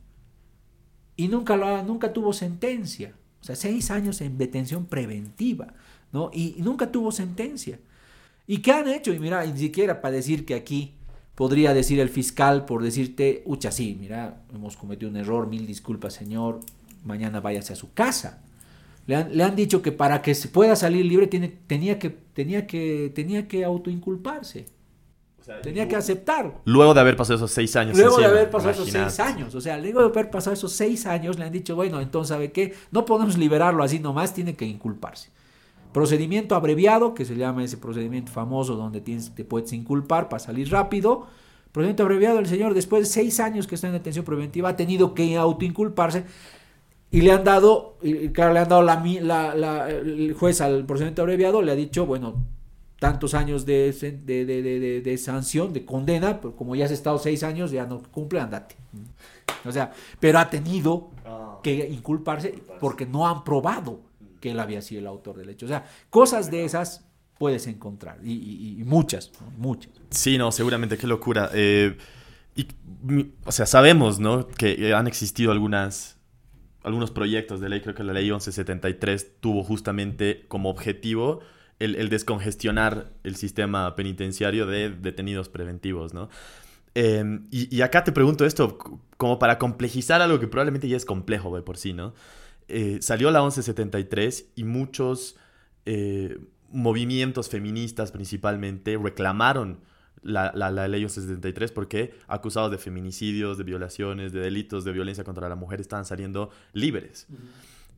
y 1.17 1.29
nunca, 1.29 1.57
lo, 1.57 1.83
nunca 1.83 2.13
tuvo 2.13 2.33
sentencia. 2.33 3.13
O 3.41 3.45
sea, 3.45 3.57
seis 3.57 3.91
años 3.91 4.21
en 4.21 4.39
detención 4.39 4.87
preventiva, 4.87 5.75
¿no? 6.13 6.31
Y, 6.33 6.57
nunca 6.59 6.91
tuvo 6.91 7.13
sentencia. 7.13 7.79
¿Y 8.47 8.59
qué 8.59 8.73
han 8.73 8.89
hecho? 8.89 9.13
Y 9.13 9.19
mira, 9.19 9.45
ni 9.45 9.59
siquiera 9.59 10.01
para 10.01 10.15
decir 10.15 10.47
que 10.47 10.55
aquí 10.55 10.95
podría 11.35 11.75
decir 11.75 12.01
el 12.01 12.09
fiscal 12.09 12.65
por 12.65 12.83
decirte, 12.83 13.43
ucha, 13.47 13.71
sí, 13.71 13.97
mira, 14.01 14.43
hemos 14.55 14.77
cometido 14.77 15.11
un 15.11 15.17
error, 15.17 15.47
mil 15.47 15.67
disculpas, 15.67 16.15
señor, 16.15 16.61
mañana 17.05 17.41
váyase 17.41 17.75
a 17.75 17.77
su 17.77 17.93
casa. 17.93 18.43
Le 19.09 19.43
han, 19.43 19.57
dicho 19.57 19.81
que 19.81 19.91
para 19.91 20.21
que 20.21 20.35
se 20.35 20.49
pueda 20.49 20.77
salir 20.77 21.03
libre 21.07 21.27
tiene, 21.29 21.49
tenía, 21.49 21.99
que, 21.99 22.11
tenía, 22.11 22.67
que, 22.67 23.11
tenía 23.15 23.49
que 23.49 23.65
autoinculparse. 23.65 24.67
tenía 25.63 25.89
que 25.89 25.97
aceptar. 25.97 26.61
Luego 26.67 26.93
de 26.93 27.01
haber 27.01 27.17
pasado 27.17 27.37
esos 27.37 27.51
seis 27.51 27.75
años. 27.75 27.97
Luego 27.97 28.19
de 28.19 28.27
haber 28.27 28.51
pasado 28.51 28.73
esos 28.73 28.91
seis 28.91 29.19
años. 29.19 29.55
O 29.55 29.63
sea, 29.63 29.79
luego 29.79 30.01
de 30.01 30.09
haber 30.09 30.31
pasado 30.31 30.53
esos 30.53 30.73
seis 30.75 31.07
años, 31.07 31.39
le 31.39 31.47
han 31.47 31.53
dicho, 31.53 31.75
bueno, 31.75 32.03
entonces, 32.03 32.29
¿sabe 32.29 32.53
qué? 32.53 32.75
No 32.91 33.07
podemos 33.07 33.39
liberarlo 33.39 33.83
así 33.83 33.99
nomás, 33.99 34.35
tiene 34.35 34.55
que 34.57 34.67
inculparse. 34.67 35.31
Procedimiento 35.95 36.55
abreviado, 36.55 37.15
que 37.15 37.25
se 37.25 37.35
llama 37.35 37.65
ese 37.65 37.79
procedimiento 37.79 38.31
famoso 38.31 38.77
donde 38.77 39.01
tienes, 39.01 39.35
te 39.35 39.43
puedes 39.43 39.73
inculpar 39.73 40.29
para 40.29 40.41
salir 40.41 40.71
rápido. 40.71 41.29
Procedimiento 41.73 42.03
abreviado, 42.03 42.41
el 42.41 42.47
señor, 42.47 42.75
después 42.75 43.05
de 43.05 43.07
seis 43.07 43.41
años 43.41 43.67
que 43.67 43.75
está 43.75 43.87
en 43.87 43.95
detención 43.95 44.27
preventiva, 44.27 44.69
ha 44.69 44.77
tenido 44.77 45.15
que 45.15 45.35
autoinculparse 45.39 46.25
y 47.11 47.23
le 47.23 47.33
han 47.33 47.45
dado, 47.45 47.97
claro, 48.33 48.53
le 48.53 48.61
han 48.61 48.69
dado 48.69 48.83
la, 48.83 49.55
la, 49.55 49.91
el 49.91 50.35
juez 50.35 50.61
al 50.61 50.85
procedimiento 50.85 51.23
abreviado, 51.23 51.63
le 51.63 51.73
ha 51.73 51.75
dicho, 51.75 52.05
bueno, 52.05 52.45
tantos 52.99 53.35
años 53.35 53.65
de, 53.65 53.93
de, 54.25 55.01
de, 55.01 55.19
sanción, 55.19 55.73
de 55.73 55.85
condena, 55.85 56.41
pero 56.41 56.55
como 56.55 56.75
ya 56.75 56.85
has 56.85 56.91
estado 56.91 57.19
seis 57.19 57.43
años, 57.43 57.71
ya 57.71 57.87
no 57.87 58.03
cumple, 58.03 58.41
andate. 58.41 58.77
O 59.65 59.73
sea, 59.73 59.93
pero 60.21 60.39
ha 60.39 60.51
tenido 60.51 61.11
ah. 61.25 61.59
que 61.63 61.89
inculparse 61.89 62.55
porque 62.81 63.07
no 63.07 63.27
han 63.27 63.45
probado 63.45 64.01
que 64.41 64.51
él 64.51 64.61
había 64.61 64.83
sido 64.83 65.01
el 65.01 65.07
autor 65.07 65.37
del 65.37 65.49
hecho. 65.49 65.67
O 65.67 65.69
sea, 65.69 65.87
cosas 66.11 66.51
de 66.51 66.65
esas 66.65 67.05
puedes 67.39 67.69
encontrar, 67.69 68.19
y, 68.25 68.83
muchas, 68.85 69.31
muchas. 69.57 69.93
Sí, 70.11 70.37
no, 70.37 70.51
seguramente, 70.51 70.99
qué 70.99 71.07
locura. 71.07 71.51
Eh, 71.55 71.97
y, 72.57 72.67
o 73.45 73.53
sea, 73.53 73.65
sabemos, 73.65 74.19
¿no? 74.19 74.49
Que 74.49 74.93
han 74.93 75.07
existido 75.07 75.53
algunas 75.53 76.18
algunos 76.89 77.11
proyectos 77.11 77.61
de 77.61 77.69
ley, 77.69 77.81
creo 77.81 77.95
que 77.95 78.03
la 78.03 78.13
ley 78.13 78.25
1173 78.25 79.41
tuvo 79.41 79.63
justamente 79.63 80.45
como 80.49 80.71
objetivo 80.71 81.41
el, 81.79 82.09
descongestionar 82.09 83.13
el 83.23 83.37
sistema 83.37 83.95
penitenciario 83.95 84.67
de 84.67 84.91
detenidos 84.91 85.49
preventivos, 85.49 86.13
¿no? 86.13 86.29
Em, 86.95 87.47
y, 87.51 87.81
acá 87.83 88.03
te 88.03 88.11
pregunto 88.11 88.45
esto 88.45 88.79
como 89.17 89.39
para 89.39 89.59
complejizar 89.59 90.21
algo 90.21 90.41
que 90.41 90.49
probablemente 90.49 90.89
ya 90.89 90.97
es 90.97 91.05
complejo 91.05 91.55
de 91.55 91.63
por 91.63 91.77
sí, 91.77 91.93
¿no? 91.93 92.15
Eh, 92.67 92.99
salió 93.01 93.31
la 93.31 93.41
1173 93.41 94.51
y 94.57 94.65
muchos 94.65 95.37
eh, 95.87 96.39
movimientos 96.71 97.49
feministas 97.49 98.11
principalmente 98.11 98.99
reclamaron 98.99 99.81
la, 100.23 100.53
la, 100.55 100.89
ley 100.89 101.09
73 101.09 101.73
porque 101.73 102.15
acusados 102.27 102.71
de 102.71 102.79
feminicidios, 102.79 103.59
de 103.59 103.65
violaciones, 103.65 104.33
de 104.33 104.41
delitos 104.41 104.85
de 104.85 104.93
violencia 104.93 105.25
contra 105.25 105.49
la 105.49 105.55
mujer 105.55 105.81
estaban 105.81 106.05
saliendo 106.05 106.51
libres. 106.73 107.27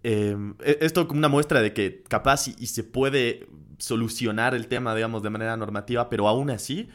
Em, 0.02 0.54
e, 0.60 0.78
esto 0.80 1.06
como 1.06 1.18
una 1.18 1.28
muestra 1.28 1.60
de 1.60 1.72
que 1.72 2.02
capaz 2.08 2.48
y, 2.48 2.66
se 2.66 2.84
puede 2.84 3.46
solucionar 3.78 4.54
el 4.54 4.66
tema, 4.66 4.94
digamos, 4.94 5.22
de 5.22 5.30
manera 5.30 5.56
normativa, 5.56 6.08
pero 6.08 6.28
aún 6.28 6.50
así 6.50 6.88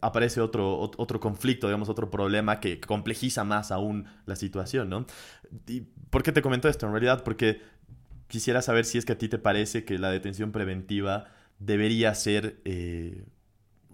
aparece 0.00 0.40
otro, 0.40 0.78
otro 0.78 1.20
conflicto, 1.20 1.68
digamos, 1.68 1.88
otro 1.88 2.10
problema 2.10 2.58
que 2.58 2.80
complejiza 2.80 3.44
más 3.44 3.70
aún 3.70 4.06
la 4.26 4.34
situación, 4.34 4.88
¿no? 4.88 5.06
¿Y 5.68 5.82
¿Por 6.10 6.22
qué 6.22 6.32
te 6.32 6.42
comento 6.42 6.68
esto? 6.68 6.86
En 6.86 6.92
realidad, 6.92 7.22
porque 7.22 7.60
quisiera 8.26 8.62
saber 8.62 8.84
si 8.84 8.98
es 8.98 9.04
que 9.04 9.12
a 9.12 9.18
ti 9.18 9.28
te 9.28 9.38
parece 9.38 9.84
que 9.84 9.98
la 9.98 10.10
detención 10.10 10.50
preventiva 10.50 11.26
debería 11.58 12.14
ser 12.14 12.60
eh, 12.64 13.24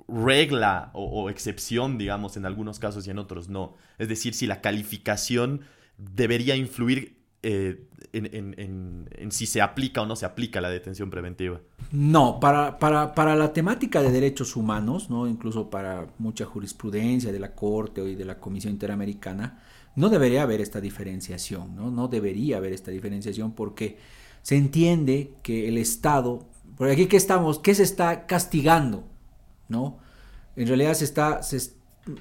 regla 0.08 0.90
o, 0.94 1.28
excepción, 1.28 1.98
digamos, 1.98 2.36
en 2.36 2.46
algunos 2.46 2.78
casos 2.78 3.06
y 3.06 3.10
en 3.10 3.18
otros 3.18 3.48
no. 3.48 3.76
Es 3.98 4.08
decir, 4.08 4.34
si 4.34 4.46
la 4.46 4.60
calificación 4.60 5.60
debería 5.98 6.56
influir 6.56 7.18
eh, 7.42 7.84
en, 8.12 9.06
si 9.30 9.46
se 9.46 9.60
aplica 9.60 10.02
o 10.02 10.06
no 10.06 10.16
se 10.16 10.26
aplica 10.26 10.60
la 10.60 10.70
detención 10.70 11.10
preventiva. 11.10 11.60
No, 11.92 12.40
para, 12.40 12.78
para, 12.78 13.14
para, 13.14 13.36
la 13.36 13.52
temática 13.52 14.02
de 14.02 14.10
derechos 14.10 14.56
humanos, 14.56 15.10
¿no? 15.10 15.28
incluso 15.28 15.68
para 15.68 16.08
mucha 16.18 16.46
jurisprudencia 16.46 17.30
de 17.30 17.38
la 17.38 17.54
Corte 17.54 18.02
y 18.02 18.14
de 18.14 18.24
la 18.24 18.40
Comisión 18.40 18.72
Interamericana, 18.72 19.62
no 19.94 20.08
debería 20.08 20.42
haber 20.42 20.60
esta 20.60 20.80
diferenciación, 20.80 21.76
¿no? 21.76 21.90
no 21.90 22.08
debería 22.08 22.56
haber 22.56 22.72
esta 22.72 22.90
diferenciación 22.90 23.52
porque 23.52 23.98
se 24.42 24.56
entiende 24.56 25.34
que 25.42 25.68
el 25.68 25.76
Estado, 25.76 26.46
por 26.76 26.88
aquí 26.88 27.06
que 27.06 27.16
estamos, 27.16 27.58
¿qué 27.58 27.74
se 27.74 27.82
está 27.82 28.26
castigando? 28.26 29.04
¿No? 29.68 29.98
En 30.56 30.66
realidad 30.66 30.94
se 30.94 31.04
está, 31.04 31.40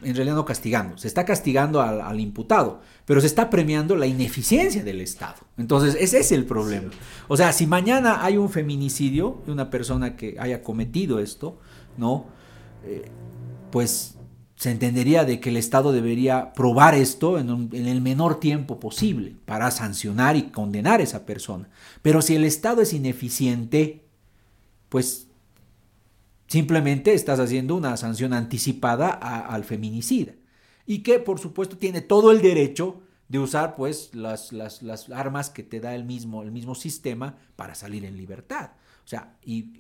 en 0.03 0.15
realidad 0.15 0.35
no 0.35 0.45
castigando, 0.45 0.97
se 0.97 1.07
está 1.07 1.25
castigando 1.25 1.81
al, 1.81 2.19
imputado, 2.19 2.81
pero 3.05 3.21
se 3.21 3.27
está 3.27 3.49
premiando 3.49 3.95
la 3.95 4.05
ineficiencia 4.05 4.83
del 4.83 5.01
Estado. 5.01 5.37
Entonces, 5.57 5.95
ese 5.99 6.19
es 6.19 6.31
el 6.31 6.45
problema. 6.45 6.89
O 7.27 7.37
sea, 7.37 7.53
si 7.53 7.67
mañana 7.67 8.23
hay 8.23 8.37
un 8.37 8.49
feminicidio 8.49 9.41
de 9.45 9.51
una 9.51 9.69
persona 9.69 10.15
que 10.15 10.35
haya 10.39 10.61
cometido 10.61 11.19
esto, 11.19 11.59
¿no? 11.97 12.25
Eh, 12.85 13.09
pues 13.71 14.15
se 14.55 14.71
entendería 14.71 15.23
de 15.23 15.39
que 15.39 15.49
el 15.49 15.57
Estado 15.57 15.91
debería 15.91 16.53
probar 16.53 16.95
esto 16.95 17.37
en, 17.37 17.69
en, 17.71 17.87
el 17.87 18.01
menor 18.01 18.39
tiempo 18.39 18.79
posible 18.79 19.35
para 19.45 19.69
sancionar 19.71 20.35
y 20.35 20.49
condenar 20.49 20.99
a 20.99 21.03
esa 21.03 21.25
persona. 21.25 21.69
Pero 22.01 22.21
si 22.21 22.35
el 22.35 22.43
Estado 22.43 22.81
es 22.81 22.91
ineficiente, 22.93 24.03
pues 24.89 25.26
Simplemente 26.47 27.13
estás 27.13 27.39
haciendo 27.39 27.75
una 27.75 27.97
sanción 27.97 28.33
anticipada 28.33 29.09
al 29.09 29.63
feminicida. 29.63 30.33
Y 30.85 30.99
que 30.99 31.19
por 31.19 31.39
supuesto 31.39 31.77
tiene 31.77 32.01
todo 32.01 32.31
el 32.31 32.41
derecho 32.41 33.01
de 33.27 33.39
usar 33.39 33.75
pues 33.75 34.15
las, 34.15 34.53
las, 34.53 35.09
armas 35.09 35.49
que 35.49 35.63
te 35.63 35.81
da 35.81 35.93
el 35.93 36.05
mismo, 36.05 36.43
el 36.43 36.51
mismo 36.51 36.75
sistema 36.75 37.37
para 37.57 37.75
salir 37.75 38.05
en 38.05 38.15
libertad. 38.15 38.71
O 39.03 39.07
sea, 39.07 39.37
y, 39.43 39.75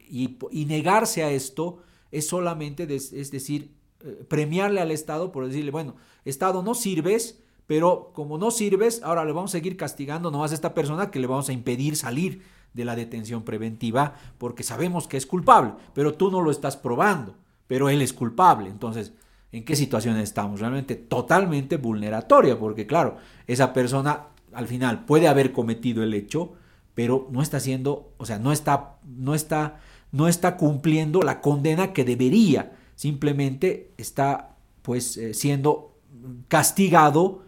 negarse 0.67 1.23
a 1.23 1.31
esto 1.31 1.79
es 2.11 2.27
solamente, 2.27 2.83
es 2.93 3.31
decir, 3.31 3.77
eh, 4.01 4.25
premiarle 4.27 4.81
al 4.81 4.91
Estado 4.91 5.31
por 5.31 5.47
decirle, 5.47 5.71
bueno, 5.71 5.95
Estado 6.23 6.61
no 6.61 6.75
sirves, 6.75 7.39
pero 7.65 8.11
como 8.13 8.37
no 8.37 8.51
sirves, 8.51 9.01
ahora 9.03 9.25
le 9.25 9.31
vamos 9.31 9.51
a 9.51 9.57
seguir 9.57 9.75
castigando 9.75 10.29
nomás 10.29 10.51
a 10.51 10.55
esta 10.55 10.73
persona 10.73 11.09
que 11.09 11.19
le 11.19 11.27
vamos 11.27 11.49
a 11.49 11.53
impedir 11.53 11.95
salir 11.95 12.43
de 12.73 12.85
la 12.85 12.95
detención 12.95 13.43
preventiva 13.43 14.15
porque 14.37 14.63
sabemos 14.63 15.07
que 15.07 15.17
es 15.17 15.25
culpable, 15.25 15.73
pero 15.93 16.13
tú 16.13 16.31
no 16.31 16.41
lo 16.41 16.51
estás 16.51 16.77
probando, 16.77 17.35
pero 17.67 17.89
él 17.89 18.01
es 18.01 18.13
culpable. 18.13 18.69
Entonces, 18.69 19.13
¿en 19.51 19.65
qué 19.65 19.75
situación 19.75 20.17
estamos? 20.17 20.59
Realmente 20.59 20.95
totalmente 20.95 21.77
vulneratoria, 21.77 22.57
porque 22.59 22.85
claro, 22.87 23.17
esa 23.47 23.73
persona 23.73 24.27
al 24.53 24.67
final 24.67 25.05
puede 25.05 25.27
haber 25.27 25.51
cometido 25.51 26.03
el 26.03 26.13
hecho, 26.13 26.53
pero 26.93 27.27
no 27.31 27.41
está 27.41 27.57
haciendo, 27.57 28.13
o 28.17 28.25
sea, 28.25 28.39
no 28.39 28.51
está, 28.51 28.97
no 29.05 29.35
está, 29.35 29.79
no 30.11 30.27
está 30.27 30.57
cumpliendo 30.57 31.21
la 31.21 31.41
condena 31.41 31.93
que 31.93 32.03
debería. 32.03 32.75
Simplemente 32.95 33.91
está, 33.97 34.55
pues, 34.81 35.17
eh, 35.17 35.33
siendo 35.35 35.95
castigado 36.47 37.43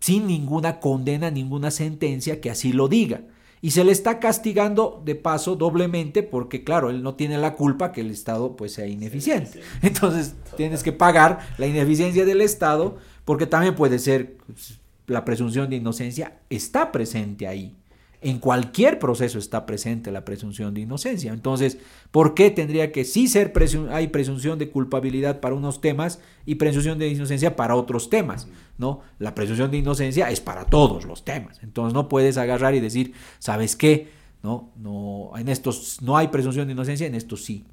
sin 0.00 0.26
ninguna 0.26 0.80
condena, 0.80 1.30
ninguna 1.30 1.70
sentencia 1.70 2.40
que 2.40 2.50
así 2.50 2.72
lo 2.72 2.88
diga. 2.88 3.22
Y 3.64 3.70
se 3.70 3.84
le 3.84 3.92
está 3.92 4.18
castigando 4.18 5.00
de 5.04 5.14
paso 5.14 5.54
doblemente 5.54 6.24
porque, 6.24 6.64
claro, 6.64 6.90
él 6.90 7.02
no 7.04 7.14
tiene 7.14 7.38
la 7.38 7.54
culpa 7.54 7.92
que 7.92 8.00
el 8.00 8.10
Estado 8.10 8.56
pues 8.56 8.74
sea 8.74 8.88
ineficiente. 8.88 9.60
Entonces 9.82 10.34
tienes 10.56 10.82
que 10.82 10.92
pagar 10.92 11.38
la 11.58 11.68
ineficiencia 11.68 12.24
del 12.24 12.40
Estado 12.40 12.98
porque 13.24 13.46
también 13.46 13.76
puede 13.76 14.00
ser 14.00 14.36
pues, 14.46 14.80
la 15.06 15.24
presunción 15.24 15.70
de 15.70 15.76
inocencia 15.76 16.40
está 16.50 16.90
presente 16.90 17.46
ahí. 17.46 17.76
En 18.22 18.38
cualquier 18.38 18.98
proceso 18.98 19.38
está 19.38 19.66
presente 19.66 20.12
la 20.12 20.24
presunción 20.24 20.72
de 20.74 20.80
inocencia. 20.80 21.32
Entonces, 21.32 21.78
¿por 22.10 22.34
qué 22.34 22.50
tendría 22.50 22.92
que 22.92 23.04
sí 23.04 23.26
ser 23.26 23.52
hay 23.90 24.08
presunción 24.08 24.58
de 24.58 24.70
culpabilidad 24.70 25.40
para 25.40 25.56
unos 25.56 25.80
temas 25.80 26.20
y 26.46 26.54
presunción 26.54 26.98
de 26.98 27.08
inocencia 27.08 27.56
para 27.56 27.74
otros 27.74 28.10
temas? 28.10 28.46
¿no? 28.78 29.00
La 29.18 29.34
presunción 29.34 29.70
de 29.70 29.78
inocencia 29.78 30.30
es 30.30 30.40
para 30.40 30.66
todos 30.66 31.04
los 31.04 31.24
temas. 31.24 31.60
Entonces, 31.62 31.94
no 31.94 32.08
puedes 32.08 32.38
agarrar 32.38 32.74
y 32.74 32.80
decir, 32.80 33.12
¿sabes 33.38 33.76
qué? 33.76 34.10
No, 34.42 34.70
no, 34.76 35.32
en 35.36 35.48
estos 35.48 36.00
no 36.02 36.16
hay 36.16 36.28
presunción 36.28 36.66
de 36.66 36.72
inocencia, 36.72 37.06
en 37.06 37.14
estos 37.14 37.44
sí. 37.44 37.64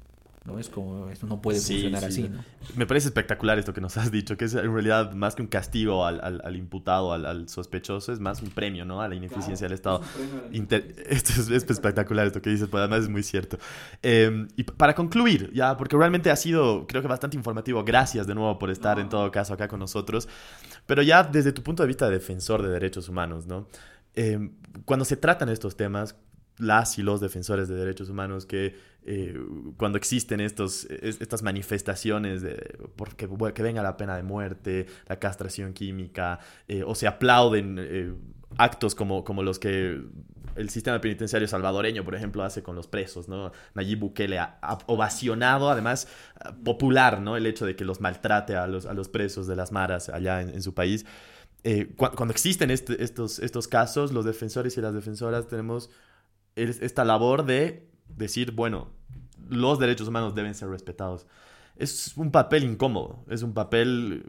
¿No? 0.44 0.58
Es 0.58 0.70
como, 0.70 1.08
esto 1.10 1.26
no 1.26 1.42
puede 1.42 1.60
funcionar 1.60 2.04
así, 2.04 2.28
¿no? 2.28 2.42
Me 2.74 2.86
parece 2.86 3.08
espectacular 3.08 3.58
esto 3.58 3.74
que 3.74 3.80
nos 3.80 3.96
has 3.98 4.10
dicho, 4.10 4.36
que 4.38 4.46
es 4.46 4.54
en 4.54 4.72
realidad 4.72 5.12
más 5.12 5.34
que 5.34 5.42
un 5.42 5.48
castigo 5.48 6.06
al, 6.06 6.56
imputado, 6.56 7.12
al, 7.12 7.48
sospechoso, 7.48 8.12
es 8.12 8.20
más 8.20 8.40
un 8.40 8.50
premio, 8.50 8.84
¿no? 8.84 9.02
A 9.02 9.08
la 9.08 9.14
ineficiencia 9.14 9.66
del 9.66 9.74
Estado. 9.74 10.00
esto 10.52 11.32
es, 11.32 11.50
espectacular 11.50 12.26
esto 12.26 12.40
que 12.40 12.50
dices, 12.50 12.68
pues 12.68 12.80
además 12.80 13.02
es 13.02 13.08
muy 13.10 13.22
cierto. 13.22 13.58
Em, 14.02 14.48
y 14.56 14.64
para 14.64 14.94
concluir, 14.94 15.50
ya, 15.52 15.76
porque 15.76 15.96
realmente 15.96 16.30
ha 16.30 16.36
sido, 16.36 16.86
creo 16.86 17.02
que 17.02 17.08
bastante 17.08 17.36
informativo, 17.36 17.84
gracias 17.84 18.26
de 18.26 18.34
nuevo 18.34 18.58
por 18.58 18.70
estar 18.70 18.98
en 18.98 19.10
todo 19.10 19.30
caso 19.30 19.52
acá 19.52 19.68
con 19.68 19.80
nosotros, 19.80 20.26
pero 20.86 21.02
ya 21.02 21.22
desde 21.22 21.52
tu 21.52 21.62
punto 21.62 21.82
de 21.82 21.88
vista 21.88 22.06
de 22.06 22.12
defensor 22.12 22.62
de 22.62 22.70
derechos 22.70 23.08
humanos, 23.08 23.46
¿no? 23.46 23.66
Em, 24.14 24.52
cuando 24.86 25.04
se 25.04 25.16
tratan 25.16 25.50
estos 25.50 25.76
temas, 25.76 26.16
las 26.56 26.98
y 26.98 27.02
los 27.02 27.20
defensores 27.20 27.68
de 27.68 27.74
derechos 27.74 28.08
humanos 28.08 28.46
que 28.46 28.74
eh, 29.06 29.34
cuando 29.78 29.96
existen 29.96 30.40
estos, 30.40 30.84
estas 30.84 31.42
manifestaciones 31.42 32.42
de 32.42 32.78
porque, 32.96 33.28
que 33.54 33.62
venga 33.62 33.82
la 33.82 33.96
pena 33.96 34.16
de 34.16 34.22
muerte, 34.22 34.86
la 35.08 35.18
castración 35.18 35.72
química, 35.72 36.38
eh, 36.68 36.82
o 36.84 36.94
se 36.94 37.06
aplauden 37.06 37.76
eh, 37.80 38.12
actos 38.58 38.94
como, 38.94 39.24
como 39.24 39.42
los 39.42 39.58
que 39.58 40.02
el 40.56 40.68
sistema 40.68 41.00
penitenciario 41.00 41.48
salvadoreño, 41.48 42.04
por 42.04 42.14
ejemplo, 42.14 42.42
hace 42.42 42.62
con 42.62 42.76
los 42.76 42.88
presos, 42.88 43.28
¿no? 43.28 43.52
Nayib 43.74 44.00
Bukele 44.00 44.38
ha, 44.38 44.58
ovacionado, 44.86 45.70
además, 45.70 46.06
popular, 46.64 47.20
¿no? 47.20 47.36
El 47.36 47.46
hecho 47.46 47.64
de 47.64 47.76
que 47.76 47.84
los 47.84 48.00
maltrate 48.00 48.56
a 48.56 48.66
los, 48.66 48.84
a 48.84 48.92
los 48.92 49.08
presos 49.08 49.46
de 49.46 49.56
las 49.56 49.72
maras 49.72 50.08
allá 50.08 50.42
en, 50.42 50.60
su 50.60 50.74
país. 50.74 51.06
cuando 51.96 52.32
existen 52.32 52.70
este, 52.70 53.02
estos, 53.02 53.38
estos 53.38 53.68
casos, 53.68 54.12
los 54.12 54.24
defensores 54.24 54.76
y 54.76 54.80
las 54.80 54.92
defensoras 54.92 55.46
tenemos 55.46 55.88
esta 56.56 57.04
labor 57.04 57.46
de 57.46 57.89
decir, 58.16 58.52
bueno, 58.52 58.88
los 59.48 59.78
derechos 59.78 60.08
humanos 60.08 60.34
deben 60.34 60.54
ser 60.54 60.68
respetados. 60.68 61.26
Es 61.76 62.16
un 62.16 62.30
papel 62.30 62.64
incómodo, 62.64 63.24
es 63.28 63.42
un 63.42 63.54
papel 63.54 64.24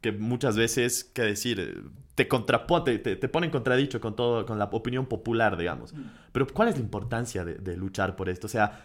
que 0.00 0.12
muchas 0.12 0.56
veces, 0.56 1.04
que 1.04 1.22
decir, 1.22 1.90
te 2.14 2.28
contrapone, 2.28 2.98
te, 2.98 3.16
te, 3.16 3.28
pone 3.28 3.46
en 3.46 3.52
contradicho 3.52 4.00
con 4.00 4.16
todo, 4.16 4.44
con 4.46 4.58
la 4.58 4.64
opinión 4.66 5.06
popular, 5.06 5.56
digamos. 5.56 5.94
Mm. 5.94 6.02
Pero 6.32 6.46
¿cuál 6.48 6.68
es 6.68 6.74
la 6.76 6.80
importancia 6.80 7.44
de, 7.44 7.54
de 7.54 7.76
luchar 7.76 8.16
por 8.16 8.28
esto? 8.28 8.46
O 8.46 8.50
sea, 8.50 8.84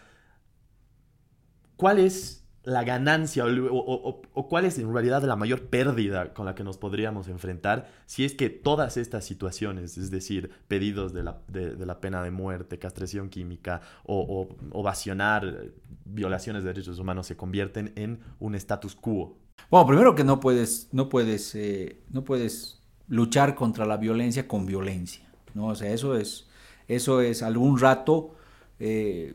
¿cuál 1.76 2.00
es 2.00 2.43
la 2.64 2.84
ganancia 2.86 3.43
o, 3.45 4.22
cuál 4.47 4.66
es 4.66 4.80
en 4.80 4.93
realidad 4.93 5.22
la 5.24 5.36
mayor 5.36 5.66
pérdida 5.68 6.34
con 6.34 6.45
la 6.45 6.55
que 6.55 6.64
nos 6.64 6.78
podríamos 6.78 7.28
enfrentar 7.28 7.89
si 8.05 8.24
es 8.24 8.34
que 8.36 8.49
todas 8.49 8.95
estas 8.95 9.26
situaciones, 9.26 9.97
es 9.97 10.11
decir, 10.11 10.49
pedidos 10.70 11.14
de 11.14 11.24
la, 11.24 11.41
de, 11.49 11.86
la 11.86 11.99
pena 11.99 12.24
de 12.24 12.32
muerte, 12.32 12.80
castración 12.80 13.30
química 13.30 13.82
o, 14.05 14.47
ovacionar 14.72 15.72
violaciones 16.05 16.64
de 16.64 16.70
derechos 16.70 16.99
humanos 16.99 17.28
se 17.28 17.36
convierten 17.36 17.91
en 17.95 18.20
un 18.39 18.55
status 18.55 18.95
quo. 18.95 19.38
Bueno, 19.70 19.86
primero 19.86 20.16
que 20.16 20.24
no 20.24 20.39
puedes, 20.39 20.88
no 20.93 21.09
puedes, 21.09 21.55
eh, 21.55 22.01
no 22.11 22.24
puedes 22.24 22.82
luchar 23.09 23.55
contra 23.55 23.86
la 23.86 23.97
violencia 23.97 24.47
con 24.47 24.66
violencia, 24.66 25.30
¿no? 25.53 25.68
O 25.68 25.76
sea, 25.76 25.91
eso 25.91 26.16
es, 26.16 26.47
eso 26.88 27.20
es 27.20 27.43
algún 27.43 27.78
rato... 27.78 28.36
Eh, 28.80 29.34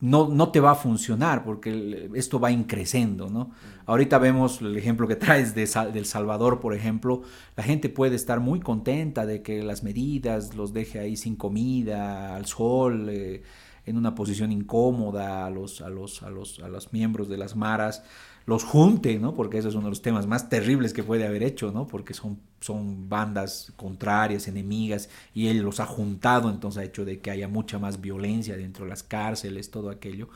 no, 0.00 0.28
no 0.28 0.50
te 0.50 0.60
va 0.60 0.72
a 0.72 0.74
funcionar 0.74 1.42
porque 1.42 2.10
esto 2.14 2.38
va 2.38 2.50
increciendo, 2.50 3.30
¿no? 3.30 3.52
Ahorita 3.86 4.18
vemos 4.18 4.60
el 4.60 4.76
ejemplo 4.76 5.08
que 5.08 5.16
traes 5.16 5.54
de, 5.54 5.66
del 5.92 6.04
Salvador, 6.04 6.60
por 6.60 6.74
ejemplo, 6.74 7.22
la 7.56 7.62
gente 7.62 7.88
puede 7.88 8.16
estar 8.16 8.40
muy 8.40 8.60
contenta 8.60 9.24
de 9.24 9.42
que 9.42 9.62
las 9.62 9.82
medidas 9.82 10.54
los 10.54 10.72
deje 10.72 10.98
ahí 10.98 11.16
sin 11.16 11.36
comida, 11.36 12.36
al 12.36 12.46
sol, 12.46 13.08
eh, 13.10 13.42
en 13.86 13.96
una 13.96 14.14
posición 14.14 14.52
incómoda 14.52 15.46
a 15.46 15.50
los, 15.50 15.80
a 15.80 15.88
los, 15.88 16.22
a 16.22 16.30
los, 16.30 16.58
a 16.58 16.68
los 16.68 16.92
miembros 16.92 17.28
de 17.28 17.38
las 17.38 17.56
maras, 17.56 18.02
los 18.46 18.62
junte, 18.62 19.18
¿no? 19.18 19.34
Porque 19.34 19.58
eso 19.58 19.68
es 19.68 19.74
uno 19.74 19.84
de 19.84 19.90
los 19.90 20.02
temas 20.02 20.28
más 20.28 20.48
terribles 20.48 20.92
que 20.92 21.02
puede 21.02 21.26
haber 21.26 21.42
hecho, 21.42 21.72
¿no? 21.72 21.88
Porque 21.88 22.14
son, 22.14 22.38
son 22.60 23.08
bandas 23.08 23.72
contrarias, 23.76 24.46
enemigas, 24.46 25.10
y 25.34 25.48
él 25.48 25.58
los 25.58 25.80
ha 25.80 25.86
juntado, 25.86 26.48
entonces 26.48 26.80
ha 26.80 26.84
hecho 26.84 27.04
de 27.04 27.20
que 27.20 27.32
haya 27.32 27.48
mucha 27.48 27.80
más 27.80 28.00
violencia 28.00 28.56
dentro 28.56 28.84
de 28.84 28.90
las 28.90 29.02
cárceles, 29.02 29.72
todo 29.72 29.90
aquello. 29.90 30.28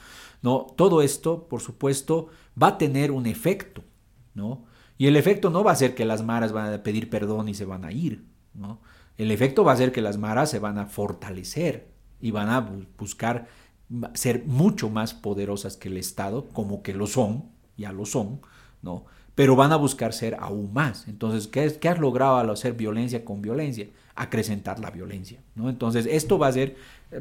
No, 0.42 0.66
todo 0.76 1.02
esto, 1.02 1.46
por 1.48 1.60
supuesto, 1.60 2.28
va 2.60 2.68
a 2.68 2.78
tener 2.78 3.12
un 3.12 3.26
efecto, 3.26 3.84
¿no? 4.34 4.64
Y 4.98 5.06
el 5.06 5.16
efecto 5.16 5.48
no 5.48 5.62
va 5.62 5.70
a 5.70 5.76
ser 5.76 5.94
que 5.94 6.04
las 6.04 6.24
maras 6.24 6.52
van 6.52 6.72
a 6.74 6.82
pedir 6.82 7.08
perdón 7.10 7.48
y 7.48 7.54
se 7.54 7.64
van 7.64 7.84
a 7.84 7.92
ir, 7.92 8.24
¿no? 8.54 8.80
El 9.18 9.30
efecto 9.30 9.62
va 9.62 9.72
a 9.72 9.76
ser 9.76 9.92
que 9.92 10.02
las 10.02 10.18
maras 10.18 10.50
se 10.50 10.58
van 10.58 10.78
a 10.78 10.86
fortalecer 10.86 11.92
y 12.20 12.32
van 12.32 12.48
a 12.48 12.60
buscar 12.98 13.46
ser 14.14 14.44
mucho 14.46 14.90
más 14.90 15.14
poderosas 15.14 15.76
que 15.76 15.88
el 15.88 15.96
Estado, 15.96 16.48
como 16.48 16.82
que 16.82 16.92
lo 16.92 17.06
son, 17.06 17.50
ya 17.80 17.92
lo 17.92 18.06
son, 18.06 18.40
¿no? 18.82 19.04
Pero 19.34 19.56
van 19.56 19.72
a 19.72 19.76
buscar 19.76 20.12
ser 20.12 20.36
aún 20.38 20.72
más. 20.72 21.08
Entonces, 21.08 21.48
¿qué, 21.48 21.88
has 21.88 21.98
logrado 21.98 22.36
al 22.36 22.50
hacer 22.50 22.74
violencia 22.74 23.24
con 23.24 23.42
violencia? 23.42 23.88
acrecentar 24.16 24.78
la 24.80 24.90
violencia. 24.90 25.40
¿no? 25.54 25.70
Entonces, 25.70 26.06
esto 26.06 26.38
va 26.38 26.48
a 26.48 26.52
ser, 26.52 26.76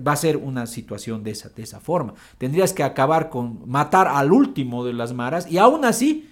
va 0.05 0.11
a 0.11 0.17
ser 0.17 0.35
una 0.35 0.67
situación 0.67 1.23
de 1.23 1.31
esa, 1.31 1.47
de 1.47 1.63
esa 1.63 1.79
forma. 1.79 2.13
Tendrías 2.37 2.73
que 2.73 2.83
acabar 2.83 3.29
con 3.29 3.61
matar 3.69 4.09
al 4.09 4.33
último 4.33 4.83
de 4.83 4.91
las 4.91 5.13
maras 5.13 5.49
y 5.49 5.59
aún 5.59 5.85
así 5.85 6.27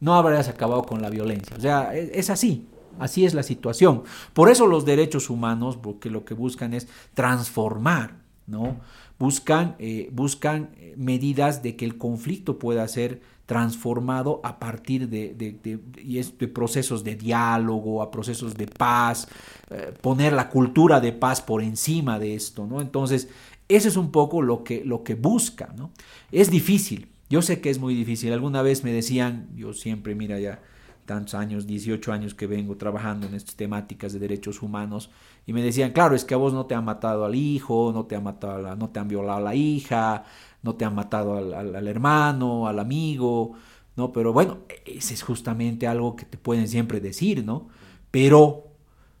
no 0.00 0.14
habrías 0.14 0.48
acabado 0.48 0.82
con 0.82 1.00
la 1.00 1.08
violencia. 1.08 1.56
O 1.56 1.60
sea, 1.60 1.94
es, 1.94 2.10
es 2.12 2.28
así. 2.28 2.66
Así 2.98 3.24
es 3.24 3.34
la 3.34 3.42
situación. 3.42 4.02
Por 4.34 4.50
eso 4.50 4.66
los 4.66 4.84
derechos 4.84 5.30
humanos, 5.30 5.76
porque 5.76 6.10
lo 6.10 6.24
que 6.24 6.34
buscan 6.34 6.74
es 6.74 6.88
transformar, 7.14 8.16
¿no? 8.46 8.76
Buscan, 9.18 9.76
eh, 9.78 10.10
buscan 10.12 10.70
eh, 10.76 10.94
medidas 10.96 11.62
de 11.62 11.76
que 11.76 11.84
el 11.84 11.96
conflicto 11.96 12.58
pueda 12.58 12.86
ser 12.88 13.22
transformado 13.46 14.40
a 14.44 14.58
partir 14.58 15.08
de, 15.08 15.34
de, 15.34 16.48
procesos 16.48 17.04
de 17.04 17.16
diálogo, 17.16 18.02
a 18.02 18.10
procesos 18.10 18.54
de 18.54 18.66
paz, 18.66 19.28
eh, 19.70 19.92
poner 20.00 20.32
la 20.32 20.48
cultura 20.48 21.00
de 21.00 21.12
paz 21.12 21.40
por 21.40 21.62
encima 21.62 22.18
de 22.18 22.34
esto, 22.34 22.66
¿no? 22.66 22.80
Entonces, 22.80 23.28
eso 23.68 23.88
es 23.88 23.96
un 23.96 24.10
poco 24.10 24.42
lo 24.42 24.64
que, 24.64 24.84
lo 24.84 25.02
que 25.02 25.14
busca, 25.14 25.74
¿no? 25.76 25.90
Es 26.30 26.50
difícil, 26.50 27.08
yo 27.32 27.40
sé 27.40 27.62
que 27.62 27.70
es 27.70 27.78
muy 27.78 27.94
difícil. 27.94 28.30
Alguna 28.32 28.60
vez 28.60 28.84
me 28.84 28.92
decían, 28.92 29.48
yo 29.56 29.72
siempre, 29.72 30.14
mira 30.14 30.38
ya, 30.38 30.60
tantos 31.06 31.34
años, 31.34 31.66
18 31.66 32.12
años 32.12 32.34
que 32.34 32.46
vengo 32.46 32.76
trabajando 32.76 33.26
en 33.26 33.34
estas 33.34 33.56
temáticas 33.56 34.12
de 34.12 34.18
derechos 34.18 34.62
humanos, 34.62 35.10
y 35.46 35.52
me 35.52 35.62
decían, 35.62 35.92
claro, 35.92 36.14
es 36.14 36.24
que 36.24 36.34
a 36.34 36.36
vos 36.36 36.52
no 36.52 36.66
te 36.66 36.74
han 36.74 36.84
matado 36.84 37.24
al 37.24 37.34
hijo, 37.34 37.90
no 37.94 38.04
te 38.04 38.16
han 38.16 38.24
matado 38.24 38.60
la, 38.60 38.76
no 38.76 38.90
te 38.90 39.00
han 39.00 39.08
violado 39.08 39.38
a 39.38 39.40
la 39.40 39.54
hija, 39.54 40.24
no 40.62 40.74
te 40.74 40.84
han 40.84 40.94
matado 40.94 41.36
al, 41.36 41.74
al, 41.74 41.88
hermano, 41.88 42.66
al 42.66 42.78
amigo, 42.78 43.52
¿no? 43.96 44.12
Pero 44.12 44.32
bueno, 44.32 44.58
ese 44.86 45.14
es 45.14 45.22
justamente 45.22 45.86
algo 45.86 46.16
que 46.16 46.24
te 46.24 46.38
pueden 46.38 46.68
siempre 46.68 47.00
decir, 47.00 47.44
¿no? 47.44 47.68
Pero, 48.10 48.68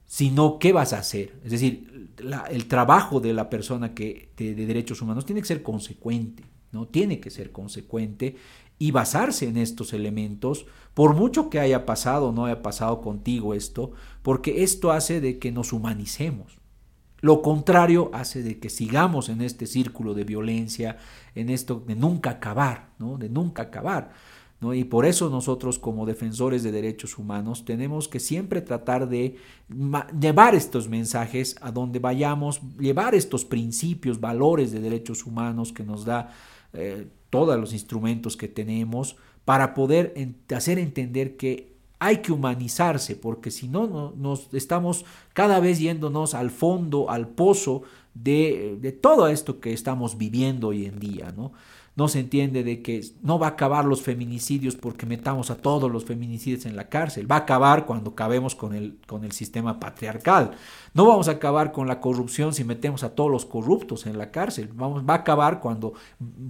si 0.06 0.30
no, 0.30 0.58
¿qué 0.58 0.72
vas 0.72 0.92
a 0.92 0.98
hacer? 0.98 1.34
Es 1.44 1.50
decir, 1.50 2.10
el 2.50 2.66
trabajo 2.66 3.20
de 3.20 3.32
la 3.32 3.50
persona 3.50 3.94
que, 3.94 4.30
de, 4.36 4.54
de 4.54 4.66
derechos 4.66 5.02
humanos 5.02 5.26
tiene 5.26 5.40
que 5.40 5.48
ser 5.48 5.62
consecuente, 5.62 6.44
¿no? 6.70 6.86
Tiene 6.86 7.20
que 7.20 7.30
ser 7.30 7.50
consecuente 7.50 8.36
y 8.78 8.90
basarse 8.90 9.46
en 9.46 9.56
estos 9.56 9.92
elementos, 9.92 10.66
por 10.94 11.14
mucho 11.14 11.50
que 11.50 11.60
haya 11.60 11.86
pasado 11.86 12.28
o 12.28 12.32
no 12.32 12.46
haya 12.46 12.62
pasado 12.62 13.00
contigo 13.00 13.54
esto, 13.54 13.92
porque 14.22 14.62
esto 14.62 14.90
hace 14.90 15.20
de 15.20 15.38
que 15.38 15.52
nos 15.52 15.72
humanicemos. 15.72 16.61
Lo 17.22 17.40
contrario 17.40 18.10
hace 18.12 18.42
de 18.42 18.58
que 18.58 18.68
sigamos 18.68 19.28
en 19.28 19.40
este 19.40 19.66
círculo 19.66 20.12
de 20.12 20.24
violencia, 20.24 20.98
en 21.34 21.50
esto 21.50 21.82
de 21.86 21.94
nunca 21.94 22.30
acabar, 22.30 22.90
¿no? 22.98 23.16
De 23.16 23.28
nunca 23.28 23.62
acabar. 23.62 24.12
Y 24.72 24.84
por 24.84 25.06
eso 25.06 25.28
nosotros 25.28 25.78
como 25.78 26.06
defensores 26.06 26.62
de 26.62 26.70
derechos 26.70 27.18
humanos 27.18 27.64
tenemos 27.64 28.06
que 28.06 28.20
siempre 28.20 28.60
tratar 28.60 29.08
de 29.08 29.36
llevar 30.20 30.54
estos 30.54 30.88
mensajes 30.88 31.56
a 31.60 31.72
donde 31.72 31.98
vayamos, 31.98 32.60
llevar 32.78 33.16
estos 33.16 33.44
principios, 33.44 34.20
valores 34.20 34.70
de 34.70 34.80
derechos 34.80 35.26
humanos 35.26 35.72
que 35.72 35.82
nos 35.82 36.04
da 36.04 36.30
eh, 36.72 37.08
todos 37.28 37.58
los 37.58 37.72
instrumentos 37.72 38.36
que 38.36 38.46
tenemos 38.46 39.16
para 39.44 39.74
poder 39.74 40.14
hacer 40.54 40.78
entender 40.78 41.36
que 41.36 41.71
hay 42.04 42.16
que 42.18 42.32
humanizarse, 42.32 43.14
porque 43.14 43.52
si 43.52 43.68
no, 43.68 43.86
no, 43.86 44.12
nos 44.16 44.52
estamos 44.52 45.04
cada 45.34 45.60
vez 45.60 45.78
yéndonos 45.78 46.34
al 46.34 46.50
fondo, 46.50 47.08
al 47.10 47.28
pozo 47.28 47.82
de 48.12 48.98
todo 49.00 49.28
esto 49.28 49.60
que 49.60 49.72
estamos 49.72 50.18
viviendo 50.18 50.68
hoy 50.68 50.86
en 50.86 50.98
día, 50.98 51.32
¿no? 51.36 51.52
No 51.94 52.08
se 52.08 52.20
entiende 52.20 52.64
de 52.64 52.80
que 52.80 53.04
no 53.22 53.38
va 53.38 53.48
a 53.48 53.50
acabar 53.50 53.84
los 53.84 54.00
feminicidios 54.00 54.76
porque 54.76 55.04
metamos 55.04 55.50
a 55.50 55.56
todos 55.56 55.90
los 55.90 56.04
feminicidios 56.06 56.64
en 56.64 56.74
la 56.74 56.88
cárcel, 56.88 57.30
va 57.30 57.36
a 57.36 57.40
acabar 57.40 57.84
cuando 57.84 58.10
acabemos 58.10 58.54
con 58.54 58.74
el, 58.74 58.98
con 59.06 59.24
el 59.24 59.32
sistema 59.32 59.78
patriarcal, 59.78 60.52
no 60.94 61.06
vamos 61.06 61.28
a 61.28 61.32
acabar 61.32 61.70
con 61.72 61.86
la 61.86 62.00
corrupción 62.00 62.54
si 62.54 62.64
metemos 62.64 63.04
a 63.04 63.14
todos 63.14 63.30
los 63.30 63.44
corruptos 63.44 64.06
en 64.06 64.16
la 64.16 64.30
cárcel, 64.30 64.70
vamos, 64.72 65.04
va 65.08 65.14
a 65.14 65.18
acabar 65.18 65.60
cuando, 65.60 65.92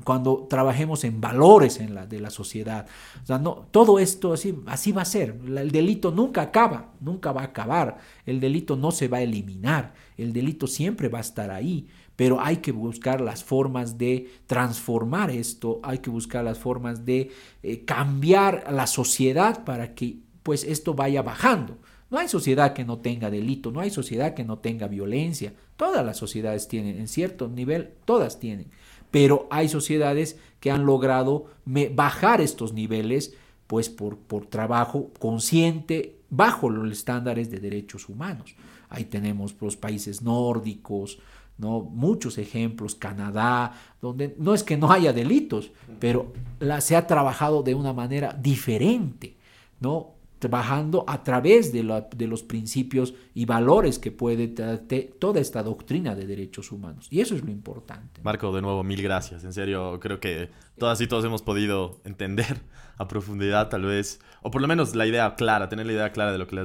cuando 0.04 0.46
trabajemos 0.48 1.02
en 1.02 1.20
valores 1.20 1.80
en 1.80 1.94
la, 1.94 2.06
de 2.06 2.20
la 2.20 2.30
sociedad. 2.30 2.86
O 3.22 3.26
sea, 3.26 3.38
no, 3.38 3.66
todo 3.70 3.98
esto 3.98 4.32
así, 4.32 4.56
así 4.66 4.92
va 4.92 5.02
a 5.02 5.06
ser, 5.06 5.40
el 5.44 5.72
delito 5.72 6.12
nunca 6.12 6.42
acaba, 6.42 6.92
nunca 7.00 7.32
va 7.32 7.42
a 7.42 7.46
acabar, 7.46 7.98
el 8.26 8.38
delito 8.38 8.76
no 8.76 8.92
se 8.92 9.08
va 9.08 9.18
a 9.18 9.22
eliminar, 9.22 9.94
el 10.16 10.32
delito 10.32 10.68
siempre 10.68 11.08
va 11.08 11.18
a 11.18 11.22
estar 11.22 11.50
ahí 11.50 11.88
pero 12.16 12.40
hay 12.40 12.58
que 12.58 12.72
buscar 12.72 13.20
las 13.20 13.42
formas 13.44 13.98
de 13.98 14.30
transformar 14.46 15.30
esto, 15.30 15.80
hay 15.82 15.98
que 15.98 16.10
buscar 16.10 16.44
las 16.44 16.58
formas 16.58 17.04
de 17.04 17.30
eh, 17.62 17.84
cambiar 17.84 18.72
la 18.72 18.86
sociedad 18.86 19.64
para 19.64 19.94
que 19.94 20.18
pues 20.42 20.64
esto 20.64 20.94
vaya 20.94 21.22
bajando. 21.22 21.78
No 22.10 22.18
hay 22.18 22.28
sociedad 22.28 22.74
que 22.74 22.84
no 22.84 22.98
tenga 22.98 23.30
delito, 23.30 23.70
no 23.70 23.80
hay 23.80 23.90
sociedad 23.90 24.34
que 24.34 24.44
no 24.44 24.58
tenga 24.58 24.86
violencia. 24.86 25.54
Todas 25.76 26.04
las 26.04 26.18
sociedades 26.18 26.68
tienen, 26.68 26.98
en 26.98 27.08
cierto 27.08 27.48
nivel, 27.48 27.94
todas 28.04 28.38
tienen. 28.38 28.70
Pero 29.10 29.46
hay 29.50 29.68
sociedades 29.68 30.38
que 30.60 30.70
han 30.70 30.84
logrado 30.84 31.46
bajar 31.64 32.42
estos 32.42 32.74
niveles, 32.74 33.34
pues 33.66 33.88
por, 33.88 34.18
por 34.18 34.46
trabajo 34.46 35.10
consciente, 35.18 36.18
bajo 36.28 36.68
los 36.68 36.90
estándares 36.92 37.50
de 37.50 37.60
derechos 37.60 38.08
humanos. 38.08 38.56
Ahí 38.90 39.06
tenemos 39.06 39.56
los 39.60 39.78
países 39.78 40.20
nórdicos, 40.20 41.18
¿no? 41.62 41.80
Muchos 41.80 42.38
ejemplos, 42.38 42.96
Canadá, 42.96 43.72
donde 44.00 44.34
no 44.36 44.52
es 44.52 44.64
que 44.64 44.76
no 44.76 44.90
haya 44.90 45.12
delitos, 45.12 45.70
pero 46.00 46.32
la, 46.58 46.80
se 46.80 46.96
ha 46.96 47.06
trabajado 47.06 47.62
de 47.62 47.76
una 47.76 47.92
manera 47.92 48.32
diferente, 48.34 49.36
¿no? 49.78 50.16
Trabajando 50.40 51.04
a 51.06 51.22
través 51.22 51.72
de, 51.72 51.84
la, 51.84 52.00
de 52.00 52.26
los 52.26 52.42
principios 52.42 53.14
y 53.32 53.44
valores 53.44 54.00
que 54.00 54.10
puede 54.10 54.48
toda 54.48 55.38
esta 55.38 55.62
doctrina 55.62 56.16
de 56.16 56.26
derechos 56.26 56.72
humanos. 56.72 57.06
Y 57.10 57.20
eso 57.20 57.36
es 57.36 57.44
lo 57.44 57.52
importante. 57.52 58.20
Marco, 58.24 58.52
de 58.52 58.60
nuevo, 58.60 58.82
mil 58.82 59.00
gracias. 59.00 59.44
En 59.44 59.52
serio, 59.52 60.00
creo 60.00 60.18
que 60.18 60.50
todas 60.78 61.00
y 61.00 61.06
todos 61.06 61.24
hemos 61.24 61.42
podido 61.42 62.00
entender 62.04 62.60
a 62.98 63.06
profundidad, 63.06 63.68
tal 63.68 63.82
vez, 63.82 64.20
o 64.42 64.50
por 64.50 64.60
lo 64.60 64.66
menos 64.66 64.96
la 64.96 65.06
idea 65.06 65.36
clara, 65.36 65.68
tener 65.68 65.86
la 65.86 65.92
idea 65.92 66.10
clara 66.10 66.32
de 66.32 66.38
lo 66.38 66.48
que 66.48 66.60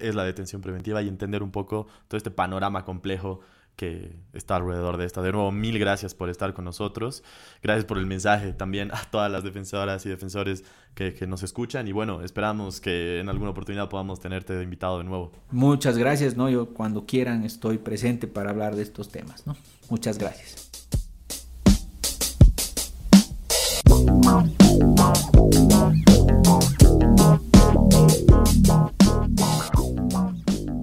es 0.00 0.14
la 0.14 0.24
detención 0.24 0.62
preventiva 0.62 1.02
y 1.02 1.08
entender 1.08 1.42
un 1.42 1.50
poco 1.50 1.88
todo 2.08 2.16
este 2.16 2.30
panorama 2.30 2.86
complejo 2.86 3.40
que 3.80 4.14
está 4.34 4.56
alrededor 4.56 4.98
de 4.98 5.06
esta. 5.06 5.22
De 5.22 5.32
nuevo, 5.32 5.50
mil 5.52 5.78
gracias 5.78 6.14
por 6.14 6.28
estar 6.28 6.52
con 6.52 6.66
nosotros. 6.66 7.22
Gracias 7.62 7.86
por 7.86 7.96
el 7.96 8.04
mensaje 8.04 8.52
también 8.52 8.90
a 8.92 9.06
todas 9.10 9.32
las 9.32 9.42
defensoras 9.42 10.04
y 10.04 10.10
defensores 10.10 10.64
que, 10.94 11.14
que, 11.14 11.26
nos 11.26 11.42
escuchan. 11.42 11.88
Y 11.88 11.92
bueno, 11.92 12.20
esperamos 12.20 12.78
que 12.82 13.20
en 13.20 13.30
alguna 13.30 13.52
oportunidad 13.52 13.88
podamos 13.88 14.20
tenerte 14.20 14.52
de 14.52 14.64
invitado 14.64 14.98
de 14.98 15.04
nuevo. 15.04 15.32
Muchas 15.50 15.96
gracias, 15.96 16.36
¿no? 16.36 16.50
Yo 16.50 16.74
cuando 16.74 17.06
quieran 17.06 17.42
estoy 17.42 17.78
presente 17.78 18.26
para 18.26 18.50
hablar 18.50 18.76
de 18.76 18.82
estos 18.82 19.08
temas, 19.08 19.46
¿no? 19.46 19.56
Muchas 19.88 20.18
gracias. 20.18 20.70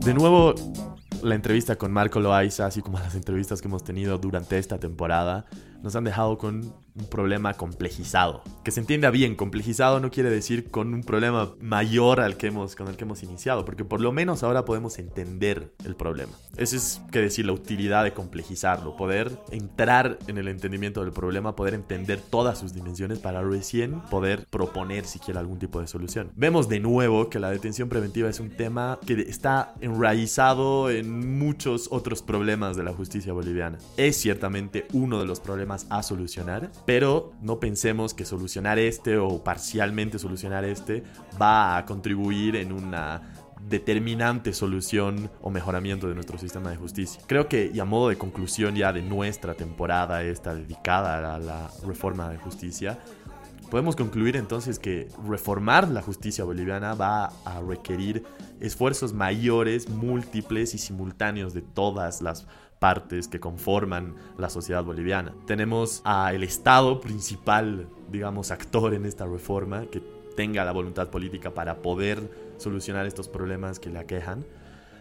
De 0.04 0.14
nuevo, 0.16 0.56
la 1.28 1.36
entrevista 1.36 1.76
con 1.76 1.92
Marco 1.92 2.20
Loaiza, 2.20 2.66
así 2.66 2.82
como 2.82 3.00
las 3.00 3.16
entrevistas 3.16 3.62
que 3.62 3.68
hemos 3.68 3.84
tenido 3.84 4.18
durante 4.18 4.58
esta 4.58 4.80
temporada, 4.80 5.46
nos 5.84 5.96
han 5.96 6.04
dejado 6.04 6.38
con 6.38 6.74
un 6.98 7.06
problema 7.06 7.54
complejizado. 7.54 8.42
Que 8.64 8.72
se 8.72 8.80
entienda 8.80 9.12
bien, 9.12 9.36
complejizado 9.36 10.00
no 10.00 10.10
quiere 10.10 10.30
decir 10.30 10.70
con 10.70 10.94
un 10.94 11.04
problema 11.04 11.54
mayor 11.62 12.20
al 12.20 12.38
que 12.38 12.48
hemos, 12.48 12.76
con 12.76 12.88
el 12.88 12.96
que 12.96 13.04
hemos 13.04 13.24
iniciado, 13.24 13.66
porque 13.66 13.86
por 13.86 14.02
lo 14.02 14.12
menos 14.12 14.44
ahora 14.44 14.66
podemos 14.66 14.98
entender 15.00 15.74
el 15.86 15.96
problema. 15.96 16.34
Eso 16.58 16.76
es 16.76 17.02
que 17.12 17.20
decir 17.20 17.46
la 17.46 17.54
utilidad 17.54 18.04
de 18.04 18.14
complejizarlo, 18.14 18.96
poder 18.96 19.38
entrar 19.52 20.18
en 20.28 20.38
el 20.38 20.48
entendimiento 20.48 21.04
del 21.04 21.14
problema, 21.14 21.56
poder 21.56 21.76
entender 21.76 22.20
todas 22.20 22.58
sus 22.58 22.74
dimensiones 22.74 23.20
para 23.20 23.42
recién 23.44 24.02
poder 24.10 24.48
proponer 24.50 25.06
siquiera 25.06 25.40
algún 25.40 25.60
tipo 25.60 25.80
de 25.80 25.88
solución. 25.88 26.32
Vemos 26.36 26.68
de 26.68 26.80
nuevo 26.80 27.30
que 27.30 27.40
la 27.40 27.52
detención 27.52 27.90
preventiva 27.90 28.30
es 28.30 28.40
un 28.40 28.50
tema 28.50 29.00
que 29.06 29.22
está 29.22 29.76
enraizado 29.82 30.90
en 30.90 31.38
muchos 31.38 31.90
otros 31.92 32.24
problemas 32.24 32.76
de 32.76 32.84
la 32.84 32.94
justicia 32.94 33.34
boliviana. 33.34 33.78
Es 33.98 34.18
ciertamente 34.18 34.88
uno 34.94 35.20
de 35.20 35.26
los 35.26 35.40
problemas 35.40 35.67
a 35.90 36.04
solucionar, 36.04 36.72
pero 36.86 37.34
no 37.42 37.60
pensemos 37.60 38.14
que 38.14 38.26
solucionar 38.26 38.80
este 38.80 39.18
o 39.18 39.44
parcialmente 39.44 40.20
solucionar 40.20 40.64
este 40.66 41.04
va 41.42 41.78
a 41.78 41.86
contribuir 41.86 42.56
en 42.56 42.72
una 42.72 43.22
determinante 43.68 44.54
solución 44.54 45.30
o 45.42 45.50
mejoramiento 45.50 46.08
de 46.08 46.16
nuestro 46.16 46.38
sistema 46.38 46.70
de 46.70 46.78
justicia. 46.78 47.22
Creo 47.28 47.48
que, 47.48 47.72
y 47.74 47.80
a 47.80 47.86
modo 47.86 48.10
de 48.10 48.18
conclusión 48.18 48.76
ya 48.76 48.94
de 48.94 49.02
nuestra 49.02 49.56
temporada 49.56 50.24
esta 50.24 50.56
dedicada 50.56 51.36
a 51.36 51.40
la 51.40 51.70
reforma 51.86 52.30
de 52.30 52.38
justicia, 52.38 53.00
podemos 53.70 53.96
concluir 53.96 54.38
entonces 54.38 54.80
que 54.80 55.10
reformar 55.28 55.90
la 55.90 56.02
justicia 56.02 56.44
boliviana 56.44 56.94
va 56.94 57.26
a 57.46 57.62
requerir 57.62 58.24
esfuerzos 58.60 59.14
mayores, 59.14 59.90
múltiples 59.90 60.74
y 60.74 60.78
simultáneos 60.78 61.54
de 61.54 61.62
todas 61.62 62.22
las 62.22 62.48
partes 62.80 63.28
que 63.28 63.40
conforman 63.40 64.16
la 64.38 64.50
sociedad 64.50 64.84
boliviana. 64.84 65.34
Tenemos 65.46 66.02
al 66.04 66.44
Estado 66.44 67.02
principal, 67.02 67.88
digamos, 68.12 68.52
actor 68.52 68.94
en 68.94 69.06
esta 69.06 69.26
reforma, 69.26 69.86
que 69.88 70.02
tenga 70.36 70.64
la 70.64 70.72
voluntad 70.72 71.10
política 71.10 71.54
para 71.54 71.82
poder 71.82 72.54
solucionar 72.58 73.06
estos 73.06 73.28
problemas 73.28 73.80
que 73.80 73.90
le 73.90 74.00
aquejan. 74.00 74.46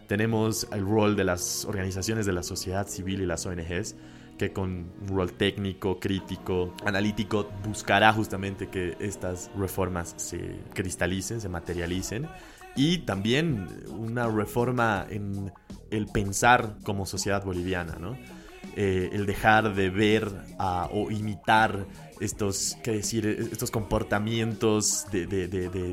Tenemos 0.08 0.66
el 0.72 0.86
rol 0.86 1.16
de 1.16 1.24
las 1.24 1.64
organizaciones 1.66 2.26
de 2.26 2.32
la 2.32 2.42
sociedad 2.42 2.86
civil 2.88 3.20
y 3.20 3.26
las 3.26 3.44
ONGs, 3.44 3.96
que 4.38 4.52
con 4.52 4.90
un 5.00 5.08
rol 5.08 5.32
técnico, 5.32 5.98
crítico, 5.98 6.74
analítico, 6.84 7.48
buscará 7.64 8.12
justamente 8.12 8.68
que 8.68 8.96
estas 9.00 9.50
reformas 9.56 10.14
se 10.16 10.60
cristalicen, 10.74 11.40
se 11.40 11.48
materialicen. 11.48 12.28
Y 12.76 12.98
también 12.98 13.66
una 13.88 14.28
reforma 14.28 15.06
en 15.08 15.52
el 15.90 16.06
pensar 16.06 16.76
como 16.84 17.06
sociedad 17.06 17.44
boliviana, 17.44 17.96
¿no? 17.98 18.16
Eh, 18.78 19.08
el 19.12 19.24
dejar 19.24 19.74
de 19.74 19.88
ver 19.88 20.30
o 20.58 21.10
imitar 21.10 21.86
estos, 22.20 22.76
¿qué 22.82 22.92
decir? 22.92 23.26
estos 23.26 23.70
comportamientos 23.70 25.06
de, 25.10 25.26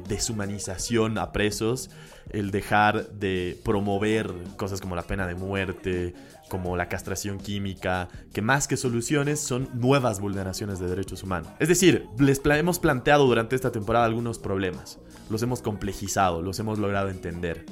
deshumanización 0.08 1.18
a 1.18 1.32
presos, 1.32 1.90
el 2.30 2.52
dejar 2.52 3.10
de 3.12 3.58
promover 3.64 4.34
cosas 4.58 4.82
como 4.82 4.98
la 4.98 5.04
pena 5.04 5.28
de 5.28 5.36
muerte, 5.36 6.14
como 6.50 6.76
la 6.76 6.90
castración 6.90 7.38
química, 7.38 8.10
que 8.34 8.42
más 8.42 8.68
que 8.68 8.76
soluciones 8.76 9.40
son 9.40 9.70
nuevas 9.74 10.20
vulneraciones 10.20 10.80
de 10.80 10.88
derechos 10.88 11.24
humanos. 11.24 11.52
Es 11.60 11.70
decir, 11.70 12.08
les 12.20 12.42
hemos 12.46 12.80
planteado 12.80 13.26
durante 13.26 13.56
esta 13.56 13.72
temporada 13.72 14.06
algunos 14.06 14.40
problemas, 14.40 15.00
los 15.30 15.42
hemos 15.44 15.62
complejizado, 15.62 16.42
los 16.42 16.60
hemos 16.60 16.80
logrado 16.80 17.10
entender. 17.10 17.66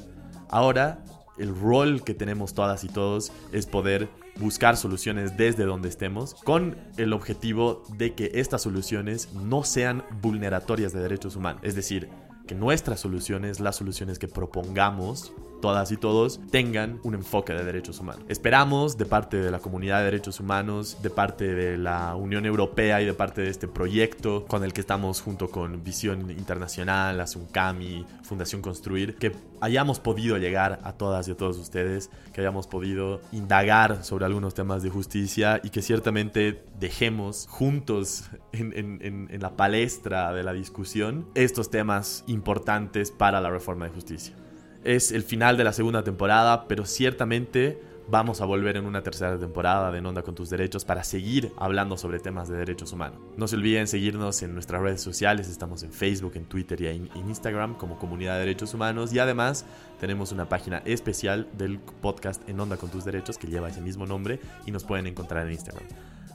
Ahora, 0.49 1.03
el 1.37 1.55
rol 1.55 2.03
que 2.03 2.13
tenemos 2.13 2.53
todas 2.53 2.83
y 2.83 2.87
todos 2.89 3.31
es 3.51 3.65
poder 3.65 4.09
buscar 4.39 4.77
soluciones 4.77 5.37
desde 5.37 5.65
donde 5.65 5.89
estemos 5.89 6.35
con 6.43 6.77
el 6.97 7.13
objetivo 7.13 7.83
de 7.97 8.13
que 8.13 8.31
estas 8.35 8.61
soluciones 8.61 9.33
no 9.33 9.63
sean 9.63 10.03
vulneratorias 10.21 10.93
de 10.93 11.01
derechos 11.01 11.35
humanos. 11.35 11.61
Es 11.63 11.75
decir, 11.75 12.09
que 12.47 12.55
nuestras 12.55 12.99
soluciones, 12.99 13.59
las 13.59 13.75
soluciones 13.75 14.19
que 14.19 14.27
propongamos, 14.27 15.33
todas 15.61 15.91
y 15.91 15.97
todos 15.97 16.41
tengan 16.49 16.99
un 17.03 17.13
enfoque 17.13 17.53
de 17.53 17.63
derechos 17.63 17.99
humanos. 17.99 18.25
Esperamos 18.27 18.97
de 18.97 19.05
parte 19.05 19.37
de 19.37 19.51
la 19.51 19.59
comunidad 19.59 19.99
de 19.99 20.05
derechos 20.05 20.39
humanos, 20.39 20.97
de 21.01 21.09
parte 21.09 21.53
de 21.53 21.77
la 21.77 22.15
Unión 22.15 22.45
Europea 22.45 23.01
y 23.01 23.05
de 23.05 23.13
parte 23.13 23.41
de 23.41 23.49
este 23.49 23.67
proyecto 23.67 24.45
con 24.45 24.63
el 24.63 24.73
que 24.73 24.81
estamos 24.81 25.21
junto 25.21 25.49
con 25.49 25.83
Visión 25.83 26.29
Internacional, 26.31 27.19
Asuncami, 27.21 28.05
Fundación 28.23 28.61
Construir, 28.61 29.15
que 29.15 29.31
hayamos 29.61 29.99
podido 29.99 30.37
llegar 30.37 30.79
a 30.83 30.93
todas 30.93 31.27
y 31.27 31.31
a 31.31 31.37
todos 31.37 31.57
ustedes, 31.57 32.09
que 32.33 32.41
hayamos 32.41 32.67
podido 32.67 33.21
indagar 33.31 34.03
sobre 34.03 34.25
algunos 34.25 34.53
temas 34.53 34.83
de 34.83 34.89
justicia 34.89 35.61
y 35.63 35.69
que 35.69 35.81
ciertamente 35.81 36.63
dejemos 36.79 37.47
juntos 37.49 38.29
en, 38.51 38.73
en 39.01 39.41
la 39.41 39.55
palestra 39.55 40.33
de 40.33 40.43
la 40.43 40.53
discusión 40.53 41.27
estos 41.35 41.69
temas 41.69 42.23
importantes 42.27 43.11
para 43.11 43.39
la 43.41 43.49
reforma 43.49 43.85
de 43.85 43.91
justicia. 43.91 44.35
Es 44.83 45.11
el 45.11 45.23
final 45.23 45.57
de 45.57 45.63
la 45.63 45.73
segunda 45.73 46.03
temporada, 46.03 46.67
pero 46.67 46.85
ciertamente 46.85 47.79
vamos 48.09 48.41
a 48.41 48.45
volver 48.45 48.77
en 48.77 48.85
una 48.85 49.03
tercera 49.03 49.37
temporada 49.37 49.91
de 49.91 49.99
En 49.99 50.05
Onda 50.07 50.23
con 50.23 50.33
tus 50.33 50.49
Derechos 50.49 50.85
para 50.85 51.03
seguir 51.03 51.53
hablando 51.57 51.97
sobre 51.97 52.19
temas 52.19 52.49
de 52.49 52.57
derechos 52.57 52.91
humanos. 52.91 53.19
No 53.37 53.47
se 53.47 53.55
olviden 53.55 53.87
seguirnos 53.87 54.41
en 54.41 54.53
nuestras 54.53 54.81
redes 54.81 55.01
sociales, 55.01 55.47
estamos 55.47 55.83
en 55.83 55.93
Facebook, 55.93 56.33
en 56.35 56.45
Twitter 56.45 56.81
y 56.81 56.87
en 56.87 57.09
Instagram 57.15 57.75
como 57.75 57.99
Comunidad 57.99 58.33
de 58.33 58.39
Derechos 58.39 58.73
Humanos 58.73 59.13
y 59.13 59.19
además 59.19 59.65
tenemos 59.99 60.31
una 60.31 60.49
página 60.49 60.79
especial 60.85 61.47
del 61.57 61.79
podcast 61.79 62.47
En 62.49 62.59
Onda 62.59 62.77
con 62.77 62.89
tus 62.89 63.05
Derechos 63.05 63.37
que 63.37 63.47
lleva 63.47 63.69
ese 63.69 63.81
mismo 63.81 64.07
nombre 64.07 64.39
y 64.65 64.71
nos 64.71 64.83
pueden 64.83 65.05
encontrar 65.05 65.45
en 65.45 65.53
Instagram. 65.53 65.85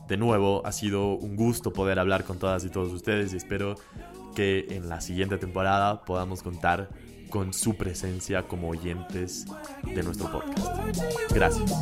De 0.09 0.17
nuevo, 0.17 0.65
ha 0.65 0.71
sido 0.71 1.15
un 1.15 1.35
gusto 1.35 1.73
poder 1.73 1.99
hablar 1.99 2.23
con 2.23 2.39
todas 2.39 2.65
y 2.65 2.71
todos 2.71 2.93
ustedes 2.93 3.35
y 3.35 3.37
espero 3.37 3.75
que 4.37 4.67
en 4.71 4.89
la 4.89 5.01
siguiente 5.01 5.37
temporada 5.37 6.05
podamos 6.05 6.43
contar 6.43 6.89
con 7.31 7.53
su 7.53 7.75
presencia 7.75 8.47
como 8.47 8.69
oyentes 8.69 9.47
de 9.83 10.03
nuestro 10.03 10.31
podcast. 10.31 10.67
Gracias. 11.35 11.73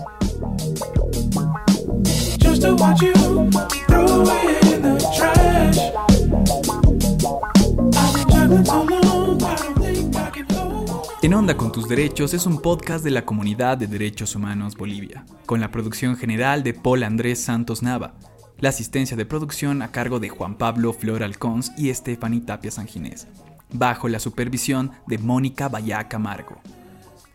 En 11.22 11.34
Onda 11.34 11.56
con 11.56 11.72
tus 11.72 11.88
Derechos 11.88 12.34
es 12.34 12.46
un 12.46 12.60
podcast 12.60 13.04
de 13.04 13.10
la 13.10 13.24
Comunidad 13.24 13.78
de 13.78 13.86
Derechos 13.86 14.34
Humanos 14.36 14.76
Bolivia, 14.76 15.24
con 15.46 15.60
la 15.60 15.70
producción 15.70 16.16
general 16.16 16.62
de 16.62 16.74
Paul 16.74 17.02
Andrés 17.02 17.40
Santos 17.40 17.82
Nava, 17.82 18.14
la 18.58 18.68
asistencia 18.68 19.16
de 19.16 19.26
producción 19.26 19.82
a 19.82 19.90
cargo 19.90 20.20
de 20.20 20.28
Juan 20.28 20.56
Pablo 20.56 20.92
Flor 20.92 21.22
Alcons 21.22 21.72
y 21.76 21.92
Stephanie 21.92 22.42
Tapia 22.42 22.70
Sanginés 22.70 23.26
bajo 23.74 24.08
la 24.08 24.18
supervisión 24.18 24.92
de 25.06 25.18
Mónica 25.18 25.68
Bayá 25.68 26.08
Camargo. 26.08 26.56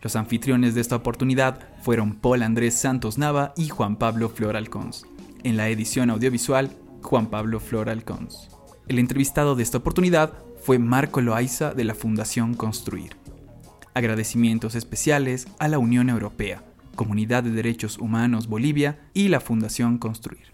Los 0.02 0.16
anfitriones 0.16 0.74
de 0.74 0.80
esta 0.80 0.96
oportunidad 0.96 1.60
fueron 1.82 2.14
Paul 2.14 2.42
Andrés 2.42 2.74
Santos 2.74 3.18
Nava 3.18 3.52
y 3.56 3.68
Juan 3.68 3.96
Pablo 3.96 4.30
Flor 4.30 4.56
Alcons. 4.56 5.06
En 5.44 5.56
la 5.56 5.68
edición 5.68 6.10
audiovisual, 6.10 6.70
Juan 7.02 7.26
Pablo 7.26 7.60
Flor 7.60 7.90
Alcons. 7.90 8.48
El 8.88 8.98
entrevistado 8.98 9.54
de 9.54 9.62
esta 9.62 9.78
oportunidad 9.78 10.32
fue 10.62 10.78
Marco 10.78 11.20
Loaiza 11.20 11.74
de 11.74 11.84
la 11.84 11.94
Fundación 11.94 12.54
Construir. 12.54 13.16
Agradecimientos 13.94 14.74
especiales 14.74 15.48
a 15.58 15.68
la 15.68 15.78
Unión 15.78 16.08
Europea, 16.08 16.64
Comunidad 16.96 17.42
de 17.42 17.50
Derechos 17.50 17.98
Humanos 17.98 18.48
Bolivia 18.48 19.00
y 19.14 19.28
la 19.28 19.40
Fundación 19.40 19.98
Construir. 19.98 20.49